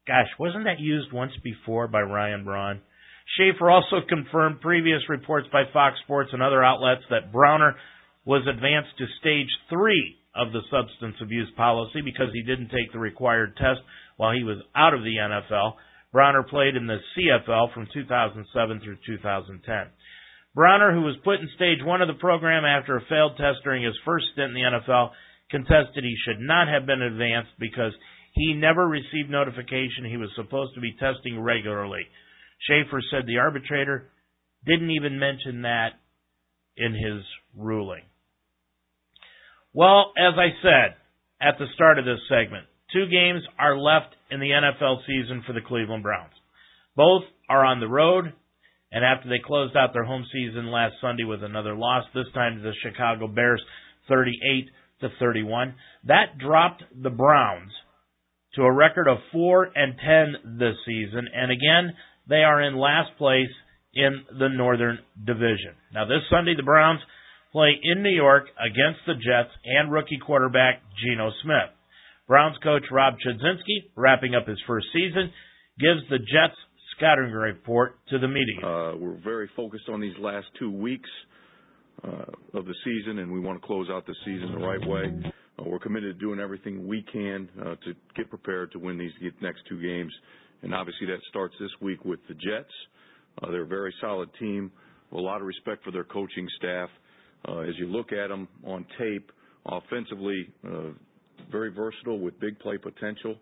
Gosh, 0.07 0.29
wasn't 0.39 0.65
that 0.65 0.81
used 0.81 1.13
once 1.13 1.33
before 1.43 1.89
by 1.89 2.01
Ryan 2.03 2.45
Braun? 2.45 2.81
Schaffer 3.37 3.71
also 3.71 4.01
confirmed 4.07 4.61
previous 4.61 5.01
reports 5.09 5.47
by 5.53 5.63
Fox 5.73 5.97
Sports 6.05 6.31
and 6.33 6.43
other 6.43 6.63
outlets 6.63 7.03
that 7.09 7.33
Browner 7.33 7.77
was 8.25 8.47
advanced 8.47 8.99
to 8.99 9.07
stage 9.21 9.49
three 9.71 10.17
of 10.35 10.53
the 10.53 10.61
substance 10.71 11.17
abuse 11.23 11.51
policy 11.57 12.01
because 12.05 12.29
he 12.33 12.43
didn't 12.43 12.69
take 12.69 12.93
the 12.93 12.99
required 12.99 13.57
test 13.57 13.81
while 14.17 14.33
he 14.33 14.45
was 14.45 14.59
out 14.75 14.95
of 14.95 15.01
the 15.01 15.17
NFL. 15.17 15.75
Browner 16.13 16.43
played 16.43 16.77
in 16.77 16.87
the 16.87 16.99
CFL 17.17 17.73
from 17.73 17.89
2007 17.93 18.81
through 18.81 18.97
2010. 19.07 19.77
Browner, 20.55 20.93
who 20.93 21.03
was 21.03 21.17
put 21.25 21.41
in 21.41 21.49
stage 21.57 21.79
one 21.83 22.03
of 22.03 22.09
the 22.09 22.21
program 22.21 22.65
after 22.65 22.97
a 22.97 23.05
failed 23.09 23.37
test 23.37 23.65
during 23.65 23.83
his 23.83 23.97
first 24.05 24.27
stint 24.33 24.51
in 24.51 24.55
the 24.55 24.79
NFL, 24.79 25.11
contested 25.51 26.05
he 26.05 26.17
should 26.25 26.41
not 26.41 26.69
have 26.69 26.87
been 26.87 27.01
advanced 27.01 27.53
because 27.59 27.93
he 28.35 28.55
never 28.55 28.87
received 28.87 29.31
notification 29.31 30.05
he 30.05 30.17
was 30.17 30.31
supposed 30.37 30.75
to 30.75 30.81
be 30.81 30.97
testing 31.01 31.41
regularly. 31.41 32.03
Schaffer 32.69 33.01
said 33.11 33.27
the 33.27 33.39
arbitrator 33.39 34.11
didn't 34.65 34.91
even 34.91 35.19
mention 35.19 35.63
that 35.63 35.91
in 36.77 36.93
his 36.95 37.25
ruling. 37.57 38.03
Well, 39.75 40.13
as 40.19 40.35
I 40.37 40.49
said 40.63 40.97
at 41.41 41.59
the 41.59 41.67
start 41.75 41.99
of 41.99 42.05
this 42.05 42.21
segment, 42.29 42.67
two 42.93 43.07
games 43.11 43.43
are 43.59 43.77
left 43.77 44.15
in 44.31 44.41
the 44.41 44.51
NFL 44.51 44.99
season 45.07 45.43
for 45.47 45.53
the 45.53 45.61
Cleveland 45.67 46.03
Browns. 46.03 46.33
Both 46.95 47.25
are 47.49 47.65
on 47.65 47.81
the 47.81 47.89
road, 47.89 48.33
and 48.93 49.05
after 49.05 49.29
they 49.29 49.39
closed 49.45 49.77
out 49.77 49.93
their 49.93 50.05
home 50.05 50.25
season 50.33 50.71
last 50.71 50.95
Sunday 51.01 51.25
with 51.25 51.43
another 51.43 51.75
loss, 51.75 52.05
this 52.15 52.27
time 52.35 52.57
to 52.57 52.63
the 52.63 52.75
Chicago 52.83 53.27
Bears 53.27 53.63
38 54.09 54.67
to 55.01 55.09
31, 55.19 55.75
that 56.07 56.39
dropped 56.39 56.85
the 57.03 57.11
Browns 57.11 57.73
to 58.55 58.63
a 58.63 58.73
record 58.73 59.09
of 59.09 59.19
4 59.33 59.71
and 59.75 59.95
10 60.45 60.59
this 60.59 60.77
season, 60.87 61.27
and 61.35 61.51
again, 61.51 61.97
they 62.29 62.45
are 62.45 62.61
in 62.61 62.77
last 62.77 63.17
place 63.17 63.51
in 63.95 64.25
the 64.39 64.49
Northern 64.49 64.99
Division. 65.25 65.75
Now 65.93 66.05
this 66.05 66.23
Sunday 66.31 66.55
the 66.57 66.63
Browns 66.63 67.01
play 67.51 67.73
in 67.83 68.03
New 68.03 68.15
York 68.15 68.47
against 68.59 69.01
the 69.07 69.15
Jets 69.15 69.53
and 69.65 69.93
rookie 69.93 70.21
quarterback 70.25 70.83
Geno 71.01 71.31
Smith. 71.43 71.73
Browns 72.29 72.57
coach 72.63 72.85
Rob 72.91 73.15
Chudzinski, 73.21 73.93
wrapping 73.97 74.35
up 74.35 74.47
his 74.47 74.61
first 74.67 74.87
season, 74.93 75.33
gives 75.79 76.01
the 76.09 76.19
Jets 76.19 76.57
scouting 77.03 77.33
report 77.33 77.97
to 78.09 78.19
the 78.21 78.29
media. 78.29 78.65
Uh, 78.65 78.97
we're 78.97 79.21
very 79.25 79.51
focused 79.57 79.89
on 79.93 80.01
these 80.01 80.15
last 80.21 80.47
two 80.57 80.71
weeks 80.71 81.09
uh, 82.05 82.59
of 82.59 82.65
the 82.65 82.75
season, 82.85 83.19
and 83.19 83.33
we 83.33 83.41
want 83.41 83.61
to 83.61 83.67
close 83.67 83.89
out 83.91 84.07
the 84.07 84.15
season 84.25 84.53
the 84.53 84.65
right 84.65 84.87
way. 84.87 85.13
Uh, 85.59 85.65
we're 85.67 85.81
committed 85.81 86.15
to 86.15 86.21
doing 86.25 86.39
everything 86.39 86.87
we 86.87 87.05
can 87.13 87.49
uh, 87.61 87.75
to 87.85 87.95
get 88.17 88.31
prepared 88.31 88.71
to 88.71 88.79
win 88.79 88.97
these 88.97 89.11
next 89.41 89.63
two 89.69 89.83
games, 89.83 90.13
and 90.63 90.73
obviously 90.73 91.09
that 91.09 91.19
starts 91.29 91.55
this 91.59 91.71
week 91.81 92.05
with 92.05 92.21
the 92.29 92.35
Jets. 92.35 92.73
Uh, 93.43 93.51
they're 93.51 93.65
a 93.65 93.67
very 93.67 93.93
solid 94.01 94.29
team, 94.39 94.71
a 95.11 95.17
lot 95.17 95.41
of 95.41 95.47
respect 95.49 95.83
for 95.83 95.91
their 95.91 96.05
coaching 96.05 96.47
staff. 96.57 96.89
Uh, 97.49 97.59
as 97.61 97.75
you 97.79 97.87
look 97.87 98.13
at 98.13 98.29
them 98.29 98.47
on 98.65 98.87
tape, 98.97 99.33
offensively, 99.67 100.49
uh, 100.65 100.91
very 101.51 101.73
versatile 101.73 102.21
with 102.21 102.39
big 102.39 102.57
play 102.61 102.79
potential. 102.79 103.35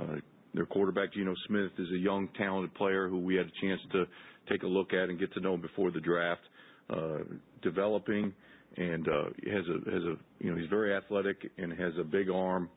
Uh, 0.00 0.16
their 0.54 0.66
quarterback, 0.66 1.14
Geno 1.14 1.34
Smith, 1.46 1.72
is 1.78 1.88
a 1.92 1.98
young, 1.98 2.28
talented 2.36 2.74
player 2.74 3.08
who 3.08 3.18
we 3.18 3.34
had 3.36 3.46
a 3.46 3.60
chance 3.60 3.80
to 3.92 4.04
take 4.50 4.62
a 4.62 4.66
look 4.66 4.92
at 4.92 5.08
and 5.08 5.18
get 5.18 5.32
to 5.34 5.40
know 5.40 5.56
before 5.56 5.90
the 5.90 6.00
draft. 6.00 6.42
Uh, 6.90 7.18
developing 7.62 8.32
and 8.76 9.08
uh, 9.08 9.24
has 9.50 9.64
a 9.68 9.90
has 9.90 10.02
a 10.02 10.14
you 10.40 10.50
know 10.50 10.56
he's 10.56 10.68
very 10.68 10.94
athletic 10.94 11.36
and 11.58 11.72
has 11.72 11.92
a 11.98 12.04
big 12.04 12.28
arm. 12.28 12.68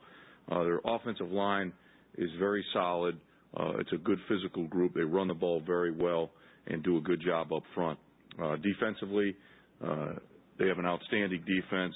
Uh, 0.49 0.63
their 0.63 0.79
offensive 0.85 1.31
line 1.31 1.73
is 2.17 2.29
very 2.39 2.63
solid. 2.73 3.19
Uh, 3.57 3.77
it's 3.79 3.91
a 3.93 3.97
good 3.97 4.19
physical 4.29 4.67
group. 4.67 4.93
They 4.93 5.01
run 5.01 5.27
the 5.27 5.33
ball 5.33 5.61
very 5.65 5.91
well 5.91 6.29
and 6.67 6.83
do 6.83 6.97
a 6.97 7.01
good 7.01 7.21
job 7.25 7.51
up 7.53 7.63
front. 7.73 7.97
Uh, 8.41 8.57
defensively, 8.57 9.35
uh, 9.83 10.13
they 10.59 10.67
have 10.67 10.77
an 10.77 10.85
outstanding 10.85 11.43
defense, 11.45 11.95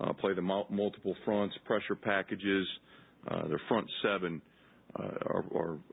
uh, 0.00 0.12
play 0.14 0.34
the 0.34 0.42
multiple 0.42 1.14
fronts, 1.24 1.54
pressure 1.64 1.94
packages. 1.94 2.66
Uh, 3.30 3.48
their 3.48 3.60
front 3.68 3.86
seven 4.02 4.42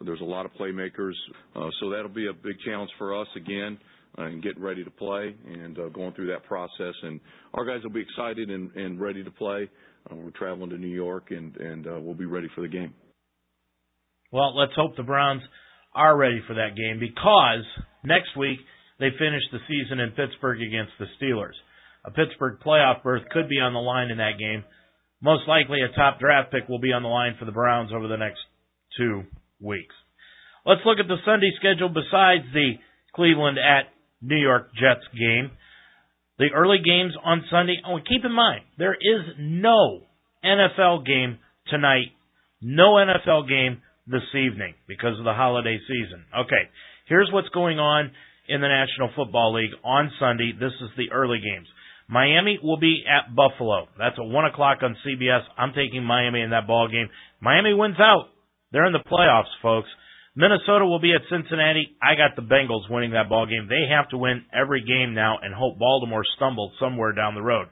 there's 0.05 0.21
a 0.21 0.25
lot 0.25 0.45
of 0.45 0.51
playmakers, 0.53 1.13
uh, 1.55 1.69
so 1.79 1.89
that'll 1.89 2.09
be 2.09 2.27
a 2.27 2.33
big 2.33 2.55
challenge 2.65 2.91
for 2.97 3.19
us 3.19 3.27
again 3.35 3.77
uh, 4.17 4.23
and 4.23 4.43
getting 4.43 4.61
ready 4.61 4.83
to 4.83 4.91
play 4.91 5.35
and 5.45 5.77
uh, 5.79 5.89
going 5.89 6.13
through 6.13 6.27
that 6.27 6.43
process. 6.43 6.93
And 7.03 7.19
our 7.53 7.65
guys 7.65 7.83
will 7.83 7.91
be 7.91 8.01
excited 8.01 8.49
and, 8.49 8.99
ready 8.99 9.23
to 9.23 9.31
play. 9.31 9.69
Uh, 10.09 10.15
we're 10.15 10.31
traveling 10.31 10.69
to 10.71 10.77
New 10.77 10.87
York 10.87 11.31
and 11.31 11.87
uh, 11.87 11.99
we'll 11.99 12.15
be 12.15 12.25
ready 12.25 12.47
for 12.55 12.61
the 12.61 12.67
game. 12.67 12.93
Well, 14.31 14.57
let's 14.57 14.73
hope 14.75 14.95
the 14.95 15.03
Browns 15.03 15.41
are 15.93 16.15
ready 16.15 16.41
for 16.47 16.53
that 16.53 16.75
game 16.75 16.99
because 16.99 17.65
next 18.03 18.37
week 18.37 18.59
they 18.99 19.09
finish 19.17 19.43
the 19.51 19.59
season 19.67 19.99
in 19.99 20.11
Pittsburgh 20.11 20.61
against 20.61 20.93
the 20.99 21.05
Steelers. 21.19 21.57
A 22.05 22.11
Pittsburgh 22.11 22.59
playoff 22.65 23.03
berth 23.03 23.23
could 23.31 23.49
be 23.49 23.59
on 23.59 23.73
the 23.73 23.79
line 23.79 24.09
in 24.09 24.17
that 24.17 24.39
game. 24.39 24.63
Most 25.21 25.47
likely 25.47 25.79
a 25.81 25.95
top 25.95 26.19
draft 26.19 26.51
pick 26.51 26.67
will 26.67 26.79
be 26.79 26.93
on 26.93 27.03
the 27.03 27.09
line 27.09 27.35
for 27.37 27.45
the 27.45 27.51
Browns 27.51 27.91
over 27.93 28.07
the 28.07 28.17
next 28.17 28.39
two 28.97 29.23
weeks. 29.59 29.95
Let's 30.65 30.81
look 30.85 30.99
at 30.99 31.07
the 31.07 31.17
Sunday 31.25 31.51
schedule 31.57 31.89
besides 31.89 32.45
the 32.53 32.73
Cleveland 33.15 33.57
at 33.57 33.91
New 34.21 34.37
York 34.37 34.69
Jets 34.73 35.05
game. 35.13 35.51
The 36.37 36.49
early 36.55 36.77
games 36.83 37.13
on 37.23 37.43
Sunday. 37.49 37.77
Oh, 37.85 37.97
keep 37.97 38.25
in 38.25 38.31
mind, 38.31 38.61
there 38.77 38.93
is 38.93 39.35
no 39.39 40.01
NFL 40.43 41.05
game 41.05 41.39
tonight. 41.67 42.13
No 42.61 42.95
NFL 42.95 43.49
game 43.49 43.81
this 44.07 44.25
evening 44.33 44.75
because 44.87 45.17
of 45.17 45.25
the 45.25 45.33
holiday 45.33 45.79
season. 45.87 46.25
Okay, 46.45 46.69
here's 47.07 47.29
what's 47.31 47.49
going 47.49 47.79
on 47.79 48.11
in 48.47 48.61
the 48.61 48.67
National 48.67 49.09
Football 49.15 49.53
League 49.55 49.71
on 49.83 50.11
Sunday. 50.19 50.51
This 50.59 50.73
is 50.81 50.89
the 50.97 51.11
early 51.11 51.39
games. 51.39 51.67
Miami 52.07 52.59
will 52.61 52.77
be 52.77 53.03
at 53.07 53.33
Buffalo. 53.33 53.87
That's 53.97 54.17
at 54.19 54.25
one 54.25 54.45
o'clock 54.45 54.79
on 54.83 54.97
CBS. 55.07 55.41
I'm 55.57 55.73
taking 55.73 56.03
Miami 56.03 56.41
in 56.41 56.49
that 56.49 56.67
ball 56.67 56.87
game. 56.87 57.07
Miami 57.39 57.73
wins 57.73 57.99
out. 57.99 58.29
They're 58.71 58.85
in 58.85 58.93
the 58.93 59.03
playoffs, 59.11 59.51
folks. 59.61 59.89
Minnesota 60.35 60.85
will 60.85 60.99
be 60.99 61.13
at 61.13 61.27
Cincinnati. 61.29 61.97
I 62.01 62.15
got 62.15 62.35
the 62.35 62.41
Bengals 62.41 62.89
winning 62.89 63.11
that 63.11 63.27
ball 63.27 63.45
game. 63.45 63.67
They 63.67 63.93
have 63.93 64.07
to 64.09 64.17
win 64.17 64.45
every 64.53 64.81
game 64.81 65.13
now 65.13 65.39
and 65.41 65.53
hope 65.53 65.77
Baltimore 65.77 66.23
stumbles 66.37 66.71
somewhere 66.79 67.11
down 67.11 67.35
the 67.35 67.41
road. 67.41 67.67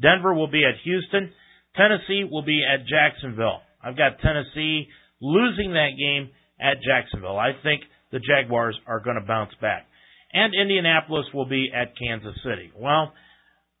Denver 0.00 0.32
will 0.32 0.48
be 0.48 0.64
at 0.64 0.80
Houston. 0.84 1.32
Tennessee 1.76 2.24
will 2.24 2.42
be 2.42 2.64
at 2.64 2.86
Jacksonville. 2.86 3.60
I've 3.82 3.96
got 3.96 4.20
Tennessee 4.20 4.88
losing 5.20 5.72
that 5.72 5.98
game 5.98 6.30
at 6.60 6.78
Jacksonville. 6.82 7.38
I 7.38 7.52
think 7.62 7.82
the 8.10 8.20
Jaguars 8.20 8.78
are 8.86 9.00
going 9.00 9.16
to 9.20 9.26
bounce 9.26 9.52
back. 9.60 9.86
And 10.32 10.54
Indianapolis 10.54 11.26
will 11.34 11.46
be 11.46 11.70
at 11.74 11.92
Kansas 11.96 12.34
City. 12.42 12.72
Well, 12.74 13.12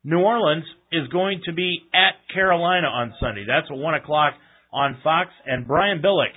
New 0.04 0.20
Orleans 0.20 0.64
is 0.92 1.08
going 1.08 1.42
to 1.46 1.52
be 1.52 1.82
at 1.94 2.14
Carolina 2.32 2.86
on 2.86 3.14
Sunday. 3.20 3.44
That's 3.46 3.66
at 3.70 3.76
1 3.76 3.94
o'clock 3.94 4.34
on 4.72 4.98
Fox. 5.02 5.30
And 5.46 5.66
Brian 5.66 6.00
Billick 6.02 6.32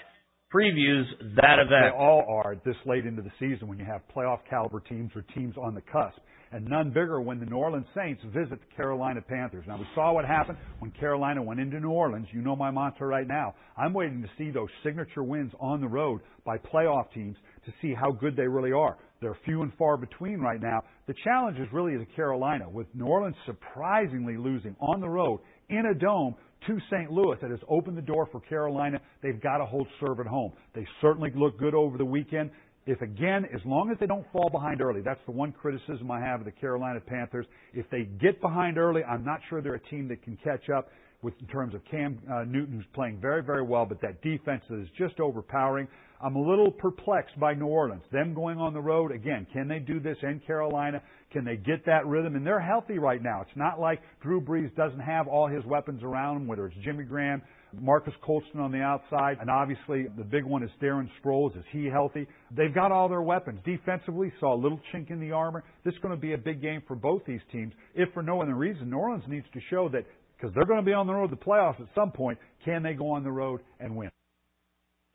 previews 0.53 1.05
that 1.35 1.59
event. 1.59 1.93
They 1.93 1.97
all 1.97 2.25
are 2.27 2.55
this 2.65 2.75
late 2.85 3.05
into 3.05 3.21
the 3.21 3.31
season 3.39 3.67
when 3.67 3.79
you 3.79 3.85
have 3.85 4.01
playoff 4.15 4.39
caliber 4.49 4.81
teams 4.81 5.11
or 5.15 5.23
teams 5.33 5.55
on 5.57 5.73
the 5.73 5.81
cusp. 5.81 6.19
And 6.53 6.65
none 6.65 6.89
bigger 6.89 7.21
when 7.21 7.39
the 7.39 7.45
New 7.45 7.55
Orleans 7.55 7.85
Saints 7.95 8.21
visit 8.25 8.59
the 8.59 8.75
Carolina 8.75 9.21
Panthers. 9.21 9.63
Now, 9.65 9.77
we 9.77 9.87
saw 9.95 10.11
what 10.11 10.25
happened 10.25 10.57
when 10.79 10.91
Carolina 10.91 11.41
went 11.41 11.61
into 11.61 11.79
New 11.79 11.91
Orleans. 11.91 12.27
You 12.33 12.41
know 12.41 12.57
my 12.57 12.69
mantra 12.69 13.07
right 13.07 13.25
now. 13.25 13.55
I'm 13.77 13.93
waiting 13.93 14.21
to 14.21 14.29
see 14.37 14.51
those 14.51 14.67
signature 14.83 15.23
wins 15.23 15.53
on 15.61 15.79
the 15.79 15.87
road 15.87 16.19
by 16.45 16.57
playoff 16.57 17.09
teams 17.13 17.37
to 17.65 17.71
see 17.81 17.93
how 17.93 18.11
good 18.11 18.35
they 18.35 18.47
really 18.47 18.73
are. 18.73 18.97
They're 19.21 19.37
few 19.45 19.61
and 19.61 19.71
far 19.77 19.95
between 19.95 20.39
right 20.39 20.61
now. 20.61 20.81
The 21.07 21.13
challenge 21.23 21.57
is 21.57 21.67
really 21.71 21.97
to 21.97 22.05
Carolina, 22.17 22.69
with 22.69 22.87
New 22.93 23.05
Orleans 23.05 23.35
surprisingly 23.45 24.35
losing 24.35 24.75
on 24.81 24.99
the 24.99 25.07
road 25.07 25.39
in 25.69 25.85
a 25.85 25.93
dome 25.93 26.35
to 26.67 26.79
St. 26.91 27.11
Louis 27.11 27.37
that 27.41 27.49
has 27.49 27.59
opened 27.67 27.97
the 27.97 28.01
door 28.01 28.27
for 28.31 28.39
Carolina. 28.41 28.99
They've 29.21 29.41
got 29.41 29.57
to 29.57 29.65
hold 29.65 29.87
serve 29.99 30.19
at 30.19 30.27
home. 30.27 30.53
They 30.73 30.87
certainly 31.01 31.31
look 31.35 31.57
good 31.57 31.73
over 31.73 31.97
the 31.97 32.05
weekend. 32.05 32.51
If 32.85 33.01
again, 33.01 33.45
as 33.53 33.61
long 33.63 33.91
as 33.91 33.97
they 33.99 34.07
don't 34.07 34.25
fall 34.31 34.49
behind 34.49 34.81
early, 34.81 35.01
that's 35.01 35.19
the 35.25 35.31
one 35.31 35.51
criticism 35.51 36.09
I 36.09 36.19
have 36.19 36.39
of 36.41 36.45
the 36.45 36.51
Carolina 36.51 36.99
Panthers. 36.99 37.45
If 37.73 37.87
they 37.91 38.03
get 38.03 38.41
behind 38.41 38.77
early, 38.77 39.03
I'm 39.03 39.23
not 39.23 39.39
sure 39.49 39.61
they're 39.61 39.75
a 39.75 39.89
team 39.89 40.07
that 40.07 40.23
can 40.23 40.37
catch 40.43 40.69
up 40.69 40.89
with 41.21 41.35
in 41.39 41.47
terms 41.47 41.75
of 41.75 41.81
Cam 41.85 42.17
uh, 42.31 42.43
Newton, 42.43 42.77
who's 42.77 42.85
playing 42.93 43.19
very, 43.21 43.43
very 43.43 43.61
well, 43.61 43.85
but 43.85 44.01
that 44.01 44.21
defense 44.23 44.63
is 44.71 44.87
just 44.97 45.19
overpowering. 45.19 45.87
I'm 46.23 46.35
a 46.35 46.41
little 46.41 46.69
perplexed 46.69 47.39
by 47.39 47.55
New 47.55 47.65
Orleans. 47.65 48.03
Them 48.11 48.35
going 48.35 48.59
on 48.59 48.73
the 48.73 48.81
road 48.81 49.11
again. 49.11 49.47
Can 49.51 49.67
they 49.67 49.79
do 49.79 49.99
this 49.99 50.17
in 50.21 50.39
Carolina? 50.45 51.01
Can 51.31 51.43
they 51.43 51.55
get 51.55 51.85
that 51.87 52.05
rhythm? 52.05 52.35
And 52.35 52.45
they're 52.45 52.59
healthy 52.59 52.99
right 52.99 53.21
now. 53.21 53.41
It's 53.41 53.57
not 53.57 53.79
like 53.79 54.01
Drew 54.21 54.39
Brees 54.39 54.75
doesn't 54.75 54.99
have 54.99 55.27
all 55.27 55.47
his 55.47 55.65
weapons 55.65 56.03
around 56.03 56.37
him, 56.37 56.47
whether 56.47 56.67
it's 56.67 56.75
Jimmy 56.83 57.05
Graham, 57.05 57.41
Marques 57.73 58.13
Colston 58.23 58.59
on 58.59 58.71
the 58.71 58.81
outside, 58.81 59.37
and 59.39 59.49
obviously 59.49 60.07
the 60.17 60.23
big 60.23 60.43
one 60.43 60.61
is 60.61 60.69
Darren 60.81 61.09
Sproles. 61.23 61.57
Is 61.57 61.63
he 61.71 61.85
healthy? 61.85 62.27
They've 62.55 62.73
got 62.73 62.91
all 62.91 63.09
their 63.09 63.21
weapons. 63.21 63.59
Defensively, 63.65 64.31
saw 64.39 64.53
a 64.53 64.59
little 64.61 64.79
chink 64.93 65.09
in 65.09 65.19
the 65.19 65.31
armor. 65.31 65.63
This 65.83 65.93
is 65.93 65.99
going 66.01 66.13
to 66.13 66.21
be 66.21 66.33
a 66.33 66.37
big 66.37 66.61
game 66.61 66.83
for 66.87 66.95
both 66.95 67.23
these 67.25 67.41
teams, 67.51 67.73
if 67.95 68.13
for 68.13 68.21
no 68.21 68.41
other 68.41 68.55
reason. 68.55 68.89
New 68.89 68.97
Orleans 68.97 69.23
needs 69.27 69.47
to 69.53 69.59
show 69.69 69.89
that 69.89 70.05
because 70.37 70.53
they're 70.53 70.65
going 70.65 70.79
to 70.79 70.85
be 70.85 70.93
on 70.93 71.07
the 71.07 71.13
road 71.13 71.29
to 71.29 71.35
the 71.35 71.41
playoffs 71.41 71.79
at 71.79 71.87
some 71.95 72.11
point. 72.11 72.37
Can 72.65 72.83
they 72.83 72.93
go 72.93 73.11
on 73.11 73.23
the 73.23 73.31
road 73.31 73.61
and 73.79 73.95
win? 73.95 74.11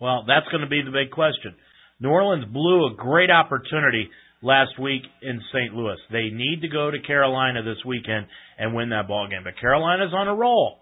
Well, 0.01 0.25
that's 0.27 0.47
going 0.49 0.63
to 0.63 0.69
be 0.69 0.83
the 0.85 0.91
big 0.91 1.11
question. 1.11 1.55
New 2.01 2.11
Orleans 2.11 2.45
blew 2.53 2.87
a 2.87 2.95
great 2.97 3.31
opportunity 3.31 4.11
last 4.43 4.79
week 4.79 5.03
in 5.23 5.41
St. 5.53 5.75
Louis. 5.75 5.97
They 6.13 6.29
need 6.31 6.61
to 6.63 6.69
go 6.69 6.91
to 6.91 7.01
Carolina 7.01 7.63
this 7.63 7.83
weekend 7.87 8.27
and 8.59 8.75
win 8.75 8.91
that 8.91 9.09
ball 9.09 9.29
game. 9.29 9.43
But 9.45 9.59
Carolina's 9.61 10.13
on 10.15 10.29
a 10.29 10.35
roll. 10.35 10.79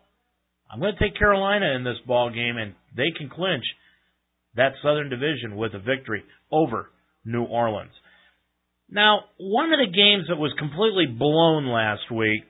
I'm 0.71 0.81
going 0.81 0.95
to 0.95 0.99
take 0.99 1.17
Carolina 1.17 1.75
in 1.77 1.85
this 1.85 1.99
ball 2.07 2.31
game, 2.31 2.57
and 2.57 2.75
they 2.97 3.13
can 3.17 3.31
clinch 3.31 3.65
that 4.57 4.73
Southern 4.83 5.09
Division 5.09 5.57
with 5.57 5.75
a 5.75 5.79
victory 5.79 6.25
over 6.51 6.91
New 7.25 7.45
Orleans. 7.45 7.93
Now, 8.91 9.21
one 9.39 9.73
of 9.73 9.79
the 9.79 9.93
games 9.93 10.27
that 10.29 10.37
was 10.37 10.53
completely 10.59 11.07
blown 11.07 11.67
last 11.67 12.11
week 12.11 12.43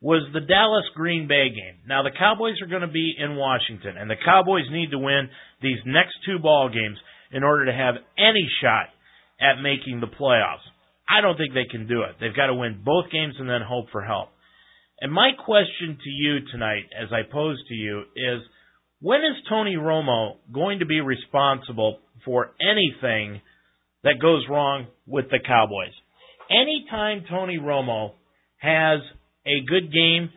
was 0.00 0.26
the 0.32 0.40
Dallas 0.40 0.84
Green 0.94 1.28
Bay 1.28 1.50
game. 1.50 1.80
Now 1.86 2.02
the 2.02 2.16
Cowboys 2.16 2.56
are 2.62 2.68
going 2.68 2.82
to 2.82 2.88
be 2.88 3.14
in 3.18 3.36
Washington 3.36 3.96
and 3.98 4.10
the 4.10 4.16
Cowboys 4.24 4.64
need 4.70 4.90
to 4.92 4.98
win 4.98 5.28
these 5.62 5.78
next 5.84 6.14
two 6.24 6.38
ball 6.38 6.70
games 6.72 6.98
in 7.32 7.44
order 7.44 7.66
to 7.66 7.72
have 7.72 7.96
any 8.18 8.48
shot 8.62 8.88
at 9.40 9.62
making 9.62 10.00
the 10.00 10.06
playoffs. 10.06 10.64
I 11.08 11.20
don't 11.20 11.36
think 11.36 11.54
they 11.54 11.68
can 11.70 11.86
do 11.86 12.02
it. 12.02 12.16
They've 12.20 12.34
got 12.34 12.46
to 12.46 12.54
win 12.54 12.82
both 12.84 13.10
games 13.10 13.34
and 13.38 13.48
then 13.48 13.60
hope 13.66 13.86
for 13.92 14.02
help. 14.02 14.28
And 15.00 15.12
my 15.12 15.30
question 15.44 15.98
to 16.02 16.10
you 16.10 16.38
tonight, 16.52 16.84
as 17.00 17.08
I 17.12 17.30
pose 17.30 17.58
to 17.68 17.74
you, 17.74 18.02
is 18.14 18.42
when 19.00 19.20
is 19.20 19.42
Tony 19.48 19.76
Romo 19.76 20.36
going 20.52 20.80
to 20.80 20.86
be 20.86 21.00
responsible 21.00 21.98
for 22.24 22.52
anything 22.60 23.40
that 24.04 24.20
goes 24.20 24.44
wrong 24.48 24.86
with 25.06 25.30
the 25.30 25.38
Cowboys? 25.44 25.92
Anytime 26.50 27.24
Tony 27.28 27.58
Romo 27.58 28.12
has 28.58 29.00
a 29.46 29.64
good 29.66 29.92
game, 29.92 30.30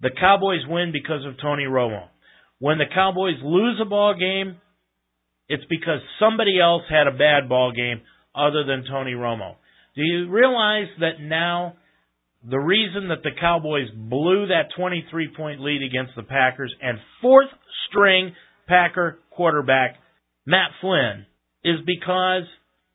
the 0.00 0.10
Cowboys 0.18 0.62
win 0.68 0.92
because 0.92 1.24
of 1.26 1.40
Tony 1.40 1.64
Romo. 1.64 2.06
When 2.58 2.78
the 2.78 2.92
Cowboys 2.92 3.36
lose 3.42 3.78
a 3.80 3.88
ball 3.88 4.14
game, 4.18 4.56
it's 5.48 5.64
because 5.70 6.00
somebody 6.20 6.60
else 6.60 6.82
had 6.90 7.06
a 7.06 7.16
bad 7.16 7.48
ball 7.48 7.72
game 7.72 8.02
other 8.34 8.64
than 8.64 8.84
Tony 8.88 9.12
Romo. 9.12 9.54
Do 9.94 10.02
you 10.02 10.30
realize 10.30 10.88
that 11.00 11.20
now 11.20 11.74
the 12.48 12.58
reason 12.58 13.08
that 13.08 13.22
the 13.22 13.30
Cowboys 13.40 13.88
blew 13.94 14.46
that 14.48 14.74
23 14.76 15.32
point 15.36 15.60
lead 15.60 15.82
against 15.82 16.14
the 16.14 16.22
Packers 16.22 16.72
and 16.80 16.98
fourth 17.20 17.48
string 17.88 18.32
Packer 18.68 19.18
quarterback 19.30 19.96
Matt 20.46 20.70
Flynn 20.80 21.26
is 21.64 21.78
because 21.84 22.44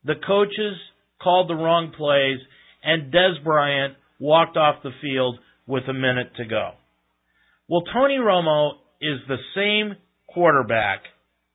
the 0.04 0.14
coaches 0.26 0.76
called 1.22 1.48
the 1.48 1.54
wrong 1.54 1.92
plays 1.96 2.38
and 2.82 3.12
Dez 3.12 3.42
Bryant 3.42 3.94
walked 4.18 4.56
off 4.56 4.82
the 4.82 4.90
field 5.02 5.38
with 5.66 5.84
a 5.88 5.92
minute 5.92 6.32
to 6.36 6.44
go. 6.44 6.72
Well, 7.68 7.82
Tony 7.92 8.18
Romo 8.18 8.72
is 9.00 9.20
the 9.26 9.38
same 9.54 9.96
quarterback 10.28 11.00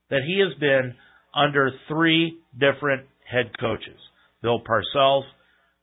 that 0.10 0.22
he 0.26 0.40
has 0.40 0.58
been 0.60 0.96
under 1.36 1.72
three 1.88 2.40
different 2.54 3.06
head 3.30 3.52
coaches 3.60 4.00
Bill 4.42 4.62
Parcells, 4.62 5.24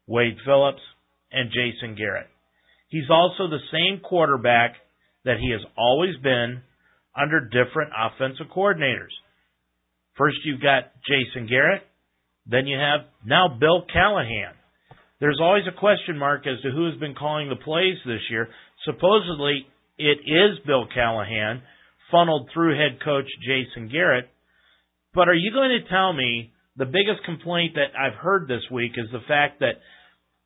Wade 0.06 0.36
Phillips, 0.44 0.80
and 1.30 1.50
Jason 1.50 1.94
Garrett. 1.94 2.26
He's 2.88 3.10
also 3.10 3.48
the 3.48 3.62
same 3.70 4.00
quarterback 4.00 4.74
that 5.24 5.38
he 5.40 5.50
has 5.50 5.60
always 5.76 6.16
been 6.22 6.62
under 7.16 7.40
different 7.40 7.92
offensive 7.96 8.46
coordinators. 8.54 9.14
First, 10.16 10.38
you've 10.44 10.62
got 10.62 10.92
Jason 11.06 11.46
Garrett, 11.46 11.82
then 12.46 12.66
you 12.66 12.78
have 12.78 13.06
now 13.24 13.48
Bill 13.48 13.84
Callahan. 13.92 14.54
There's 15.18 15.40
always 15.40 15.64
a 15.66 15.78
question 15.78 16.18
mark 16.18 16.46
as 16.46 16.60
to 16.62 16.70
who 16.70 16.90
has 16.90 17.00
been 17.00 17.14
calling 17.14 17.48
the 17.48 17.56
plays 17.56 17.96
this 18.04 18.20
year. 18.30 18.48
Supposedly, 18.84 19.66
it 19.98 20.18
is 20.26 20.58
Bill 20.66 20.86
Callahan, 20.92 21.62
funneled 22.10 22.50
through 22.52 22.76
head 22.76 22.98
coach 23.02 23.26
Jason 23.40 23.88
Garrett. 23.88 24.28
But 25.14 25.28
are 25.28 25.34
you 25.34 25.52
going 25.52 25.70
to 25.70 25.88
tell 25.88 26.12
me 26.12 26.52
the 26.76 26.84
biggest 26.84 27.24
complaint 27.24 27.74
that 27.74 27.98
I've 27.98 28.18
heard 28.18 28.46
this 28.46 28.62
week 28.70 28.92
is 28.96 29.10
the 29.10 29.24
fact 29.26 29.60
that 29.60 29.80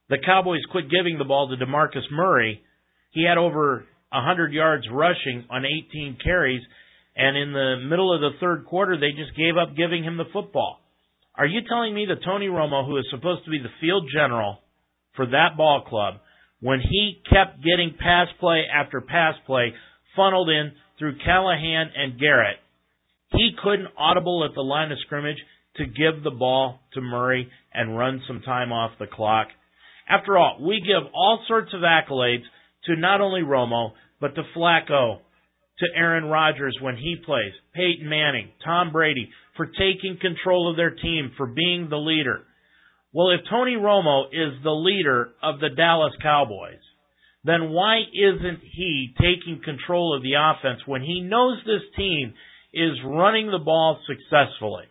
the 0.09 0.19
Cowboys 0.25 0.63
quit 0.71 0.85
giving 0.89 1.19
the 1.19 1.25
ball 1.25 1.49
to 1.49 1.65
DeMarcus 1.65 2.09
Murray? 2.13 2.63
He 3.11 3.27
had 3.27 3.39
over 3.39 3.85
100 4.13 4.53
yards 4.53 4.87
rushing 4.91 5.45
on 5.51 5.65
18 5.65 6.19
carries, 6.23 6.63
and 7.17 7.37
in 7.37 7.53
the 7.53 7.77
middle 7.89 8.15
of 8.15 8.21
the 8.21 8.39
third 8.39 8.67
quarter, 8.67 8.97
they 8.97 9.11
just 9.11 9.37
gave 9.37 9.57
up 9.57 9.77
giving 9.77 10.05
him 10.05 10.17
the 10.17 10.31
football. 10.33 10.79
Are 11.41 11.47
you 11.47 11.63
telling 11.67 11.95
me 11.95 12.05
that 12.05 12.23
Tony 12.23 12.49
Romo, 12.49 12.85
who 12.85 12.99
is 12.99 13.07
supposed 13.11 13.47
to 13.47 13.51
be 13.51 13.61
the 13.61 13.73
field 13.81 14.11
general 14.13 14.59
for 15.17 15.25
that 15.25 15.57
ball 15.57 15.87
club, 15.89 16.21
when 16.61 16.81
he 16.81 17.23
kept 17.31 17.65
getting 17.65 17.97
pass 17.99 18.29
play 18.39 18.65
after 18.71 19.01
pass 19.01 19.37
play 19.47 19.73
funneled 20.15 20.51
in 20.51 20.73
through 20.99 21.17
Callahan 21.25 21.93
and 21.97 22.21
Garrett, 22.21 22.59
he 23.33 23.53
couldn't 23.65 23.89
audible 23.97 24.45
at 24.47 24.55
the 24.55 24.61
line 24.61 24.93
of 24.93 24.99
scrimmage 25.07 25.39
to 25.77 25.87
give 25.87 26.23
the 26.23 26.31
ball 26.31 26.81
to 26.93 27.01
Murray 27.01 27.49
and 27.73 27.97
run 27.97 28.21
some 28.27 28.43
time 28.43 28.71
off 28.71 28.91
the 28.99 29.07
clock? 29.07 29.47
After 30.11 30.37
all, 30.37 30.59
we 30.61 30.83
give 30.87 31.11
all 31.15 31.43
sorts 31.49 31.73
of 31.73 31.81
accolades 31.81 32.45
to 32.85 32.97
not 32.97 33.23
only 33.23 33.41
Romo, 33.41 33.93
but 34.21 34.35
to 34.35 34.43
Flacco, 34.55 35.21
to 35.81 35.87
Aaron 35.97 36.25
Rodgers 36.25 36.79
when 36.81 36.97
he 36.97 37.17
plays, 37.25 37.53
Peyton 37.75 38.09
Manning, 38.09 38.51
Tom 38.65 38.93
Brady, 38.93 39.31
for 39.57 39.67
taking 39.67 40.19
control 40.21 40.71
of 40.71 40.77
their 40.77 40.95
team, 40.95 41.33
for 41.37 41.47
being 41.47 41.89
the 41.89 41.97
leader. 41.97 42.45
Well, 43.13 43.31
if 43.31 43.41
Tony 43.51 43.75
Romo 43.75 44.27
is 44.29 44.63
the 44.63 44.71
leader 44.71 45.31
of 45.43 45.59
the 45.59 45.71
Dallas 45.71 46.13
Cowboys, 46.23 46.79
then 47.45 47.71
why 47.71 48.01
isn't 48.13 48.61
he 48.73 49.15
taking 49.19 49.63
control 49.65 50.15
of 50.15 50.23
the 50.23 50.35
offense 50.35 50.81
when 50.87 51.03
he 51.03 51.21
knows 51.21 51.59
this 51.65 51.83
team 51.97 52.35
is 52.73 52.99
running 53.05 53.51
the 53.51 53.59
ball 53.59 53.99
successfully? 54.07 54.85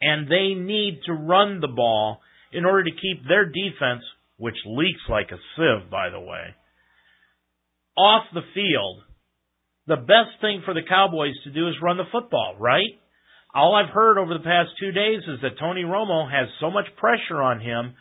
And 0.00 0.28
they 0.28 0.54
need 0.54 1.00
to 1.06 1.12
run 1.12 1.60
the 1.60 1.68
ball 1.68 2.20
in 2.52 2.64
order 2.64 2.84
to 2.84 2.90
keep 2.90 3.26
their 3.26 3.46
defense, 3.46 4.02
which 4.36 4.56
leaks 4.66 5.00
like 5.08 5.30
a 5.30 5.38
sieve, 5.56 5.90
by 5.90 6.10
the 6.10 6.20
way, 6.20 6.54
off 7.96 8.24
the 8.32 8.42
field 8.54 9.02
the 9.88 9.96
best 9.96 10.36
thing 10.40 10.62
for 10.64 10.74
the 10.74 10.86
Cowboys 10.86 11.34
to 11.44 11.50
do 11.50 11.66
is 11.66 11.74
run 11.82 11.96
the 11.96 12.04
football, 12.12 12.56
right? 12.60 13.00
All 13.54 13.74
I've 13.74 13.92
heard 13.92 14.18
over 14.18 14.34
the 14.34 14.44
past 14.44 14.68
two 14.78 14.92
days 14.92 15.22
is 15.26 15.40
that 15.40 15.58
Tony 15.58 15.82
Romo 15.82 16.30
has 16.30 16.48
so 16.60 16.70
much 16.70 16.84
pressure 16.98 17.40
on 17.40 17.60
him 17.60 17.94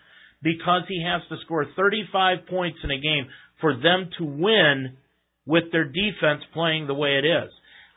because 0.43 0.83
he 0.89 1.01
has 1.03 1.21
to 1.29 1.37
score 1.45 1.65
35 1.75 2.45
points 2.49 2.79
in 2.83 2.91
a 2.91 2.99
game 2.99 3.27
for 3.61 3.73
them 3.73 4.09
to 4.17 4.25
win 4.25 4.97
with 5.45 5.71
their 5.71 5.85
defense 5.85 6.43
playing 6.53 6.85
the 6.85 6.93
way 6.93 7.17
it 7.17 7.25
is. 7.25 7.49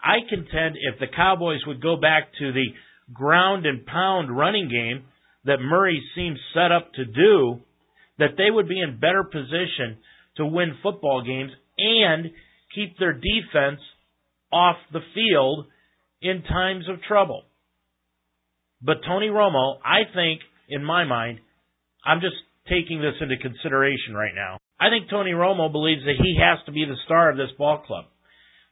I 0.03 0.21
contend 0.29 0.77
if 0.77 1.01
the 1.01 1.15
Cowboys 1.15 1.61
would 1.67 1.83
go 1.83 1.97
back 2.01 2.31
to 2.39 2.53
the 2.53 2.69
ground 3.13 3.67
and 3.67 3.85
pound 3.85 4.35
running 4.35 4.69
game 4.71 5.05
that 5.45 5.61
Murray 5.61 6.01
seems 6.15 6.39
set 6.55 6.71
up 6.71 6.93
to 6.95 7.05
do, 7.05 7.61
that 8.19 8.37
they 8.39 8.51
would 8.51 8.69
be 8.69 8.81
in 8.81 9.01
better 9.01 9.25
position 9.25 9.99
to 10.37 10.47
win 10.47 10.77
football 10.83 11.23
games 11.27 11.51
and 11.77 12.31
keep 12.75 12.99
their 12.99 13.13
defense 13.13 13.81
off 14.53 14.77
the 14.93 15.01
field 15.15 15.67
in 16.23 16.43
times 16.43 16.89
of 16.89 17.03
trouble. 17.03 17.45
But 18.83 18.99
Tony 19.07 19.29
Romo, 19.29 19.79
I 19.85 20.03
think, 20.15 20.41
in 20.69 20.85
my 20.85 21.05
mind, 21.05 21.41
I'm 22.05 22.21
just 22.21 22.37
taking 22.69 23.01
this 23.01 23.15
into 23.21 23.37
consideration 23.37 24.15
right 24.15 24.35
now. 24.35 24.59
I 24.81 24.89
think 24.89 25.11
Tony 25.11 25.33
Romo 25.33 25.71
believes 25.71 26.03
that 26.05 26.17
he 26.17 26.39
has 26.41 26.59
to 26.67 26.73
be 26.73 26.85
the 26.85 26.97
star 27.05 27.31
of 27.31 27.37
this 27.37 27.51
ball 27.59 27.83
club, 27.87 28.07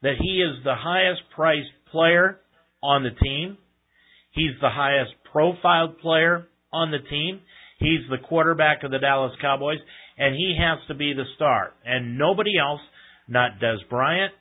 that 0.03 0.15
he 0.19 0.41
is 0.41 0.65
the 0.65 0.75
highest 0.75 1.21
priced 1.35 1.69
player 1.93 2.41
on 2.83 3.03
the 3.03 3.11
team. 3.23 3.59
He's 4.33 4.59
the 4.61 4.71
highest 4.71 5.13
profiled 5.31 5.99
player 5.99 6.47
on 6.73 6.91
the 6.91 7.07
team. 7.11 7.41
He's 7.79 8.09
the 8.11 8.27
quarterback 8.27 8.83
of 8.83 8.91
the 8.91 8.99
Dallas 8.99 9.33
Cowboys, 9.41 9.79
and 10.17 10.35
he 10.35 10.57
has 10.59 10.79
to 10.89 10.95
be 10.95 11.13
the 11.13 11.25
star. 11.37 11.73
And 11.85 12.19
nobody 12.19 12.53
else, 12.59 12.81
not 13.29 13.61
Dez 13.63 13.77
Bryant, 13.89 14.33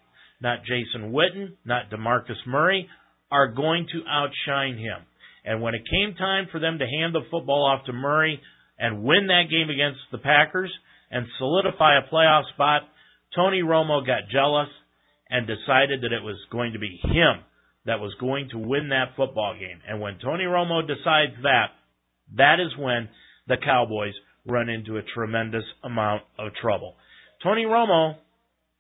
not 0.41 0.59
Jason 0.63 1.11
Witten, 1.11 1.53
not 1.65 1.89
DeMarcus 1.91 2.45
Murray, 2.45 2.88
are 3.31 3.51
going 3.51 3.88
to 3.91 4.03
outshine 4.09 4.77
him. 4.77 4.99
And 5.43 5.61
when 5.61 5.75
it 5.75 5.81
came 5.89 6.15
time 6.15 6.47
for 6.51 6.59
them 6.59 6.79
to 6.79 6.85
hand 6.85 7.13
the 7.15 7.27
football 7.31 7.65
off 7.65 7.85
to 7.85 7.93
Murray 7.93 8.39
and 8.77 9.03
win 9.03 9.27
that 9.27 9.49
game 9.49 9.69
against 9.69 9.99
the 10.11 10.17
Packers 10.17 10.71
and 11.09 11.25
solidify 11.38 11.97
a 11.97 12.13
playoff 12.13 12.43
spot, 12.53 12.83
Tony 13.35 13.61
Romo 13.61 14.05
got 14.05 14.29
jealous 14.31 14.69
and 15.29 15.47
decided 15.47 16.01
that 16.01 16.13
it 16.13 16.23
was 16.23 16.38
going 16.51 16.73
to 16.73 16.79
be 16.79 16.99
him 17.03 17.43
that 17.85 17.99
was 17.99 18.13
going 18.19 18.49
to 18.51 18.57
win 18.57 18.89
that 18.89 19.15
football 19.15 19.55
game. 19.57 19.79
And 19.88 20.01
when 20.01 20.19
Tony 20.19 20.43
Romo 20.43 20.85
decides 20.85 21.41
that, 21.43 21.67
that 22.35 22.59
is 22.59 22.77
when 22.77 23.07
the 23.47 23.57
Cowboys 23.57 24.13
run 24.45 24.69
into 24.69 24.97
a 24.97 25.01
tremendous 25.13 25.63
amount 25.83 26.23
of 26.38 26.51
trouble. 26.61 26.95
Tony 27.43 27.63
Romo 27.63 28.15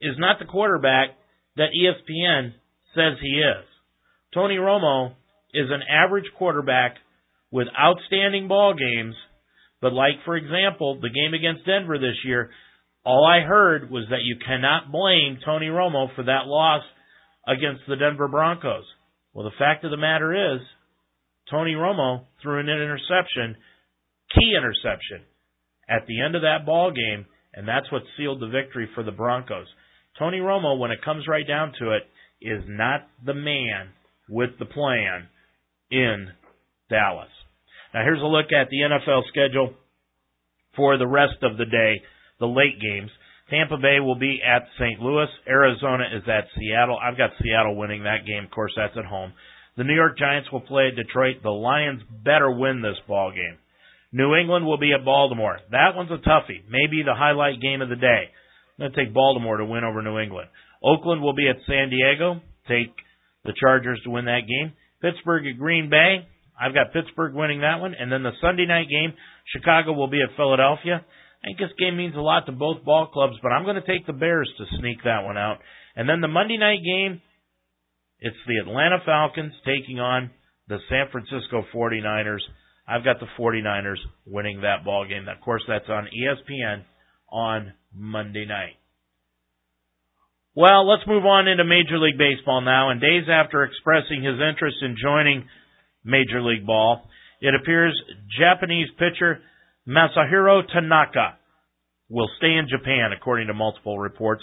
is 0.01 0.15
not 0.17 0.39
the 0.39 0.45
quarterback 0.45 1.09
that 1.55 1.73
ESPN 1.75 2.53
says 2.95 3.17
he 3.21 3.39
is. 3.39 3.65
Tony 4.33 4.55
Romo 4.55 5.13
is 5.53 5.69
an 5.69 5.81
average 5.89 6.29
quarterback 6.37 6.95
with 7.51 7.67
outstanding 7.79 8.47
ball 8.47 8.73
games, 8.73 9.15
but 9.81 9.93
like 9.93 10.23
for 10.25 10.35
example, 10.35 10.99
the 11.01 11.09
game 11.09 11.33
against 11.33 11.65
Denver 11.65 11.97
this 11.97 12.17
year, 12.25 12.51
all 13.05 13.25
I 13.25 13.45
heard 13.45 13.89
was 13.89 14.05
that 14.09 14.23
you 14.23 14.35
cannot 14.45 14.91
blame 14.91 15.39
Tony 15.45 15.67
Romo 15.67 16.13
for 16.15 16.23
that 16.23 16.45
loss 16.45 16.83
against 17.47 17.83
the 17.87 17.95
Denver 17.95 18.27
Broncos. 18.27 18.83
Well, 19.33 19.45
the 19.45 19.57
fact 19.57 19.85
of 19.85 19.91
the 19.91 19.97
matter 19.97 20.55
is, 20.55 20.61
Tony 21.49 21.73
Romo 21.73 22.25
threw 22.41 22.59
an 22.59 22.67
interception, 22.67 23.55
key 24.35 24.53
interception, 24.57 25.21
at 25.89 26.05
the 26.07 26.21
end 26.21 26.35
of 26.35 26.41
that 26.41 26.65
ball 26.65 26.91
game, 26.91 27.25
and 27.53 27.67
that's 27.67 27.89
what 27.91 28.03
sealed 28.17 28.41
the 28.41 28.47
victory 28.47 28.89
for 28.93 29.03
the 29.03 29.11
Broncos. 29.11 29.67
Tony 30.19 30.39
Romo, 30.39 30.79
when 30.79 30.91
it 30.91 31.03
comes 31.03 31.27
right 31.27 31.47
down 31.47 31.73
to 31.79 31.91
it, 31.91 32.03
is 32.41 32.63
not 32.67 33.07
the 33.25 33.33
man 33.33 33.89
with 34.29 34.51
the 34.59 34.65
plan 34.65 35.27
in 35.89 36.29
Dallas. 36.89 37.29
Now 37.93 38.03
here's 38.03 38.21
a 38.21 38.25
look 38.25 38.47
at 38.51 38.69
the 38.69 38.81
NFL 38.81 39.23
schedule 39.29 39.73
for 40.75 40.97
the 40.97 41.07
rest 41.07 41.41
of 41.41 41.57
the 41.57 41.65
day, 41.65 42.01
the 42.39 42.45
late 42.45 42.79
games. 42.81 43.09
Tampa 43.49 43.77
Bay 43.77 43.99
will 43.99 44.19
be 44.19 44.41
at 44.43 44.67
St. 44.77 44.99
Louis. 44.99 45.27
Arizona 45.47 46.03
is 46.15 46.23
at 46.27 46.49
Seattle. 46.57 46.99
I've 47.01 47.17
got 47.17 47.31
Seattle 47.41 47.77
winning 47.77 48.03
that 48.03 48.25
game. 48.27 48.43
Of 48.43 48.51
course, 48.51 48.73
that's 48.75 48.97
at 48.97 49.05
home. 49.05 49.33
The 49.77 49.85
New 49.85 49.95
York 49.95 50.17
Giants 50.17 50.51
will 50.51 50.61
play 50.61 50.89
at 50.89 50.95
Detroit. 50.95 51.37
The 51.43 51.49
Lions 51.49 52.01
better 52.23 52.51
win 52.51 52.81
this 52.81 52.97
ball 53.07 53.31
game. 53.31 53.57
New 54.11 54.35
England 54.35 54.65
will 54.65 54.77
be 54.77 54.93
at 54.93 55.05
Baltimore. 55.05 55.59
That 55.71 55.95
one's 55.95 56.11
a 56.11 56.17
toughie. 56.17 56.63
Maybe 56.69 57.03
the 57.03 57.15
highlight 57.15 57.61
game 57.61 57.81
of 57.81 57.89
the 57.89 57.95
day. 57.95 58.31
I'm 58.77 58.83
going 58.85 58.93
to 58.93 59.05
take 59.05 59.13
Baltimore 59.13 59.57
to 59.57 59.65
win 59.65 59.83
over 59.83 60.01
New 60.01 60.19
England. 60.19 60.49
Oakland 60.83 61.21
will 61.21 61.33
be 61.33 61.49
at 61.49 61.57
San 61.65 61.89
Diego. 61.89 62.41
Take 62.67 62.93
the 63.43 63.53
Chargers 63.59 63.99
to 64.03 64.11
win 64.11 64.25
that 64.25 64.45
game. 64.47 64.73
Pittsburgh 65.01 65.47
at 65.47 65.57
Green 65.57 65.89
Bay. 65.89 66.27
I've 66.59 66.73
got 66.73 66.93
Pittsburgh 66.93 67.33
winning 67.33 67.61
that 67.61 67.81
one. 67.81 67.93
And 67.97 68.11
then 68.11 68.23
the 68.23 68.37
Sunday 68.41 68.65
night 68.65 68.87
game, 68.89 69.13
Chicago 69.55 69.93
will 69.93 70.09
be 70.09 70.21
at 70.21 70.35
Philadelphia. 70.35 71.05
I 71.43 71.47
think 71.47 71.59
this 71.59 71.77
game 71.79 71.97
means 71.97 72.15
a 72.15 72.21
lot 72.21 72.45
to 72.45 72.51
both 72.51 72.83
ball 72.83 73.07
clubs, 73.07 73.35
but 73.41 73.49
I'm 73.49 73.63
going 73.63 73.81
to 73.81 73.85
take 73.85 74.05
the 74.05 74.13
Bears 74.13 74.51
to 74.57 74.65
sneak 74.79 75.03
that 75.03 75.23
one 75.23 75.37
out. 75.37 75.57
And 75.95 76.09
then 76.09 76.21
the 76.21 76.27
Monday 76.27 76.57
night 76.57 76.81
game, 76.83 77.21
it's 78.19 78.37
the 78.47 78.57
Atlanta 78.57 78.97
Falcons 79.05 79.53
taking 79.65 79.99
on 79.99 80.31
the 80.67 80.79
San 80.89 81.05
Francisco 81.11 81.63
49ers. 81.73 82.41
I've 82.87 83.03
got 83.03 83.19
the 83.19 83.27
49ers 83.39 84.01
winning 84.25 84.61
that 84.61 84.83
ball 84.83 85.05
game. 85.07 85.27
Of 85.27 85.41
course, 85.43 85.61
that's 85.67 85.89
on 85.89 86.07
ESPN 86.07 86.83
on 87.29 87.73
Monday 87.93 88.45
night. 88.45 88.77
Well, 90.55 90.89
let's 90.89 91.05
move 91.05 91.23
on 91.23 91.47
into 91.47 91.63
Major 91.63 91.99
League 91.99 92.17
Baseball 92.17 92.61
now. 92.61 92.89
And 92.89 92.99
days 92.99 93.25
after 93.29 93.63
expressing 93.63 94.23
his 94.23 94.41
interest 94.41 94.77
in 94.81 94.95
joining 95.01 95.45
Major 96.03 96.41
League 96.41 96.65
Ball, 96.65 97.03
it 97.41 97.53
appears 97.53 97.93
Japanese 98.39 98.87
pitcher 98.97 99.39
Masahiro 99.87 100.63
Tanaka 100.73 101.37
will 102.09 102.29
stay 102.37 102.53
in 102.53 102.67
Japan, 102.69 103.11
according 103.15 103.47
to 103.47 103.53
multiple 103.53 103.99
reports. 103.99 104.41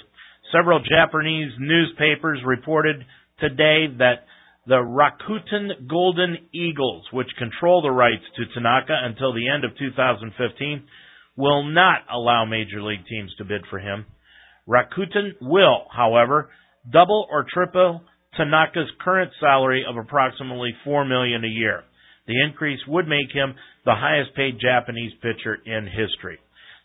Several 0.53 0.81
Japanese 0.81 1.53
newspapers 1.59 2.41
reported 2.47 3.05
today 3.41 3.87
that 3.99 4.27
the 4.67 4.81
Rakuten 4.81 5.89
Golden 5.89 6.37
Eagles, 6.53 7.05
which 7.13 7.29
control 7.39 7.83
the 7.83 7.91
rights 7.91 8.25
to 8.37 8.45
Tanaka 8.55 8.95
until 9.03 9.35
the 9.35 9.49
end 9.49 9.65
of 9.65 9.77
2015, 9.79 10.85
will 11.37 11.65
not 11.65 12.01
allow 12.13 12.45
major 12.45 12.83
league 12.83 13.07
teams 13.09 13.35
to 13.39 13.45
bid 13.45 13.63
for 13.71 13.79
him. 13.79 14.07
Rakuten 14.69 15.33
will, 15.41 15.87
however, 15.95 16.51
double 16.91 17.27
or 17.31 17.45
triple 17.53 18.03
Tanaka's 18.37 18.91
current 19.01 19.31
salary 19.41 19.85
of 19.89 19.97
approximately 19.97 20.75
four 20.85 21.05
million 21.05 21.45
a 21.45 21.49
year. 21.49 21.85
The 22.27 22.43
increase 22.43 22.81
would 22.89 23.07
make 23.07 23.31
him 23.33 23.55
the 23.85 23.95
highest 23.95 24.35
paid 24.35 24.59
Japanese 24.61 25.13
pitcher 25.21 25.57
in 25.67 25.87
history. 25.87 26.39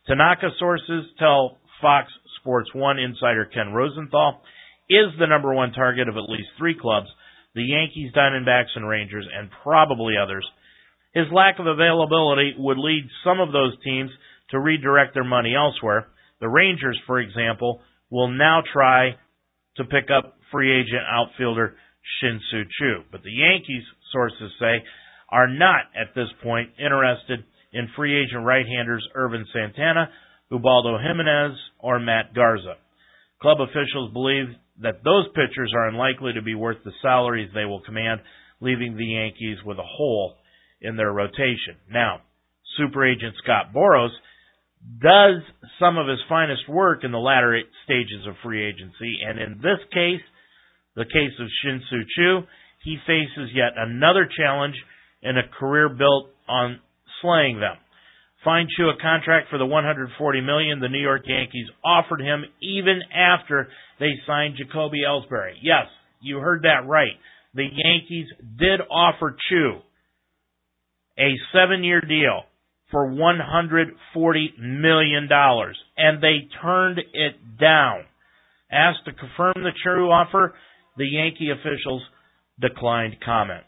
Tanaka 0.08 0.50
sources 0.60 1.06
tell 1.18 1.58
Fox 1.82 2.12
Sports 2.40 2.70
1 2.74 3.00
insider 3.00 3.46
Ken 3.46 3.72
Rosenthal 3.72 4.42
is 4.90 5.14
the 5.20 5.28
number 5.28 5.54
one 5.54 5.72
target 5.72 6.10
of 6.10 6.18
at 6.18 6.30
least 6.30 6.50
three 6.58 6.76
clubs, 6.80 7.08
the 7.56 7.64
Yankees, 7.64 8.12
Diamondbacks, 8.16 8.76
and 8.76 8.88
Rangers, 8.88 9.28
and 9.34 9.50
probably 9.64 10.16
others. 10.22 10.46
His 11.14 11.26
lack 11.32 11.60
of 11.60 11.68
availability 11.68 12.56
would 12.58 12.78
lead 12.78 13.08
some 13.24 13.40
of 13.40 13.52
those 13.52 13.74
teams 13.84 14.12
to 14.52 14.60
redirect 14.60 15.14
their 15.14 15.24
money 15.24 15.54
elsewhere. 15.56 16.08
The 16.40 16.50
Rangers, 16.50 17.00
for 17.06 17.20
example, 17.20 17.82
will 18.10 18.30
now 18.30 18.62
try 18.74 19.12
to 19.78 19.84
pick 19.84 20.10
up 20.16 20.38
free 20.52 20.72
agent 20.80 21.04
outfielder 21.10 21.76
Shin-Soo 22.20 22.64
Choo. 22.80 23.04
But 23.12 23.24
the 23.24 23.32
Yankees, 23.32 23.84
sources 24.12 24.52
say, 24.60 24.84
are 25.30 25.48
not 25.48 25.82
at 25.96 26.16
this 26.16 26.30
point 26.42 26.72
interested 26.80 27.44
in 27.72 27.88
free 27.96 28.20
agent 28.20 28.46
right-handers 28.46 29.08
Ervin 29.16 29.46
Santana, 29.54 30.10
Ubaldo 30.52 30.98
Jimenez, 30.98 31.58
or 31.80 32.00
Matt 32.00 32.34
Garza. 32.34 32.76
Club 33.42 33.60
officials 33.62 34.12
believe 34.12 34.48
that 34.82 35.04
those 35.04 35.28
pitchers 35.36 35.72
are 35.76 35.88
unlikely 35.88 36.34
to 36.34 36.42
be 36.42 36.56
worth 36.56 36.78
the 36.84 36.92
salaries 37.02 37.50
they 37.54 37.66
will 37.66 37.82
command, 37.82 38.22
leaving 38.60 38.98
the 38.98 39.06
Yankees 39.06 39.58
with 39.64 39.78
a 39.78 39.84
hole 39.84 40.36
in 40.82 40.96
their 40.96 41.12
rotation. 41.12 41.78
Now, 41.92 42.22
super 42.78 43.06
agent 43.06 43.36
Scott 43.44 43.74
Boras 43.76 44.10
does 45.02 45.42
some 45.80 45.98
of 45.98 46.08
his 46.08 46.20
finest 46.28 46.68
work 46.70 47.04
in 47.04 47.12
the 47.12 47.20
latter 47.20 47.60
stages 47.86 48.26
of 48.28 48.36
free 48.44 48.66
agency, 48.66 49.20
and 49.26 49.40
in 49.40 49.58
this 49.58 49.80
case, 49.94 50.24
the 50.96 51.06
case 51.06 51.36
of 51.40 51.48
Shin-Soo 51.62 52.04
Choo, 52.16 52.42
he 52.84 52.98
faces 53.06 53.52
yet 53.54 53.74
another 53.76 54.28
challenge 54.38 54.76
in 55.22 55.38
a 55.38 55.48
career 55.60 55.90
built 55.90 56.30
on 56.48 56.80
slaying 57.22 57.60
them. 57.60 57.76
Find 58.44 58.70
Choo 58.70 58.90
a 58.90 59.02
contract 59.02 59.50
for 59.50 59.58
the 59.58 59.66
140 59.66 60.42
million 60.42 60.80
the 60.80 60.88
New 60.88 61.02
York 61.02 61.24
Yankees 61.26 61.68
offered 61.84 62.22
him 62.22 62.46
even 62.62 63.02
after 63.14 63.68
they 64.00 64.12
signed 64.26 64.56
Jacoby 64.58 65.02
Ellsbury. 65.06 65.56
Yes, 65.62 65.88
you 66.22 66.40
heard 66.40 66.64
that 66.64 66.88
right. 66.88 67.20
The 67.54 67.66
Yankees 67.66 68.28
did 68.58 68.80
offer 68.90 69.36
Choo 69.50 69.80
a 71.18 71.36
seven-year 71.54 72.02
deal 72.02 72.44
for 72.92 73.12
140 73.12 74.54
million 74.60 75.28
dollars, 75.28 75.78
and 75.98 76.22
they 76.22 76.48
turned 76.62 77.00
it 77.00 77.58
down. 77.60 78.04
Asked 78.72 79.06
to 79.06 79.14
confirm 79.14 79.54
the 79.56 79.72
Choo 79.84 80.10
offer, 80.10 80.54
the 80.98 81.06
Yankee 81.06 81.50
officials 81.50 82.04
declined 82.60 83.16
comment. 83.24 83.64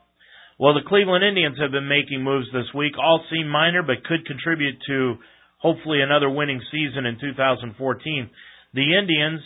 Well, 0.59 0.75
the 0.75 0.87
Cleveland 0.87 1.23
Indians 1.23 1.57
have 1.59 1.71
been 1.71 1.87
making 1.87 2.23
moves 2.23 2.45
this 2.53 2.69
week. 2.75 2.93
All 2.99 3.23
seem 3.31 3.49
minor, 3.49 3.81
but 3.81 4.03
could 4.05 4.27
contribute 4.27 4.75
to 4.87 5.15
hopefully 5.57 6.01
another 6.01 6.29
winning 6.29 6.61
season 6.71 7.05
in 7.05 7.17
2014. 7.19 8.29
The 8.73 8.97
Indians 8.97 9.41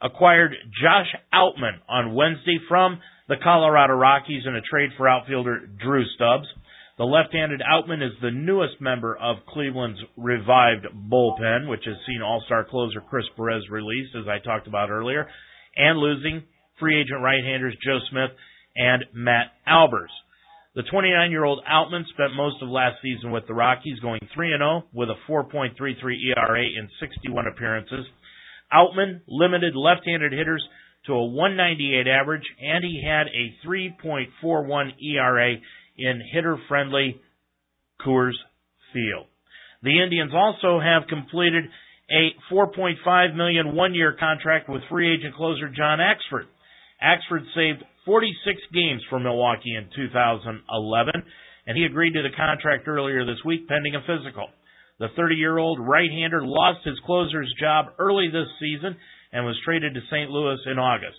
acquired 0.00 0.54
Josh 0.82 1.12
Outman 1.34 1.82
on 1.88 2.14
Wednesday 2.14 2.58
from 2.68 3.00
the 3.28 3.36
Colorado 3.42 3.94
Rockies 3.94 4.44
in 4.46 4.54
a 4.54 4.60
trade 4.60 4.90
for 4.96 5.08
outfielder 5.08 5.66
Drew 5.82 6.04
Stubbs. 6.14 6.46
The 6.98 7.04
left-handed 7.04 7.62
Outman 7.62 8.02
is 8.02 8.12
the 8.20 8.32
newest 8.32 8.80
member 8.80 9.16
of 9.16 9.46
Cleveland's 9.46 10.00
revived 10.16 10.84
bullpen, 11.08 11.68
which 11.68 11.84
has 11.86 11.94
seen 12.04 12.22
all-star 12.22 12.64
closer 12.64 13.00
Chris 13.00 13.24
Perez 13.36 13.62
released, 13.70 14.16
as 14.16 14.26
I 14.26 14.40
talked 14.44 14.66
about 14.66 14.90
earlier, 14.90 15.28
and 15.76 16.00
losing 16.00 16.42
free 16.80 17.00
agent 17.00 17.22
right-handers 17.22 17.76
Joe 17.86 18.00
Smith 18.10 18.30
and 18.74 19.04
Matt 19.14 19.52
Albers. 19.68 20.10
The 20.74 20.82
29 20.90 21.30
year 21.30 21.44
old 21.44 21.62
Outman 21.70 22.04
spent 22.12 22.34
most 22.34 22.60
of 22.62 22.68
last 22.68 22.96
season 23.00 23.30
with 23.30 23.46
the 23.46 23.54
Rockies, 23.54 24.00
going 24.00 24.20
3 24.34 24.56
0 24.58 24.82
with 24.92 25.08
a 25.08 25.30
4.33 25.30 25.74
ERA 26.36 26.62
in 26.62 26.88
61 26.98 27.46
appearances. 27.46 28.06
Outman 28.72 29.20
limited 29.28 29.76
left 29.76 30.02
handed 30.04 30.32
hitters 30.32 30.66
to 31.06 31.12
a 31.12 31.24
198 31.24 32.08
average, 32.08 32.44
and 32.60 32.84
he 32.84 33.02
had 33.06 33.28
a 33.28 33.54
3.41 33.66 34.90
ERA 35.00 35.56
in 35.98 36.22
hitter 36.32 36.56
friendly 36.68 37.20
Coors 38.04 38.36
Field. 38.92 39.26
The 39.82 40.02
Indians 40.02 40.32
also 40.34 40.80
have 40.80 41.08
completed 41.08 41.64
a 42.10 42.32
4.5 42.52 43.36
million 43.36 43.76
one-year 43.76 44.16
contract 44.18 44.68
with 44.68 44.82
free 44.88 45.12
agent 45.12 45.34
closer 45.34 45.68
John 45.68 45.98
Axford. 45.98 46.46
Axford 47.02 47.44
saved 47.54 47.84
46 48.06 48.58
games 48.72 49.02
for 49.10 49.20
Milwaukee 49.20 49.76
in 49.76 49.90
2011, 49.94 51.14
and 51.66 51.76
he 51.76 51.84
agreed 51.84 52.14
to 52.14 52.22
the 52.22 52.34
contract 52.34 52.88
earlier 52.88 53.26
this 53.26 53.44
week 53.44 53.68
pending 53.68 53.94
a 53.94 54.00
physical. 54.00 54.48
The 54.98 55.08
30-year-old 55.16 55.78
right-hander 55.78 56.40
lost 56.42 56.84
his 56.84 56.98
closer's 57.06 57.52
job 57.60 57.92
early 57.98 58.28
this 58.32 58.48
season 58.58 58.96
and 59.32 59.44
was 59.44 59.60
traded 59.64 59.94
to 59.94 60.00
St. 60.10 60.30
Louis 60.30 60.58
in 60.66 60.78
August. 60.78 61.18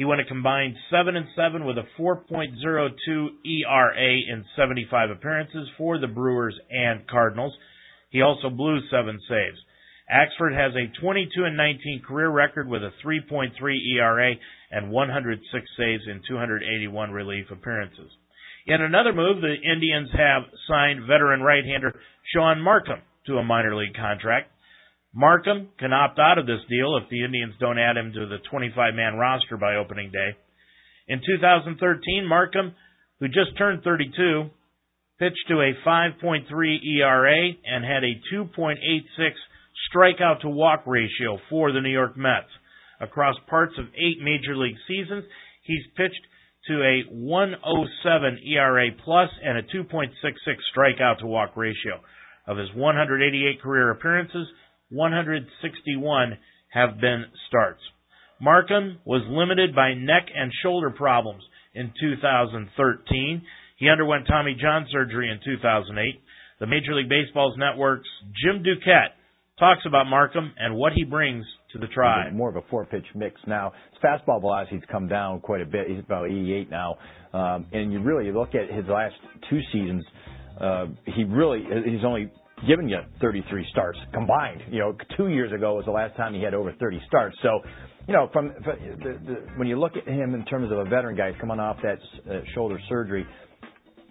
He 0.00 0.06
went 0.06 0.22
a 0.22 0.24
combined 0.24 0.76
7 0.90 1.14
and 1.14 1.26
7 1.36 1.66
with 1.66 1.76
a 1.76 1.84
4.02 2.00 3.28
ERA 3.44 4.12
in 4.32 4.46
75 4.56 5.10
appearances 5.10 5.68
for 5.76 5.98
the 5.98 6.06
Brewers 6.06 6.58
and 6.70 7.06
Cardinals. 7.06 7.52
He 8.08 8.22
also 8.22 8.48
blew 8.48 8.80
7 8.90 9.20
saves. 9.28 9.58
Axford 10.10 10.56
has 10.56 10.72
a 10.74 10.88
22 11.02 11.44
and 11.44 11.54
19 11.54 12.00
career 12.08 12.30
record 12.30 12.66
with 12.66 12.82
a 12.82 12.92
3.3 13.04 13.50
ERA 13.98 14.36
and 14.70 14.90
106 14.90 15.66
saves 15.76 16.04
in 16.06 16.22
281 16.26 17.10
relief 17.10 17.50
appearances. 17.50 18.10
In 18.66 18.80
another 18.80 19.12
move, 19.12 19.42
the 19.42 19.56
Indians 19.70 20.08
have 20.16 20.44
signed 20.66 21.00
veteran 21.06 21.42
right-hander 21.42 22.00
Shaun 22.32 22.58
Marcum 22.58 23.00
to 23.26 23.36
a 23.36 23.44
minor 23.44 23.76
league 23.76 23.94
contract. 23.94 24.50
Marcum 25.16 25.68
can 25.78 25.92
opt 25.92 26.18
out 26.18 26.38
of 26.38 26.46
this 26.46 26.62
deal 26.68 26.96
if 26.96 27.08
the 27.10 27.24
Indians 27.24 27.54
don't 27.58 27.78
add 27.78 27.96
him 27.96 28.12
to 28.12 28.26
the 28.26 28.38
25-man 28.52 29.14
roster 29.14 29.56
by 29.56 29.76
opening 29.76 30.10
day. 30.10 30.36
In 31.08 31.20
2013, 31.26 32.24
Marcum, 32.30 32.74
who 33.18 33.26
just 33.26 33.58
turned 33.58 33.82
32, 33.82 34.50
pitched 35.18 35.48
to 35.48 35.60
a 35.60 35.74
5.3 35.86 36.44
ERA 36.96 37.50
and 37.64 37.84
had 37.84 38.04
a 38.04 38.20
2.86 38.32 38.76
strikeout 39.90 40.40
to 40.42 40.48
walk 40.48 40.84
ratio 40.86 41.38
for 41.48 41.72
the 41.72 41.80
New 41.80 41.90
York 41.90 42.16
Mets. 42.16 42.48
Across 43.00 43.36
parts 43.48 43.74
of 43.78 43.86
eight 43.96 44.22
major 44.22 44.56
league 44.56 44.76
seasons, 44.86 45.24
he's 45.64 45.82
pitched 45.96 46.22
to 46.68 46.74
a 46.82 47.02
107 47.10 48.38
ERA 48.46 48.90
plus 49.04 49.30
and 49.42 49.58
a 49.58 49.62
2.66 49.62 50.10
strikeout 50.72 51.18
to 51.18 51.26
walk 51.26 51.56
ratio. 51.56 52.00
Of 52.46 52.58
his 52.58 52.68
188 52.74 53.60
career 53.60 53.90
appearances, 53.90 54.46
161 54.90 56.38
have 56.68 57.00
been 57.00 57.24
starts. 57.48 57.80
Marcum 58.42 58.96
was 59.04 59.22
limited 59.28 59.74
by 59.74 59.94
neck 59.94 60.26
and 60.34 60.50
shoulder 60.62 60.90
problems 60.90 61.42
in 61.74 61.92
2013. 62.00 63.42
He 63.76 63.88
underwent 63.88 64.26
Tommy 64.26 64.56
John 64.60 64.86
surgery 64.90 65.30
in 65.30 65.38
2008. 65.44 66.20
The 66.60 66.66
Major 66.66 66.94
League 66.94 67.08
Baseball's 67.08 67.56
network's 67.58 68.08
Jim 68.42 68.62
Duquette 68.62 69.14
talks 69.58 69.82
about 69.86 70.06
Marcum 70.06 70.50
and 70.58 70.74
what 70.74 70.92
he 70.94 71.04
brings 71.04 71.44
to 71.72 71.78
the 71.78 71.86
tribe. 71.86 72.32
More 72.32 72.48
of 72.48 72.56
a 72.56 72.62
four 72.70 72.84
pitch 72.86 73.04
mix 73.14 73.40
now. 73.46 73.72
His 73.92 74.02
fastball 74.02 74.40
velocity's 74.40 74.82
come 74.90 75.06
down 75.06 75.40
quite 75.40 75.60
a 75.60 75.66
bit. 75.66 75.88
He's 75.88 76.00
about 76.00 76.26
88 76.26 76.70
now. 76.70 76.96
Um, 77.32 77.66
and 77.72 77.92
you 77.92 78.02
really 78.02 78.32
look 78.32 78.54
at 78.54 78.74
his 78.74 78.86
last 78.88 79.14
two 79.48 79.60
seasons, 79.72 80.04
uh, 80.60 80.86
he 81.06 81.24
really 81.24 81.62
he's 81.84 82.04
only 82.04 82.30
given 82.66 82.88
you 82.88 82.98
33 83.20 83.66
starts 83.70 83.98
combined. 84.12 84.62
You 84.70 84.80
know, 84.80 84.96
two 85.16 85.28
years 85.28 85.52
ago 85.52 85.74
was 85.74 85.84
the 85.84 85.92
last 85.92 86.16
time 86.16 86.34
he 86.34 86.42
had 86.42 86.54
over 86.54 86.72
30 86.78 87.00
starts. 87.06 87.36
So, 87.42 87.60
you 88.06 88.14
know, 88.14 88.28
from, 88.32 88.52
from 88.64 88.76
the, 88.98 89.18
the, 89.26 89.34
when 89.56 89.68
you 89.68 89.78
look 89.78 89.92
at 89.96 90.06
him 90.06 90.34
in 90.34 90.44
terms 90.44 90.70
of 90.72 90.78
a 90.78 90.84
veteran 90.84 91.16
guy 91.16 91.32
coming 91.40 91.60
off 91.60 91.76
that 91.82 91.98
uh, 92.30 92.40
shoulder 92.54 92.78
surgery, 92.88 93.26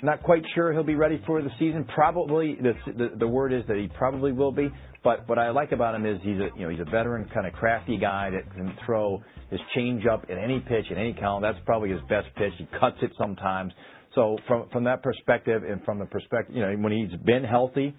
not 0.01 0.23
quite 0.23 0.43
sure 0.55 0.71
he'll 0.71 0.83
be 0.83 0.95
ready 0.95 1.21
for 1.25 1.41
the 1.41 1.49
season. 1.59 1.85
Probably 1.93 2.55
the, 2.61 2.73
the 2.93 3.09
the 3.19 3.27
word 3.27 3.51
is 3.53 3.63
that 3.67 3.77
he 3.77 3.89
probably 3.97 4.31
will 4.31 4.51
be. 4.51 4.69
But 5.03 5.27
what 5.27 5.37
I 5.37 5.49
like 5.49 5.71
about 5.71 5.95
him 5.95 6.05
is 6.05 6.19
he's 6.23 6.37
a 6.37 6.49
you 6.55 6.63
know 6.63 6.69
he's 6.69 6.79
a 6.79 6.89
veteran 6.89 7.29
kind 7.33 7.47
of 7.47 7.53
crafty 7.53 7.97
guy 7.97 8.29
that 8.29 8.49
can 8.53 8.73
throw 8.85 9.21
his 9.49 9.59
changeup 9.75 10.29
at 10.29 10.37
any 10.37 10.59
pitch 10.59 10.85
at 10.91 10.97
any 10.97 11.13
count. 11.13 11.41
That's 11.41 11.57
probably 11.65 11.89
his 11.89 12.01
best 12.09 12.27
pitch. 12.37 12.53
He 12.57 12.67
cuts 12.79 12.97
it 13.01 13.11
sometimes. 13.17 13.73
So 14.15 14.37
from 14.47 14.69
from 14.69 14.83
that 14.85 15.03
perspective 15.03 15.63
and 15.63 15.83
from 15.83 15.99
the 15.99 16.05
perspective 16.05 16.55
you 16.55 16.61
know 16.61 16.73
when 16.77 16.91
he's 16.91 17.17
been 17.25 17.43
healthy, 17.43 17.93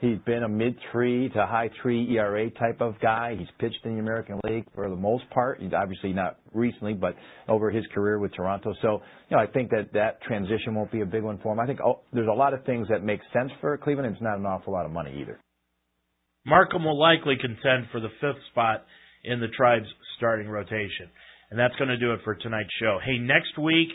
He's 0.00 0.18
been 0.24 0.44
a 0.44 0.48
mid 0.48 0.76
three 0.90 1.28
to 1.28 1.46
high 1.46 1.68
three 1.82 2.16
ERA 2.16 2.50
type 2.50 2.80
of 2.80 2.94
guy. 3.02 3.36
He's 3.38 3.48
pitched 3.58 3.84
in 3.84 3.94
the 3.94 4.00
American 4.00 4.40
League 4.44 4.64
for 4.74 4.88
the 4.88 4.96
most 4.96 5.28
part. 5.28 5.60
He's 5.60 5.74
obviously 5.74 6.14
not 6.14 6.38
recently, 6.54 6.94
but 6.94 7.14
over 7.48 7.70
his 7.70 7.84
career 7.94 8.18
with 8.18 8.34
Toronto. 8.34 8.72
So, 8.80 9.02
you 9.28 9.36
know, 9.36 9.42
I 9.42 9.46
think 9.46 9.70
that 9.70 9.92
that 9.92 10.22
transition 10.22 10.74
won't 10.74 10.90
be 10.90 11.02
a 11.02 11.06
big 11.06 11.22
one 11.22 11.38
for 11.42 11.52
him. 11.52 11.60
I 11.60 11.66
think 11.66 11.80
oh, 11.84 12.00
there's 12.14 12.28
a 12.28 12.36
lot 12.36 12.54
of 12.54 12.64
things 12.64 12.88
that 12.88 13.04
make 13.04 13.20
sense 13.34 13.50
for 13.60 13.76
Cleveland. 13.76 14.10
It's 14.14 14.22
not 14.22 14.38
an 14.38 14.46
awful 14.46 14.72
lot 14.72 14.86
of 14.86 14.90
money 14.90 15.18
either. 15.20 15.38
Marcum 16.48 16.84
will 16.84 16.98
likely 16.98 17.36
contend 17.36 17.88
for 17.92 18.00
the 18.00 18.08
fifth 18.22 18.42
spot 18.50 18.86
in 19.24 19.40
the 19.40 19.48
Tribe's 19.48 19.86
starting 20.16 20.48
rotation. 20.48 21.10
And 21.50 21.58
that's 21.58 21.74
going 21.76 21.90
to 21.90 21.98
do 21.98 22.14
it 22.14 22.20
for 22.24 22.34
tonight's 22.34 22.70
show. 22.80 22.98
Hey, 23.04 23.18
next 23.18 23.58
week, 23.58 23.88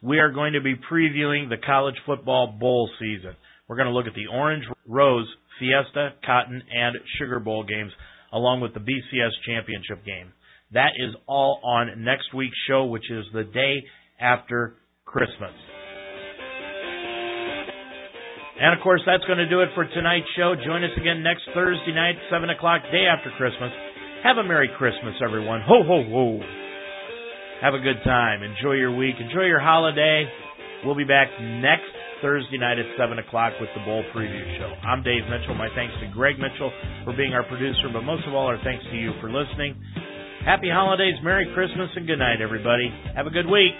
we 0.00 0.18
are 0.18 0.30
going 0.30 0.52
to 0.52 0.60
be 0.60 0.74
previewing 0.74 1.48
the 1.48 1.56
college 1.64 1.96
football 2.06 2.56
bowl 2.60 2.88
season. 3.00 3.34
We're 3.70 3.76
going 3.76 3.86
to 3.86 3.94
look 3.94 4.08
at 4.10 4.18
the 4.18 4.26
Orange 4.26 4.64
Rose 4.84 5.30
Fiesta, 5.60 6.18
Cotton, 6.26 6.60
and 6.74 6.96
Sugar 7.20 7.38
Bowl 7.38 7.62
games, 7.62 7.92
along 8.32 8.62
with 8.62 8.74
the 8.74 8.80
BCS 8.80 9.30
Championship 9.46 10.04
game. 10.04 10.34
That 10.74 10.98
is 10.98 11.14
all 11.28 11.60
on 11.62 12.02
next 12.02 12.34
week's 12.34 12.58
show, 12.66 12.86
which 12.86 13.08
is 13.08 13.26
the 13.32 13.44
day 13.44 13.86
after 14.18 14.74
Christmas. 15.04 15.54
And 18.58 18.74
of 18.74 18.82
course, 18.82 19.02
that's 19.06 19.22
going 19.30 19.38
to 19.38 19.48
do 19.48 19.60
it 19.60 19.68
for 19.76 19.86
tonight's 19.86 20.26
show. 20.36 20.58
Join 20.66 20.82
us 20.82 20.90
again 20.98 21.22
next 21.22 21.46
Thursday 21.54 21.94
night, 21.94 22.18
7 22.26 22.50
o'clock, 22.50 22.82
day 22.90 23.06
after 23.06 23.30
Christmas. 23.38 23.70
Have 24.24 24.36
a 24.36 24.42
Merry 24.42 24.68
Christmas, 24.78 25.14
everyone. 25.22 25.62
Ho, 25.62 25.86
ho, 25.86 26.02
ho. 26.10 26.40
Have 27.62 27.74
a 27.74 27.78
good 27.78 28.02
time. 28.02 28.42
Enjoy 28.42 28.72
your 28.72 28.90
week. 28.90 29.14
Enjoy 29.20 29.46
your 29.46 29.62
holiday. 29.62 30.26
We'll 30.84 30.98
be 30.98 31.04
back 31.04 31.28
next 31.38 31.99
Thursday 32.22 32.58
night 32.58 32.78
at 32.78 32.86
7 32.98 33.18
o'clock 33.18 33.52
with 33.60 33.70
the 33.74 33.84
Bowl 33.84 34.04
Preview 34.14 34.58
Show. 34.58 34.72
I'm 34.86 35.02
Dave 35.02 35.22
Mitchell. 35.28 35.54
My 35.54 35.68
thanks 35.74 35.94
to 36.00 36.08
Greg 36.12 36.38
Mitchell 36.38 36.72
for 37.04 37.16
being 37.16 37.32
our 37.32 37.44
producer, 37.44 37.88
but 37.92 38.02
most 38.02 38.26
of 38.26 38.34
all, 38.34 38.46
our 38.46 38.58
thanks 38.62 38.84
to 38.84 38.96
you 38.96 39.12
for 39.20 39.32
listening. 39.32 39.76
Happy 40.44 40.68
holidays, 40.70 41.14
Merry 41.22 41.48
Christmas, 41.54 41.88
and 41.96 42.06
good 42.06 42.18
night, 42.18 42.40
everybody. 42.40 42.88
Have 43.16 43.26
a 43.26 43.30
good 43.30 43.46
week. 43.46 43.72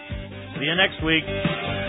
See 0.59 0.65
you 0.65 0.75
next 0.77 1.03
week. 1.05 1.80